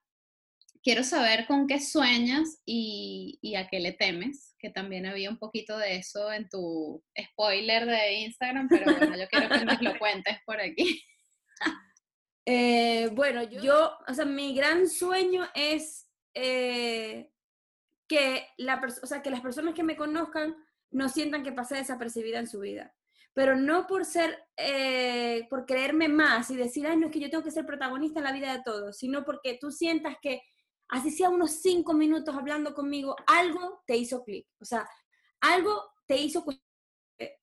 quiero 0.84 1.03
saber 1.03 1.47
con 1.47 1.65
qué 1.65 1.79
sueñas 1.79 2.61
y, 2.65 3.55
a 3.55 3.67
qué 3.67 3.79
le 3.79 3.93
temes, 3.93 4.55
que 4.59 4.69
también 4.69 5.05
había 5.05 5.29
un 5.29 5.38
poquito 5.38 5.77
de 5.77 5.95
eso 5.95 6.31
en 6.31 6.49
tu 6.49 7.03
spoiler 7.31 7.86
de 7.86 8.13
Instagram, 8.15 8.67
pero 8.67 8.95
bueno, 8.97 9.17
yo 9.17 9.27
quiero 9.29 9.49
que 9.49 9.65
nos 9.65 9.81
lo 9.81 9.97
cuentes 9.99 10.38
por 10.45 10.59
aquí. 10.59 11.03
Eh, 12.45 13.09
bueno, 13.13 13.43
yo, 13.43 13.97
o 14.05 14.13
sea, 14.13 14.25
mi 14.25 14.53
gran 14.53 14.89
sueño 14.89 15.47
es 15.55 16.09
eh, 16.34 17.31
que, 18.07 18.47
la 18.57 18.81
o 19.01 19.07
sea, 19.07 19.21
que 19.21 19.31
las 19.31 19.39
personas 19.39 19.73
que 19.73 19.84
me 19.84 19.95
conozcan 19.95 20.55
no 20.91 21.07
sientan 21.07 21.43
que 21.43 21.53
pasé 21.53 21.75
desapercibida 21.75 22.39
en 22.39 22.47
su 22.47 22.59
vida. 22.59 22.93
Pero 23.34 23.55
no 23.55 23.88
por 23.88 24.05
ser, 24.05 24.45
eh, 24.57 25.47
por 25.49 25.65
creerme 25.65 26.09
más 26.09 26.51
y 26.51 26.55
decir, 26.55 26.86
ay, 26.86 26.97
no 26.97 27.07
es 27.07 27.11
que 27.13 27.21
yo 27.21 27.29
tengo 27.29 27.43
que 27.43 27.49
ser 27.49 27.65
protagonista 27.65 28.19
en 28.19 28.25
la 28.25 28.34
vida 28.34 28.51
de 28.51 28.61
todos, 28.63 28.97
sino 28.97 29.23
porque 29.23 29.57
tú 29.59 29.71
sientas 29.71 30.17
que 30.21 30.43
así 30.93 31.09
sea 31.09 31.29
unos 31.29 31.51
cinco 31.61 31.93
minutos 31.93 32.35
hablando 32.35 32.75
conmigo, 32.75 33.15
algo 33.25 33.81
te 33.87 33.97
hizo 33.97 34.23
clic, 34.23 34.47
o 34.59 34.65
sea, 34.65 34.87
algo 35.41 35.91
te 36.05 36.17
hizo 36.17 36.45
eh, 37.17 37.39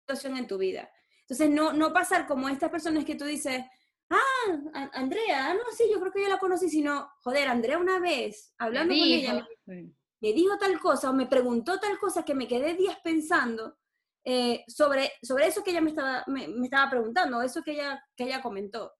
situación 0.00 0.36
en 0.36 0.48
tu 0.48 0.58
vida. 0.58 0.90
Entonces, 1.20 1.50
no, 1.50 1.72
no 1.72 1.92
pasar 1.92 2.26
como 2.26 2.48
estas 2.48 2.70
personas 2.70 3.04
que 3.04 3.14
tú 3.14 3.24
dices, 3.26 3.62
ah, 4.10 4.90
Andrea, 4.92 5.50
ah, 5.50 5.54
no, 5.54 5.60
sí, 5.76 5.84
yo 5.90 6.00
creo 6.00 6.12
que 6.12 6.22
yo 6.22 6.28
la 6.28 6.38
conocí, 6.38 6.68
sino, 6.68 7.08
joder, 7.22 7.46
Andrea 7.46 7.78
una 7.78 8.00
vez, 8.00 8.52
hablando 8.58 8.92
con 8.92 9.02
ella, 9.04 9.46
me, 9.66 10.32
dijo 10.32 10.58
tal 10.58 10.80
cosa 10.80 11.10
o 11.10 11.14
me 11.14 11.26
preguntó 11.26 11.78
tal 11.78 11.96
cosa 11.98 12.24
que 12.24 12.34
me 12.34 12.48
quedé 12.48 12.74
días 12.74 12.98
pensando 13.04 13.78
eh, 14.24 14.64
sobre, 14.66 15.12
sobre 15.22 15.46
eso 15.46 15.62
que 15.62 15.70
ella 15.70 15.80
me 15.80 15.90
estaba, 15.90 16.24
me, 16.26 16.48
me 16.48 16.64
estaba 16.64 16.90
preguntando, 16.90 17.40
eso 17.40 17.62
que 17.62 17.72
ella, 17.72 18.04
que 18.16 18.24
ella 18.24 18.42
comentó. 18.42 18.92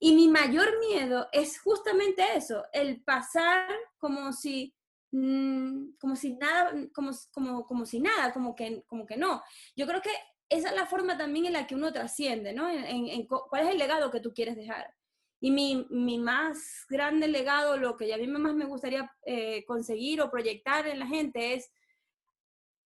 Y 0.00 0.14
mi 0.14 0.28
mayor 0.28 0.78
miedo 0.78 1.28
es 1.32 1.60
justamente 1.60 2.22
eso, 2.36 2.64
el 2.72 3.02
pasar 3.02 3.68
como 3.98 4.32
si, 4.32 4.74
mm, 5.10 5.96
como 6.00 6.14
si 6.14 6.34
nada, 6.34 6.72
como, 6.94 7.10
como, 7.32 7.66
como 7.66 7.86
si 7.86 8.00
nada, 8.00 8.32
como 8.32 8.54
que, 8.54 8.84
como 8.86 9.06
que 9.06 9.16
no. 9.16 9.42
Yo 9.74 9.86
creo 9.86 10.00
que 10.00 10.10
esa 10.48 10.70
es 10.70 10.74
la 10.74 10.86
forma 10.86 11.18
también 11.18 11.46
en 11.46 11.52
la 11.54 11.66
que 11.66 11.74
uno 11.74 11.92
trasciende, 11.92 12.52
¿no? 12.52 12.70
En, 12.70 13.26
cuál 13.26 13.66
es 13.66 13.70
el 13.70 13.78
legado 13.78 14.10
que 14.10 14.20
tú 14.20 14.32
quieres 14.32 14.56
dejar. 14.56 14.94
Y 15.40 15.50
mi, 15.50 15.86
mi, 15.90 16.18
más 16.18 16.86
grande 16.88 17.28
legado, 17.28 17.76
lo 17.76 17.96
que 17.96 18.12
a 18.12 18.18
mí 18.18 18.26
más 18.26 18.54
me 18.54 18.64
gustaría 18.64 19.12
eh, 19.24 19.64
conseguir 19.66 20.20
o 20.20 20.30
proyectar 20.30 20.86
en 20.86 20.98
la 20.98 21.06
gente 21.06 21.54
es, 21.54 21.70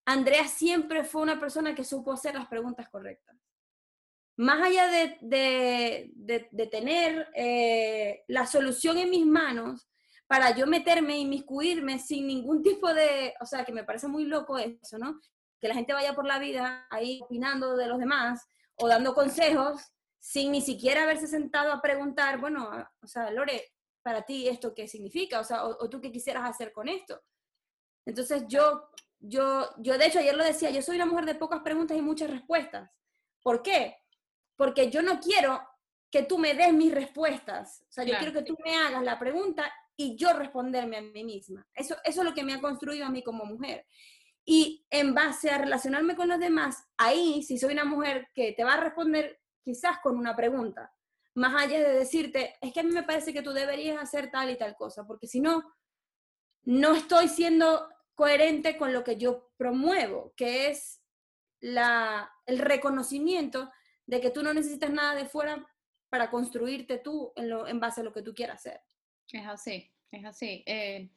Andrea 0.04 0.48
siempre 0.48 1.04
fue 1.04 1.22
una 1.22 1.38
persona 1.38 1.74
que 1.74 1.84
supo 1.84 2.12
hacer 2.12 2.34
las 2.34 2.48
preguntas 2.48 2.88
correctas 2.90 3.36
más 4.36 4.62
allá 4.62 4.86
de, 4.88 6.68
tener 6.70 7.28
eh, 7.34 8.24
la 8.28 8.46
solución 8.46 8.98
en 8.98 9.10
mis 9.10 9.26
manos, 9.26 9.88
para 10.26 10.56
yo 10.56 10.66
meterme 10.66 11.18
y 11.18 11.26
miscuirme 11.26 11.98
sin 11.98 12.26
ningún 12.26 12.62
tipo 12.62 12.92
de, 12.94 13.34
o 13.40 13.46
sea, 13.46 13.64
que 13.64 13.72
me 13.72 13.84
parece 13.84 14.08
muy 14.08 14.24
loco 14.24 14.56
eso, 14.56 14.96
¿no? 14.98 15.20
Que 15.60 15.68
la 15.68 15.74
gente 15.74 15.92
vaya 15.92 16.14
por 16.14 16.24
la 16.24 16.38
vida 16.38 16.86
ahí 16.90 17.20
opinando 17.22 17.76
de 17.76 17.86
los 17.86 17.98
demás 17.98 18.48
o 18.76 18.88
dando 18.88 19.14
consejos 19.14 19.92
sin 20.18 20.52
ni 20.52 20.60
siquiera 20.60 21.02
haberse 21.02 21.26
sentado 21.26 21.72
a 21.72 21.82
preguntar, 21.82 22.40
bueno, 22.40 22.70
o 23.02 23.06
sea, 23.06 23.30
Lore, 23.30 23.72
para 24.02 24.22
ti 24.22 24.48
esto 24.48 24.74
qué 24.74 24.88
significa, 24.88 25.40
o 25.40 25.44
sea, 25.44 25.64
o, 25.64 25.88
tú 25.90 26.00
qué 26.00 26.10
quisieras 26.10 26.48
hacer 26.48 26.72
con 26.72 26.88
esto. 26.88 27.20
Entonces 28.06 28.44
yo, 28.48 28.88
yo, 29.18 29.68
yo 29.78 29.98
de 29.98 30.06
hecho 30.06 30.18
ayer 30.18 30.36
lo 30.36 30.44
decía, 30.44 30.70
yo 30.70 30.80
soy 30.80 30.96
una 30.96 31.06
mujer 31.06 31.26
de 31.26 31.34
pocas 31.34 31.60
preguntas 31.60 31.96
y 31.96 32.02
muchas 32.02 32.30
respuestas. 32.30 32.90
¿Por 33.42 33.62
qué? 33.62 34.01
Porque 34.56 34.90
yo 34.90 35.02
no 35.02 35.20
quiero 35.20 35.60
que 36.10 36.22
tú 36.22 36.38
me 36.38 36.54
des 36.54 36.72
mis 36.72 36.92
respuestas. 36.92 37.84
O 37.88 37.92
sea, 37.92 38.04
yo 38.04 38.16
quiero 38.18 38.32
que 38.32 38.42
tú 38.42 38.56
me 38.64 38.76
hagas 38.76 39.02
la 39.02 39.18
pregunta 39.18 39.72
y 39.96 40.16
yo 40.16 40.32
responderme 40.34 40.98
a 40.98 41.02
mí 41.02 41.24
misma. 41.24 41.66
Eso, 41.74 41.96
eso 42.04 42.20
es 42.20 42.26
lo 42.26 42.34
que 42.34 42.44
me 42.44 42.54
ha 42.54 42.60
construido 42.60 43.06
a 43.06 43.10
mí 43.10 43.22
como 43.22 43.44
mujer. 43.44 43.86
Y 44.44 44.84
en 44.90 45.14
base 45.14 45.50
a 45.50 45.58
relacionarme 45.58 46.16
con 46.16 46.28
los 46.28 46.38
demás, 46.38 46.84
ahí, 46.96 47.42
si 47.42 47.58
soy 47.58 47.72
una 47.72 47.84
mujer 47.84 48.28
que 48.34 48.52
te 48.52 48.64
va 48.64 48.74
a 48.74 48.80
responder 48.80 49.40
quizás 49.62 49.98
con 50.02 50.18
una 50.18 50.34
pregunta, 50.34 50.92
más 51.34 51.54
allá 51.54 51.78
de 51.78 51.94
decirte, 51.94 52.56
es 52.60 52.72
que 52.72 52.80
a 52.80 52.82
mí 52.82 52.90
me 52.90 53.04
parece 53.04 53.32
que 53.32 53.42
tú 53.42 53.52
deberías 53.52 54.02
hacer 54.02 54.30
tal 54.30 54.50
y 54.50 54.58
tal 54.58 54.76
cosa, 54.76 55.06
porque 55.06 55.26
si 55.26 55.40
no, 55.40 55.62
no 56.64 56.94
estoy 56.94 57.28
siendo 57.28 57.88
coherente 58.14 58.76
con 58.76 58.92
lo 58.92 59.02
que 59.02 59.16
yo 59.16 59.50
promuevo, 59.56 60.34
que 60.36 60.70
es 60.70 61.00
la, 61.60 62.30
el 62.44 62.58
reconocimiento 62.58 63.70
de 64.06 64.20
que 64.20 64.30
tú 64.30 64.42
no 64.42 64.52
necesitas 64.52 64.90
nada 64.90 65.14
de 65.14 65.26
fuera 65.26 65.66
para 66.08 66.30
construirte 66.30 66.98
tú 66.98 67.32
en, 67.36 67.48
lo, 67.48 67.66
en 67.66 67.80
base 67.80 68.00
a 68.00 68.04
lo 68.04 68.12
que 68.12 68.22
tú 68.22 68.34
quieras 68.34 68.56
hacer. 68.56 68.80
Es 69.32 69.46
así, 69.46 69.90
es 70.10 70.24
así. 70.24 70.62
Eh, 70.66 71.10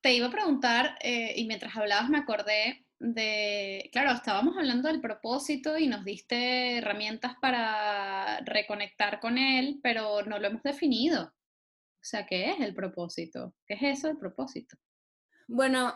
te 0.00 0.12
iba 0.12 0.26
a 0.26 0.32
preguntar, 0.32 0.98
eh, 1.00 1.32
y 1.36 1.46
mientras 1.46 1.76
hablabas 1.76 2.10
me 2.10 2.18
acordé 2.18 2.84
de, 2.98 3.88
claro, 3.92 4.12
estábamos 4.12 4.56
hablando 4.56 4.88
del 4.88 5.00
propósito 5.00 5.78
y 5.78 5.86
nos 5.86 6.04
diste 6.04 6.78
herramientas 6.78 7.34
para 7.40 8.40
reconectar 8.40 9.20
con 9.20 9.38
él, 9.38 9.80
pero 9.82 10.22
no 10.22 10.38
lo 10.38 10.48
hemos 10.48 10.62
definido. 10.62 11.24
O 11.24 12.06
sea, 12.06 12.26
¿qué 12.26 12.50
es 12.50 12.60
el 12.60 12.74
propósito? 12.74 13.54
¿Qué 13.66 13.74
es 13.74 13.82
eso 13.98 14.10
el 14.10 14.18
propósito? 14.18 14.76
Bueno, 15.48 15.94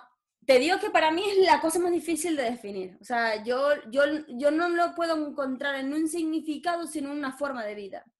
te 0.48 0.58
digo 0.58 0.78
que 0.78 0.88
para 0.88 1.10
mí 1.10 1.22
es 1.28 1.44
la 1.44 1.60
cosa 1.60 1.78
más 1.78 1.92
difícil 1.92 2.34
de 2.34 2.44
definir. 2.44 2.96
O 3.02 3.04
sea, 3.04 3.44
yo, 3.44 3.68
yo, 3.90 4.02
yo 4.28 4.50
no 4.50 4.70
lo 4.70 4.94
puedo 4.94 5.28
encontrar 5.28 5.74
en 5.74 5.92
un 5.92 6.08
significado, 6.08 6.86
sino 6.86 7.12
en 7.12 7.18
una 7.18 7.36
forma 7.36 7.66
de 7.66 7.74
vida. 7.74 8.10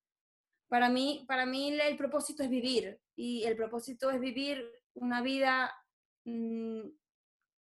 Para 0.68 0.90
mí, 0.90 1.24
para 1.26 1.46
mí 1.46 1.72
el 1.80 1.96
propósito 1.96 2.42
es 2.42 2.50
vivir 2.50 3.00
y 3.16 3.44
el 3.44 3.56
propósito 3.56 4.10
es 4.10 4.20
vivir 4.20 4.62
una 4.92 5.22
vida 5.22 5.74
mm, 6.26 6.82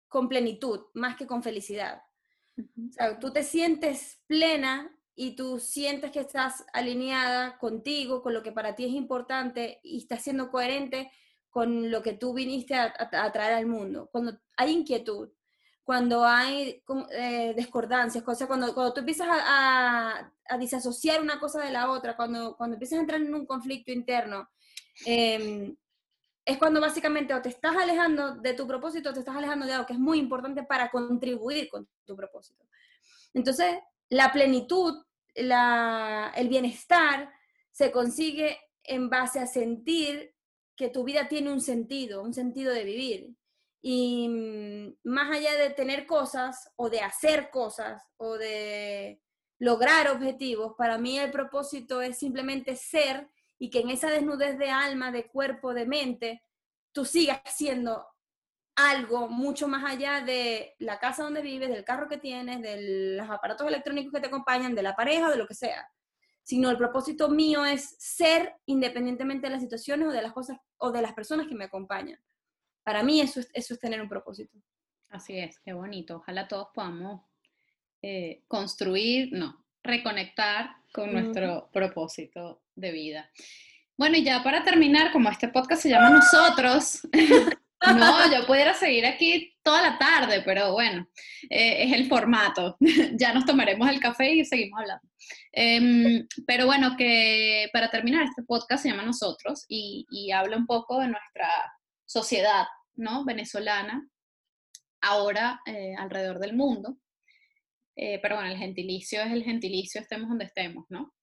con 0.08 0.28
plenitud, 0.28 0.86
más 0.96 1.16
que 1.16 1.28
con 1.28 1.44
felicidad. 1.44 2.02
O 2.58 2.92
sea, 2.92 3.20
tú 3.20 3.32
te 3.32 3.44
sientes 3.44 4.24
plena 4.26 4.92
y 5.14 5.36
tú 5.36 5.60
sientes 5.60 6.10
que 6.10 6.22
estás 6.22 6.66
alineada 6.74 7.60
contigo, 7.60 8.24
con 8.24 8.34
lo 8.34 8.42
que 8.42 8.52
para 8.52 8.76
ti 8.76 8.86
es 8.86 8.94
importante 8.94 9.80
y 9.84 10.00
estás 10.00 10.24
siendo 10.24 10.50
coherente 10.50 11.12
con 11.56 11.90
lo 11.90 12.04
que 12.04 12.12
tú 12.12 12.34
viniste 12.34 12.76
a, 12.76 13.32
traer 13.32 13.54
al 13.54 13.66
mundo. 13.66 14.10
Cuando 14.12 14.38
hay 14.58 14.74
inquietud, 14.74 15.30
cuando 15.86 16.26
hay 16.26 16.84
eh, 17.12 17.54
discordancias, 17.56 18.26
cuando, 18.26 18.74
cuando 18.74 18.94
tú 18.94 19.00
empiezas 19.00 19.30
a, 19.32 20.34
a, 20.50 20.58
disasociar 20.58 21.22
una 21.22 21.40
cosa 21.40 21.64
de 21.64 21.72
la 21.72 21.90
otra, 21.92 22.18
cuando, 22.18 22.58
cuando 22.58 22.74
empiezas 22.74 22.98
a 22.98 23.02
entrar 23.04 23.22
en 23.22 23.34
un 23.34 23.46
conflicto 23.46 23.90
interno, 23.94 24.50
em, 25.06 25.74
es 26.44 26.58
cuando 26.58 26.82
básicamente 26.82 27.34
o 27.34 27.42
te 27.42 27.48
estás 27.48 27.78
alejando 27.78 28.36
de 28.36 28.54
tu 28.54 28.68
propósito 28.68 29.12
o 29.12 29.14
te 29.14 29.20
estás 29.20 29.38
alejando 29.38 29.66
de 29.66 29.76
algo 29.76 29.86
que 29.86 29.94
es 29.94 30.00
muy 30.00 30.20
importante 30.20 30.64
para 30.64 30.92
contribuir 30.92 31.70
con 31.70 31.88
tu 32.04 32.18
propósito. 32.18 32.66
Entonces, 33.34 33.78
la 34.10 34.30
plenitud, 34.34 35.06
el 35.34 36.50
bienestar 36.50 37.32
se 37.72 37.94
consigue 37.94 38.60
en 38.84 39.10
base 39.10 39.40
a 39.40 39.48
sentir 39.48 40.35
que 40.76 40.90
tu 40.90 41.04
vida 41.04 41.28
tiene 41.28 41.52
un 41.52 41.62
sentido, 41.62 42.22
un 42.22 42.34
sentido 42.34 42.74
de 42.74 42.84
vivir. 42.84 43.36
Y 43.82 44.28
mm, 44.30 45.10
más 45.10 45.32
allá 45.36 45.56
de 45.56 45.70
tener 45.70 46.06
cosas 46.06 46.72
o 46.76 46.90
de 46.90 47.02
hacer 47.02 47.50
cosas 47.50 48.04
o 48.18 48.38
de 48.38 49.22
lograr 49.60 50.10
objetivos, 50.10 50.74
para 50.78 50.98
mí 50.98 51.18
el 51.18 51.32
propósito 51.32 52.02
es 52.02 52.18
simplemente 52.18 52.76
ser 52.76 53.30
y 53.58 53.70
que 53.70 53.80
en 53.80 53.90
esa 53.90 54.10
desnudez 54.10 54.58
de 54.58 54.70
alma, 54.70 55.12
de 55.12 55.28
cuerpo, 55.28 55.74
de 55.74 55.86
mente, 55.86 56.44
tú 56.92 57.06
sigas 57.06 57.42
siendo 57.46 58.06
algo 58.76 59.30
mucho 59.30 59.68
más 59.68 59.86
allá 59.86 60.22
de 60.22 60.76
la 60.80 61.00
casa 61.00 61.24
donde 61.24 61.42
vives, 61.42 61.70
del 61.70 61.86
carro 61.86 62.10
que 62.10 62.18
tienes, 62.18 62.62
de 62.62 63.18
los 63.18 63.30
aparatos 63.30 63.68
electrónicos 63.68 64.12
que 64.12 64.20
te 64.20 64.28
acompañan, 64.28 64.76
de 64.76 64.84
la 64.84 64.96
pareja, 64.96 65.30
de 65.30 65.38
lo 65.38 65.48
que 65.48 65.54
sea. 65.54 65.90
Sino 66.46 66.70
el 66.70 66.78
propósito 66.78 67.28
mío 67.28 67.66
es 67.66 67.98
ser 68.00 68.54
independientemente 68.66 69.48
de 69.48 69.52
las 69.52 69.62
situaciones 69.62 70.08
o 70.08 70.12
de 70.12 70.22
las 70.22 70.32
cosas 70.32 70.58
o 70.78 70.92
de 70.92 71.02
las 71.02 71.12
personas 71.12 71.48
que 71.48 71.56
me 71.56 71.66
acompañan. 71.66 72.20
Para 72.84 73.04
mí 73.04 73.20
eso 73.20 73.42
es, 73.42 73.50
eso 73.54 73.74
es 73.74 73.80
tener 73.82 74.00
un 74.00 74.08
propósito. 74.08 74.58
Así 75.10 75.38
es, 75.38 75.60
qué 75.60 75.74
bonito. 75.74 76.18
Ojalá 76.18 76.48
todos 76.48 76.70
podamos 76.74 77.22
eh, 78.02 78.44
construir, 78.48 79.30
no, 79.34 79.66
reconectar 79.84 80.76
con 80.94 81.12
nuestro 81.12 81.70
propósito 81.74 82.62
de 82.76 82.92
vida. 82.92 83.32
Bueno, 83.98 84.18
y 84.18 84.24
ya 84.24 84.44
para 84.44 84.64
terminar, 84.64 85.12
como 85.12 85.30
este 85.30 85.48
podcast 85.48 85.82
se 85.82 85.90
llama 85.90 86.10
Nosotros, 86.12 87.02
no, 87.82 88.32
yo 88.32 88.46
pudiera 88.46 88.74
seguir 88.74 89.06
aquí 89.06 89.54
toda 89.64 89.82
la 89.82 89.98
tarde, 89.98 90.42
pero 90.44 90.74
bueno, 90.74 91.08
eh, 91.50 91.84
es 91.84 91.94
el 91.94 92.08
formato. 92.08 92.78
ya 93.14 93.34
nos 93.34 93.46
tomaremos 93.46 93.90
el 93.90 94.00
café 94.00 94.34
y 94.34 94.46
seguimos 94.46 94.80
hablando. 94.80 95.08
Em, 95.52 96.28
pero 96.46 96.66
bueno, 96.66 96.96
que 96.98 97.70
para 97.74 97.90
terminar, 97.90 98.26
este 98.26 98.44
podcast 98.44 98.84
se 98.84 98.90
llama 98.90 99.04
Nosotros 99.04 99.66
y, 99.68 100.06
y 100.10 100.32
habla 100.32 100.58
un 100.58 100.66
poco 100.66 101.00
de 101.00 101.08
nuestra 101.08 101.50
sociedad, 102.06 102.66
¿no? 102.96 103.26
Venezolana, 103.26 104.08
ahora 105.02 105.62
eh, 105.66 105.96
alrededor 105.98 106.40
del 106.40 106.56
mundo. 106.56 106.98
Eh, 107.96 108.20
pero 108.22 108.36
bueno, 108.36 108.52
el 108.52 108.58
gentilicio 108.58 109.22
es 109.22 109.32
el 109.32 109.44
gentilicio, 109.44 110.02
estemos 110.02 110.30
donde 110.30 110.46
estemos, 110.46 110.86
¿no? 110.90 111.14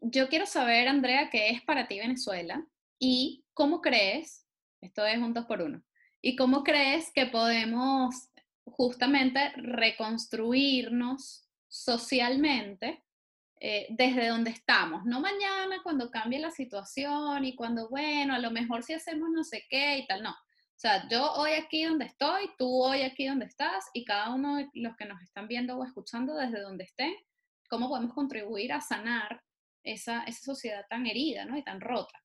Yo 0.00 0.28
quiero 0.28 0.44
saber, 0.44 0.88
Andrea, 0.88 1.30
qué 1.30 1.48
es 1.48 1.62
para 1.62 1.88
ti 1.88 1.98
Venezuela 1.98 2.62
y 2.98 3.44
cómo 3.54 3.80
crees, 3.80 4.43
esto 4.84 5.04
es 5.06 5.18
un 5.18 5.32
dos 5.34 5.46
por 5.46 5.62
uno, 5.62 5.82
y 6.20 6.36
cómo 6.36 6.62
crees 6.62 7.10
que 7.12 7.26
podemos 7.26 8.30
justamente 8.64 9.52
reconstruirnos 9.56 11.48
socialmente 11.68 13.04
eh, 13.60 13.86
desde 13.90 14.28
donde 14.28 14.50
estamos, 14.50 15.04
no 15.04 15.20
mañana 15.20 15.80
cuando 15.82 16.10
cambie 16.10 16.38
la 16.38 16.50
situación 16.50 17.44
y 17.44 17.54
cuando, 17.54 17.88
bueno, 17.88 18.34
a 18.34 18.38
lo 18.38 18.50
mejor 18.50 18.82
si 18.82 18.92
hacemos 18.92 19.30
no 19.30 19.42
sé 19.42 19.64
qué 19.68 19.98
y 19.98 20.06
tal, 20.06 20.22
no. 20.22 20.30
O 20.30 20.76
sea, 20.76 21.08
yo 21.08 21.32
hoy 21.34 21.52
aquí 21.52 21.84
donde 21.84 22.06
estoy, 22.06 22.50
tú 22.58 22.82
hoy 22.82 23.02
aquí 23.02 23.26
donde 23.26 23.46
estás 23.46 23.86
y 23.94 24.04
cada 24.04 24.34
uno 24.34 24.56
de 24.56 24.68
los 24.74 24.96
que 24.96 25.06
nos 25.06 25.22
están 25.22 25.46
viendo 25.46 25.76
o 25.76 25.84
escuchando 25.84 26.34
desde 26.34 26.60
donde 26.60 26.84
estén, 26.84 27.14
cómo 27.70 27.88
podemos 27.88 28.12
contribuir 28.12 28.72
a 28.72 28.80
sanar 28.80 29.40
esa, 29.82 30.24
esa 30.24 30.42
sociedad 30.42 30.84
tan 30.90 31.06
herida 31.06 31.44
¿no? 31.44 31.56
y 31.56 31.62
tan 31.62 31.80
rota. 31.80 32.23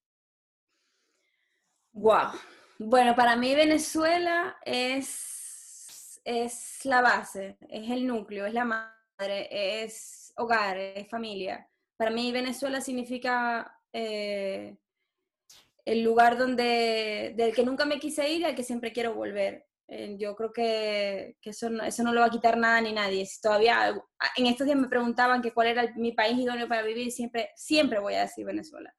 Wow. 1.94 2.32
Bueno, 2.78 3.16
para 3.16 3.36
mí 3.36 3.56
Venezuela 3.56 4.58
es, 4.64 6.22
es 6.24 6.86
la 6.86 7.02
base, 7.02 7.58
es 7.68 7.90
el 7.92 8.08
núcleo, 8.08 8.46
es 8.46 8.54
la 8.54 8.66
madre, 8.66 9.84
es 9.84 10.32
hogar, 10.38 10.78
es 10.78 11.10
familia. 11.10 11.70
Para 11.98 12.12
mí 12.12 12.32
Venezuela 12.32 12.80
significa 12.80 13.80
eh, 13.92 14.78
el 15.84 16.04
lugar 16.04 16.38
donde, 16.38 17.34
del 17.36 17.54
que 17.54 17.64
nunca 17.64 17.86
me 17.86 18.00
quise 18.00 18.30
ir 18.30 18.42
y 18.42 18.46
al 18.46 18.56
que 18.56 18.64
siempre 18.64 18.94
quiero 18.94 19.14
volver. 19.14 19.66
Eh, 19.88 20.18
yo 20.20 20.36
creo 20.36 20.54
que, 20.54 21.36
eso, 21.42 21.70
no, 21.70 21.84
eso 21.84 22.04
no 22.04 22.14
lo 22.14 22.22
va 22.22 22.28
a 22.28 22.32
quitar 22.32 22.58
nada 22.58 22.80
ni 22.80 22.94
nadie. 22.94 23.26
Si 23.26 23.42
todavía, 23.42 23.94
en 24.38 24.46
estos 24.46 24.66
días 24.66 24.78
me 24.78 24.88
preguntaban 24.88 25.42
que 25.42 25.52
cuál 25.52 25.68
era 25.68 25.92
mi 25.96 26.12
país 26.12 26.38
idóneo 26.38 26.68
para 26.68 26.84
vivir, 26.84 27.12
siempre, 27.12 27.50
siempre 27.56 28.00
voy 28.00 28.14
a 28.14 28.22
decir 28.22 28.46
Venezuela, 28.46 28.94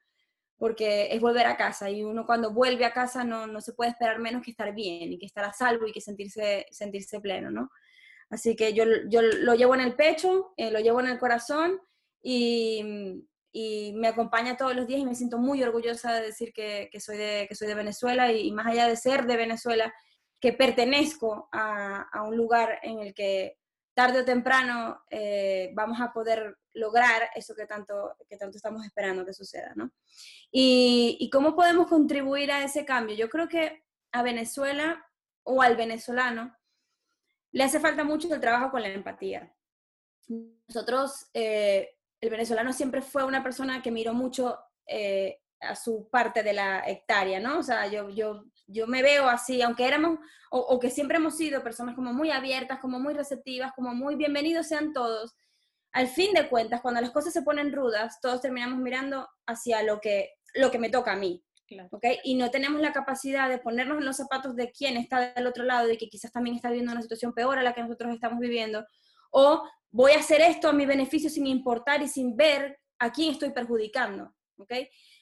porque 0.61 1.08
es 1.11 1.22
volver 1.22 1.46
a 1.46 1.56
casa 1.56 1.88
y 1.88 2.04
uno 2.04 2.26
cuando 2.26 2.52
vuelve 2.52 2.84
a 2.84 2.92
casa 2.92 3.24
no, 3.24 3.46
no 3.46 3.62
se 3.62 3.72
puede 3.72 3.92
esperar 3.92 4.18
menos 4.18 4.42
que 4.42 4.50
estar 4.50 4.74
bien 4.74 5.11
y 5.11 5.18
que 5.18 5.24
estar 5.24 5.42
a 5.42 5.54
salvo 5.54 5.86
y 5.86 5.92
que 5.92 6.02
sentirse, 6.02 6.66
sentirse 6.70 7.18
pleno, 7.18 7.50
¿no? 7.50 7.70
Así 8.28 8.54
que 8.54 8.74
yo, 8.74 8.84
yo 9.08 9.22
lo 9.22 9.54
llevo 9.54 9.74
en 9.74 9.80
el 9.80 9.96
pecho, 9.96 10.52
eh, 10.58 10.70
lo 10.70 10.78
llevo 10.78 11.00
en 11.00 11.06
el 11.06 11.18
corazón 11.18 11.80
y, 12.22 13.24
y 13.50 13.94
me 13.94 14.08
acompaña 14.08 14.58
todos 14.58 14.76
los 14.76 14.86
días 14.86 15.00
y 15.00 15.06
me 15.06 15.14
siento 15.14 15.38
muy 15.38 15.62
orgullosa 15.62 16.12
de 16.12 16.26
decir 16.26 16.52
que, 16.52 16.90
que 16.92 17.00
soy, 17.00 17.16
de, 17.16 17.46
que 17.48 17.54
soy 17.54 17.66
de 17.66 17.74
Venezuela 17.74 18.30
y, 18.30 18.52
más 18.52 18.66
allá 18.66 18.86
de 18.86 18.96
ser 18.96 19.24
de 19.24 19.38
Venezuela, 19.38 19.94
que 20.38 20.52
pertenezco 20.52 21.48
a, 21.52 22.02
a 22.02 22.22
un 22.22 22.36
lugar 22.36 22.80
en 22.82 22.98
el 22.98 23.14
que 23.14 23.56
tarde 23.94 24.20
o 24.20 24.24
temprano 24.26 25.00
eh, 25.08 25.70
vamos 25.72 26.02
a 26.02 26.12
poder 26.12 26.58
lograr 26.74 27.30
eso 27.34 27.54
que 27.54 27.66
tanto, 27.66 28.16
que 28.28 28.36
tanto 28.36 28.56
estamos 28.56 28.84
esperando 28.84 29.24
que 29.24 29.34
suceda, 29.34 29.72
¿no? 29.74 29.92
Y, 30.50 31.28
cómo 31.32 31.54
podemos 31.54 31.86
contribuir 31.86 32.50
a 32.52 32.64
ese 32.64 32.84
cambio. 32.84 33.16
Yo 33.16 33.28
creo 33.28 33.48
que 33.48 33.84
a 34.12 34.22
Venezuela 34.22 35.04
o 35.42 35.62
al 35.62 35.76
venezolano 35.76 36.56
le 37.52 37.64
hace 37.64 37.80
falta 37.80 38.04
mucho 38.04 38.32
el 38.32 38.40
trabajo 38.40 38.70
con 38.70 38.82
la 38.82 38.88
empatía. 38.88 39.54
Nosotros 40.68 41.28
eh, 41.34 41.96
el 42.20 42.30
venezolano 42.30 42.72
siempre 42.72 43.02
fue 43.02 43.24
una 43.24 43.42
persona 43.42 43.82
que 43.82 43.90
miró 43.90 44.14
mucho 44.14 44.58
eh, 44.86 45.40
a 45.60 45.74
su 45.76 46.08
parte 46.08 46.42
de 46.42 46.52
la 46.52 46.82
hectárea, 46.86 47.40
¿no? 47.40 47.58
O 47.58 47.62
sea, 47.62 47.86
yo, 47.86 48.08
yo, 48.10 48.44
yo 48.66 48.86
me 48.86 49.02
veo 49.02 49.28
así, 49.28 49.60
aunque 49.62 49.86
éramos, 49.86 50.18
o, 50.50 50.78
que 50.80 50.90
siempre 50.90 51.18
hemos 51.18 51.36
sido 51.36 51.62
personas 51.62 51.94
como 51.94 52.12
muy 52.12 52.30
abiertas, 52.30 52.78
como 52.80 52.98
muy 52.98 53.14
receptivas, 53.14 53.72
como 53.74 53.94
muy 53.94 54.16
bienvenidos 54.16 54.66
sean 54.66 54.92
todos. 54.92 55.34
Al 55.93 56.09
fin 56.09 56.32
de 56.32 56.49
cuentas, 56.49 56.80
cuando 56.80 57.01
las 57.01 57.11
cosas 57.11 57.32
se 57.32 57.43
ponen 57.43 57.72
rudas, 57.72 58.20
todos 58.20 58.41
terminamos 58.41 58.78
mirando 58.78 59.28
hacia 59.47 59.82
lo 59.82 60.01
que, 60.01 60.30
lo 60.55 60.70
que 60.70 60.78
me 60.78 60.91
toca 60.91 61.12
a 61.12 61.16
mí. 61.16 61.45
¿okay? 61.91 62.18
Y 62.24 62.34
no 62.34 62.51
tenemos 62.51 62.80
la 62.80 62.93
capacidad 62.93 63.49
de 63.49 63.59
ponernos 63.59 63.99
en 63.99 64.05
los 64.05 64.16
zapatos 64.16 64.57
de 64.57 64.70
quien 64.72 64.97
está 64.97 65.32
del 65.32 65.47
otro 65.47 65.64
lado 65.64 65.91
y 65.91 65.97
que 65.97 66.09
quizás 66.09 66.32
también 66.32 66.57
está 66.57 66.68
viviendo 66.68 66.93
una 66.93 67.03
situación 67.03 67.32
peor 67.32 67.59
a 67.59 67.62
la 67.62 67.74
que 67.74 67.82
nosotros 67.82 68.12
estamos 68.12 68.38
viviendo, 68.41 68.84
o 69.30 69.62
voy 69.91 70.12
a 70.12 70.18
hacer 70.18 70.41
esto 70.41 70.68
a 70.68 70.72
mi 70.72 70.86
beneficio 70.86 71.30
sin 71.30 71.47
importar 71.47 72.03
y 72.03 72.09
sin 72.09 72.36
ver 72.36 72.78
a 72.99 73.12
quién 73.12 73.32
estoy 73.32 73.51
perjudicando, 73.51 74.34
¿ok? 74.57 74.72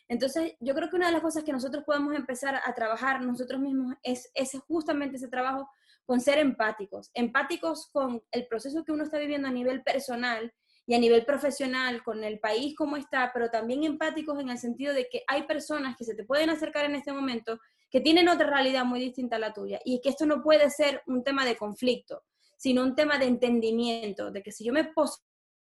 Entonces, 0.09 0.55
yo 0.61 0.75
creo 0.75 0.89
que 0.89 0.97
una 0.97 1.07
de 1.07 1.13
las 1.13 1.21
cosas 1.21 1.45
que 1.45 1.53
nosotros 1.53 1.85
podemos 1.85 2.15
empezar 2.15 2.61
a 2.65 2.75
trabajar 2.75 3.21
nosotros 3.21 3.61
mismos 3.61 3.95
es, 4.03 4.31
justamente 4.67 5.17
ese 5.17 5.29
trabajo 5.29 5.69
con 6.09 6.23
ser 6.23 6.39
empáticos, 6.39 7.11
empáticos 7.13 7.91
con 7.93 8.23
el 8.31 8.47
proceso 8.47 8.83
que 8.83 8.93
uno 8.93 9.05
está 9.05 9.19
viviendo 9.19 9.47
a 9.47 9.53
nivel 9.53 9.83
personal 9.83 10.51
y 10.87 10.95
a 10.95 10.99
nivel 10.99 11.27
profesional, 11.27 12.03
con 12.03 12.25
el 12.25 12.41
país 12.41 12.75
como 12.75 12.97
está, 12.97 13.31
pero 13.35 13.51
también 13.51 13.85
empáticos 13.85 14.41
en 14.41 14.49
el 14.49 14.57
sentido 14.57 14.95
de 14.95 15.07
que 15.11 15.23
hay 15.27 15.43
personas 15.43 15.99
que 15.99 16.07
se 16.07 16.15
te 16.15 16.25
pueden 16.25 16.49
acercar 16.49 16.87
en 16.87 16.95
este 16.95 17.13
momento 17.13 17.61
que 17.91 18.01
tienen 18.01 18.31
otra 18.31 18.49
realidad 18.49 18.87
muy 18.87 19.01
distinta 19.01 19.37
a 19.37 19.39
la 19.39 19.53
tuya 19.53 19.81
y 19.85 20.01
que 20.01 20.09
esto 20.09 20.25
no 20.25 20.43
puede 20.43 20.71
ser 20.71 21.03
un 21.07 21.23
tema 21.23 21.45
de 21.45 21.59
conflicto, 21.59 22.23
sino 22.57 22.85
un 22.85 22.95
tema 22.95 23.19
de 23.19 23.27
entendimiento, 23.27 24.31
de 24.31 24.43
que 24.43 24.51
si 24.51 24.65
yo 24.65 24.73
me 24.73 24.85
poso 24.85 25.19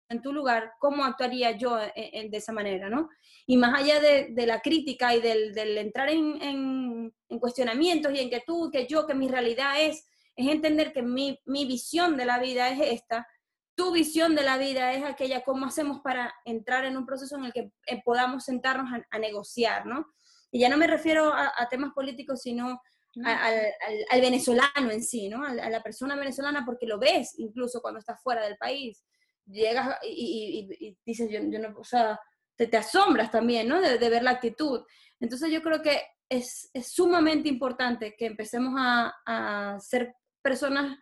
en 0.08 0.22
tu 0.22 0.32
lugar, 0.32 0.72
¿cómo 0.80 1.04
actuaría 1.04 1.52
yo 1.52 1.76
de 1.76 2.30
esa 2.32 2.54
manera? 2.54 2.90
¿no? 2.90 3.10
Y 3.46 3.58
más 3.58 3.78
allá 3.78 4.00
de, 4.00 4.48
la 4.48 4.62
crítica 4.62 5.14
y 5.14 5.20
del, 5.20 5.78
entrar 5.78 6.10
en, 6.10 7.14
cuestionamientos 7.42 8.14
y 8.14 8.20
en 8.20 8.30
que 8.30 8.42
tú, 8.48 8.70
que 8.72 8.88
yo, 8.88 9.06
que 9.06 9.16
mi 9.16 9.28
realidad 9.28 9.82
es, 9.82 10.09
es 10.40 10.48
entender 10.48 10.94
que 10.94 11.02
mi, 11.02 11.38
visión 11.46 12.16
de 12.16 12.26
la 12.26 12.40
vida 12.40 12.70
es 12.70 12.80
esta, 12.94 13.28
tu 13.76 13.92
visión 13.92 14.36
de 14.36 14.44
la 14.44 14.58
vida 14.58 14.94
es 14.94 15.04
aquella, 15.04 15.44
¿cómo 15.44 15.66
hacemos 15.66 16.00
para 16.02 16.34
entrar 16.46 16.86
en 16.86 16.96
un 16.96 17.06
proceso 17.06 17.36
en 17.36 17.46
el 17.46 17.54
que 17.54 17.74
eh, 17.88 18.02
podamos 18.06 18.46
sentarnos 18.46 18.90
a, 19.10 19.20
negociar? 19.20 19.86
¿no? 19.86 20.06
Y 20.50 20.62
ya 20.62 20.70
no 20.70 20.78
me 20.78 20.88
refiero 20.88 21.34
a, 21.34 21.52
a 21.58 21.68
temas 21.68 21.94
políticos, 21.94 22.42
sino 22.42 22.82
al, 23.26 24.22
venezolano 24.22 24.92
en 24.92 25.04
sí, 25.04 25.28
¿no? 25.28 25.44
A, 25.44 25.54
la 25.54 25.84
persona 25.84 26.16
venezolana 26.16 26.64
porque 26.66 26.86
lo 26.86 27.00
ves 27.00 27.34
incluso 27.38 27.82
cuando 27.82 28.00
estás 28.00 28.22
fuera 28.24 28.42
del 28.46 28.56
país. 28.56 29.04
Llegas 29.46 29.98
y, 30.04 30.96
dices, 31.06 31.30
yo, 31.30 31.42
no, 31.42 31.78
o 31.78 31.84
sea, 31.84 32.18
te, 32.56 32.68
te 32.68 32.78
asombras 32.78 33.30
también, 33.30 33.68
¿no? 33.68 33.82
De, 33.82 33.98
ver 33.98 34.24
la 34.24 34.32
actitud. 34.32 34.86
Entonces 35.20 35.52
yo 35.52 35.62
creo 35.62 35.82
que 35.82 36.02
es, 36.30 36.70
es 36.74 36.94
sumamente 36.94 37.50
importante 37.50 38.16
que 38.18 38.28
empecemos 38.28 38.76
a, 38.78 39.14
a 39.26 39.80
ser 39.82 40.16
personas, 40.42 40.98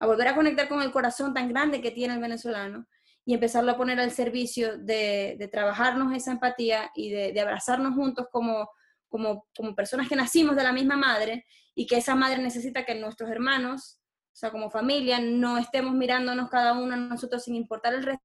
a 0.00 0.06
volver 0.06 0.28
a 0.28 0.34
conectar 0.34 0.68
con 0.68 0.82
el 0.82 0.92
corazón 0.92 1.34
tan 1.34 1.48
grande 1.48 1.80
que 1.80 1.90
tiene 1.90 2.14
el 2.14 2.20
venezolano 2.20 2.86
y 3.24 3.34
empezarlo 3.34 3.72
a 3.72 3.76
poner 3.76 4.00
al 4.00 4.10
servicio 4.10 4.78
de, 4.78 5.36
de 5.38 5.48
trabajarnos 5.48 6.14
esa 6.14 6.32
empatía 6.32 6.90
y 6.94 7.10
de, 7.10 7.32
de 7.32 7.40
abrazarnos 7.40 7.94
juntos 7.94 8.26
como, 8.32 8.70
como, 9.08 9.46
como 9.56 9.74
personas 9.74 10.08
que 10.08 10.16
nacimos 10.16 10.56
de 10.56 10.62
la 10.62 10.72
misma 10.72 10.96
madre 10.96 11.44
y 11.74 11.86
que 11.86 11.96
esa 11.96 12.14
madre 12.14 12.38
necesita 12.38 12.84
que 12.84 12.94
nuestros 12.94 13.30
hermanos, 13.30 14.00
o 14.32 14.36
sea, 14.36 14.50
como 14.50 14.70
familia, 14.70 15.20
no 15.20 15.58
estemos 15.58 15.94
mirándonos 15.94 16.48
cada 16.48 16.72
uno 16.72 16.94
a 16.94 16.96
nosotros 16.96 17.44
sin 17.44 17.54
importar 17.54 17.94
el 17.94 18.02
resto, 18.02 18.24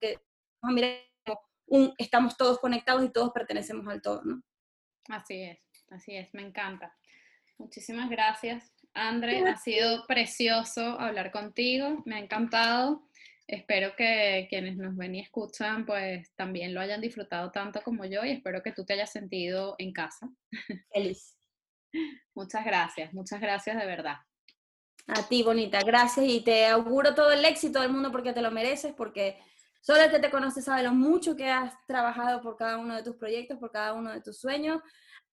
que 0.00 0.18
nos 0.62 0.72
como 1.24 1.40
un, 1.66 1.94
estamos 1.98 2.36
todos 2.36 2.58
conectados 2.58 3.04
y 3.04 3.12
todos 3.12 3.30
pertenecemos 3.32 3.86
al 3.86 4.02
todo, 4.02 4.22
¿no? 4.24 4.42
Así 5.08 5.42
es, 5.42 5.58
así 5.90 6.16
es, 6.16 6.32
me 6.34 6.42
encanta. 6.42 6.96
Muchísimas 7.58 8.08
gracias, 8.08 8.72
André. 8.98 9.44
Ha 9.46 9.56
sido 9.56 10.04
precioso 10.06 10.98
hablar 11.00 11.30
contigo, 11.30 12.02
me 12.04 12.16
ha 12.16 12.18
encantado. 12.18 13.08
Espero 13.46 13.94
que 13.96 14.46
quienes 14.50 14.76
nos 14.76 14.96
ven 14.96 15.14
y 15.14 15.20
escuchan, 15.20 15.86
pues 15.86 16.34
también 16.34 16.74
lo 16.74 16.80
hayan 16.80 17.00
disfrutado 17.00 17.50
tanto 17.50 17.80
como 17.82 18.04
yo 18.04 18.24
y 18.24 18.32
espero 18.32 18.62
que 18.62 18.72
tú 18.72 18.84
te 18.84 18.94
hayas 18.94 19.10
sentido 19.10 19.76
en 19.78 19.92
casa. 19.92 20.28
Feliz. 20.92 21.36
muchas 22.34 22.64
gracias, 22.64 23.14
muchas 23.14 23.40
gracias 23.40 23.78
de 23.78 23.86
verdad. 23.86 24.16
A 25.06 25.26
ti, 25.26 25.42
bonita, 25.42 25.80
gracias 25.82 26.26
y 26.28 26.40
te 26.40 26.66
auguro 26.66 27.14
todo 27.14 27.32
el 27.32 27.44
éxito 27.44 27.80
del 27.80 27.92
mundo 27.92 28.12
porque 28.12 28.34
te 28.34 28.42
lo 28.42 28.50
mereces, 28.50 28.92
porque 28.92 29.38
solo 29.80 30.02
el 30.02 30.10
que 30.10 30.18
te 30.18 30.30
conoce 30.30 30.60
sabe 30.60 30.82
lo 30.82 30.92
mucho 30.92 31.34
que 31.34 31.48
has 31.48 31.72
trabajado 31.86 32.42
por 32.42 32.56
cada 32.56 32.76
uno 32.76 32.96
de 32.96 33.02
tus 33.02 33.16
proyectos, 33.16 33.58
por 33.58 33.70
cada 33.70 33.94
uno 33.94 34.12
de 34.12 34.20
tus 34.20 34.38
sueños. 34.38 34.82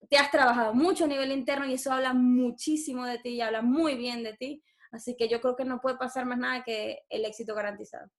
Te 0.09 0.17
has 0.17 0.31
trabajado 0.31 0.73
mucho 0.73 1.05
a 1.05 1.07
nivel 1.07 1.31
interno 1.31 1.65
y 1.65 1.73
eso 1.73 1.91
habla 1.91 2.13
muchísimo 2.13 3.05
de 3.05 3.19
ti 3.19 3.29
y 3.29 3.41
habla 3.41 3.61
muy 3.61 3.95
bien 3.95 4.23
de 4.23 4.33
ti. 4.33 4.63
Así 4.91 5.15
que 5.17 5.27
yo 5.27 5.41
creo 5.41 5.55
que 5.55 5.65
no 5.65 5.81
puede 5.81 5.97
pasar 5.97 6.25
más 6.25 6.37
nada 6.37 6.63
que 6.63 6.99
el 7.09 7.25
éxito 7.25 7.55
garantizado. 7.55 8.09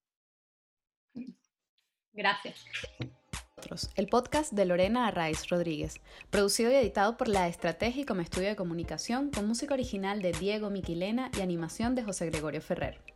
Gracias. 2.12 2.64
El 3.96 4.06
podcast 4.06 4.52
de 4.52 4.64
Lorena 4.64 5.06
Arraiz 5.06 5.48
Rodríguez, 5.48 6.00
producido 6.30 6.70
y 6.70 6.74
editado 6.74 7.16
por 7.16 7.28
La 7.28 7.48
Estrategia 7.48 8.06
como 8.06 8.20
estudio 8.20 8.48
de 8.48 8.56
comunicación, 8.56 9.30
con 9.30 9.48
música 9.48 9.74
original 9.74 10.22
de 10.22 10.32
Diego 10.32 10.70
Miquilena 10.70 11.30
y 11.36 11.40
animación 11.40 11.94
de 11.94 12.04
José 12.04 12.26
Gregorio 12.26 12.60
Ferrer. 12.60 13.15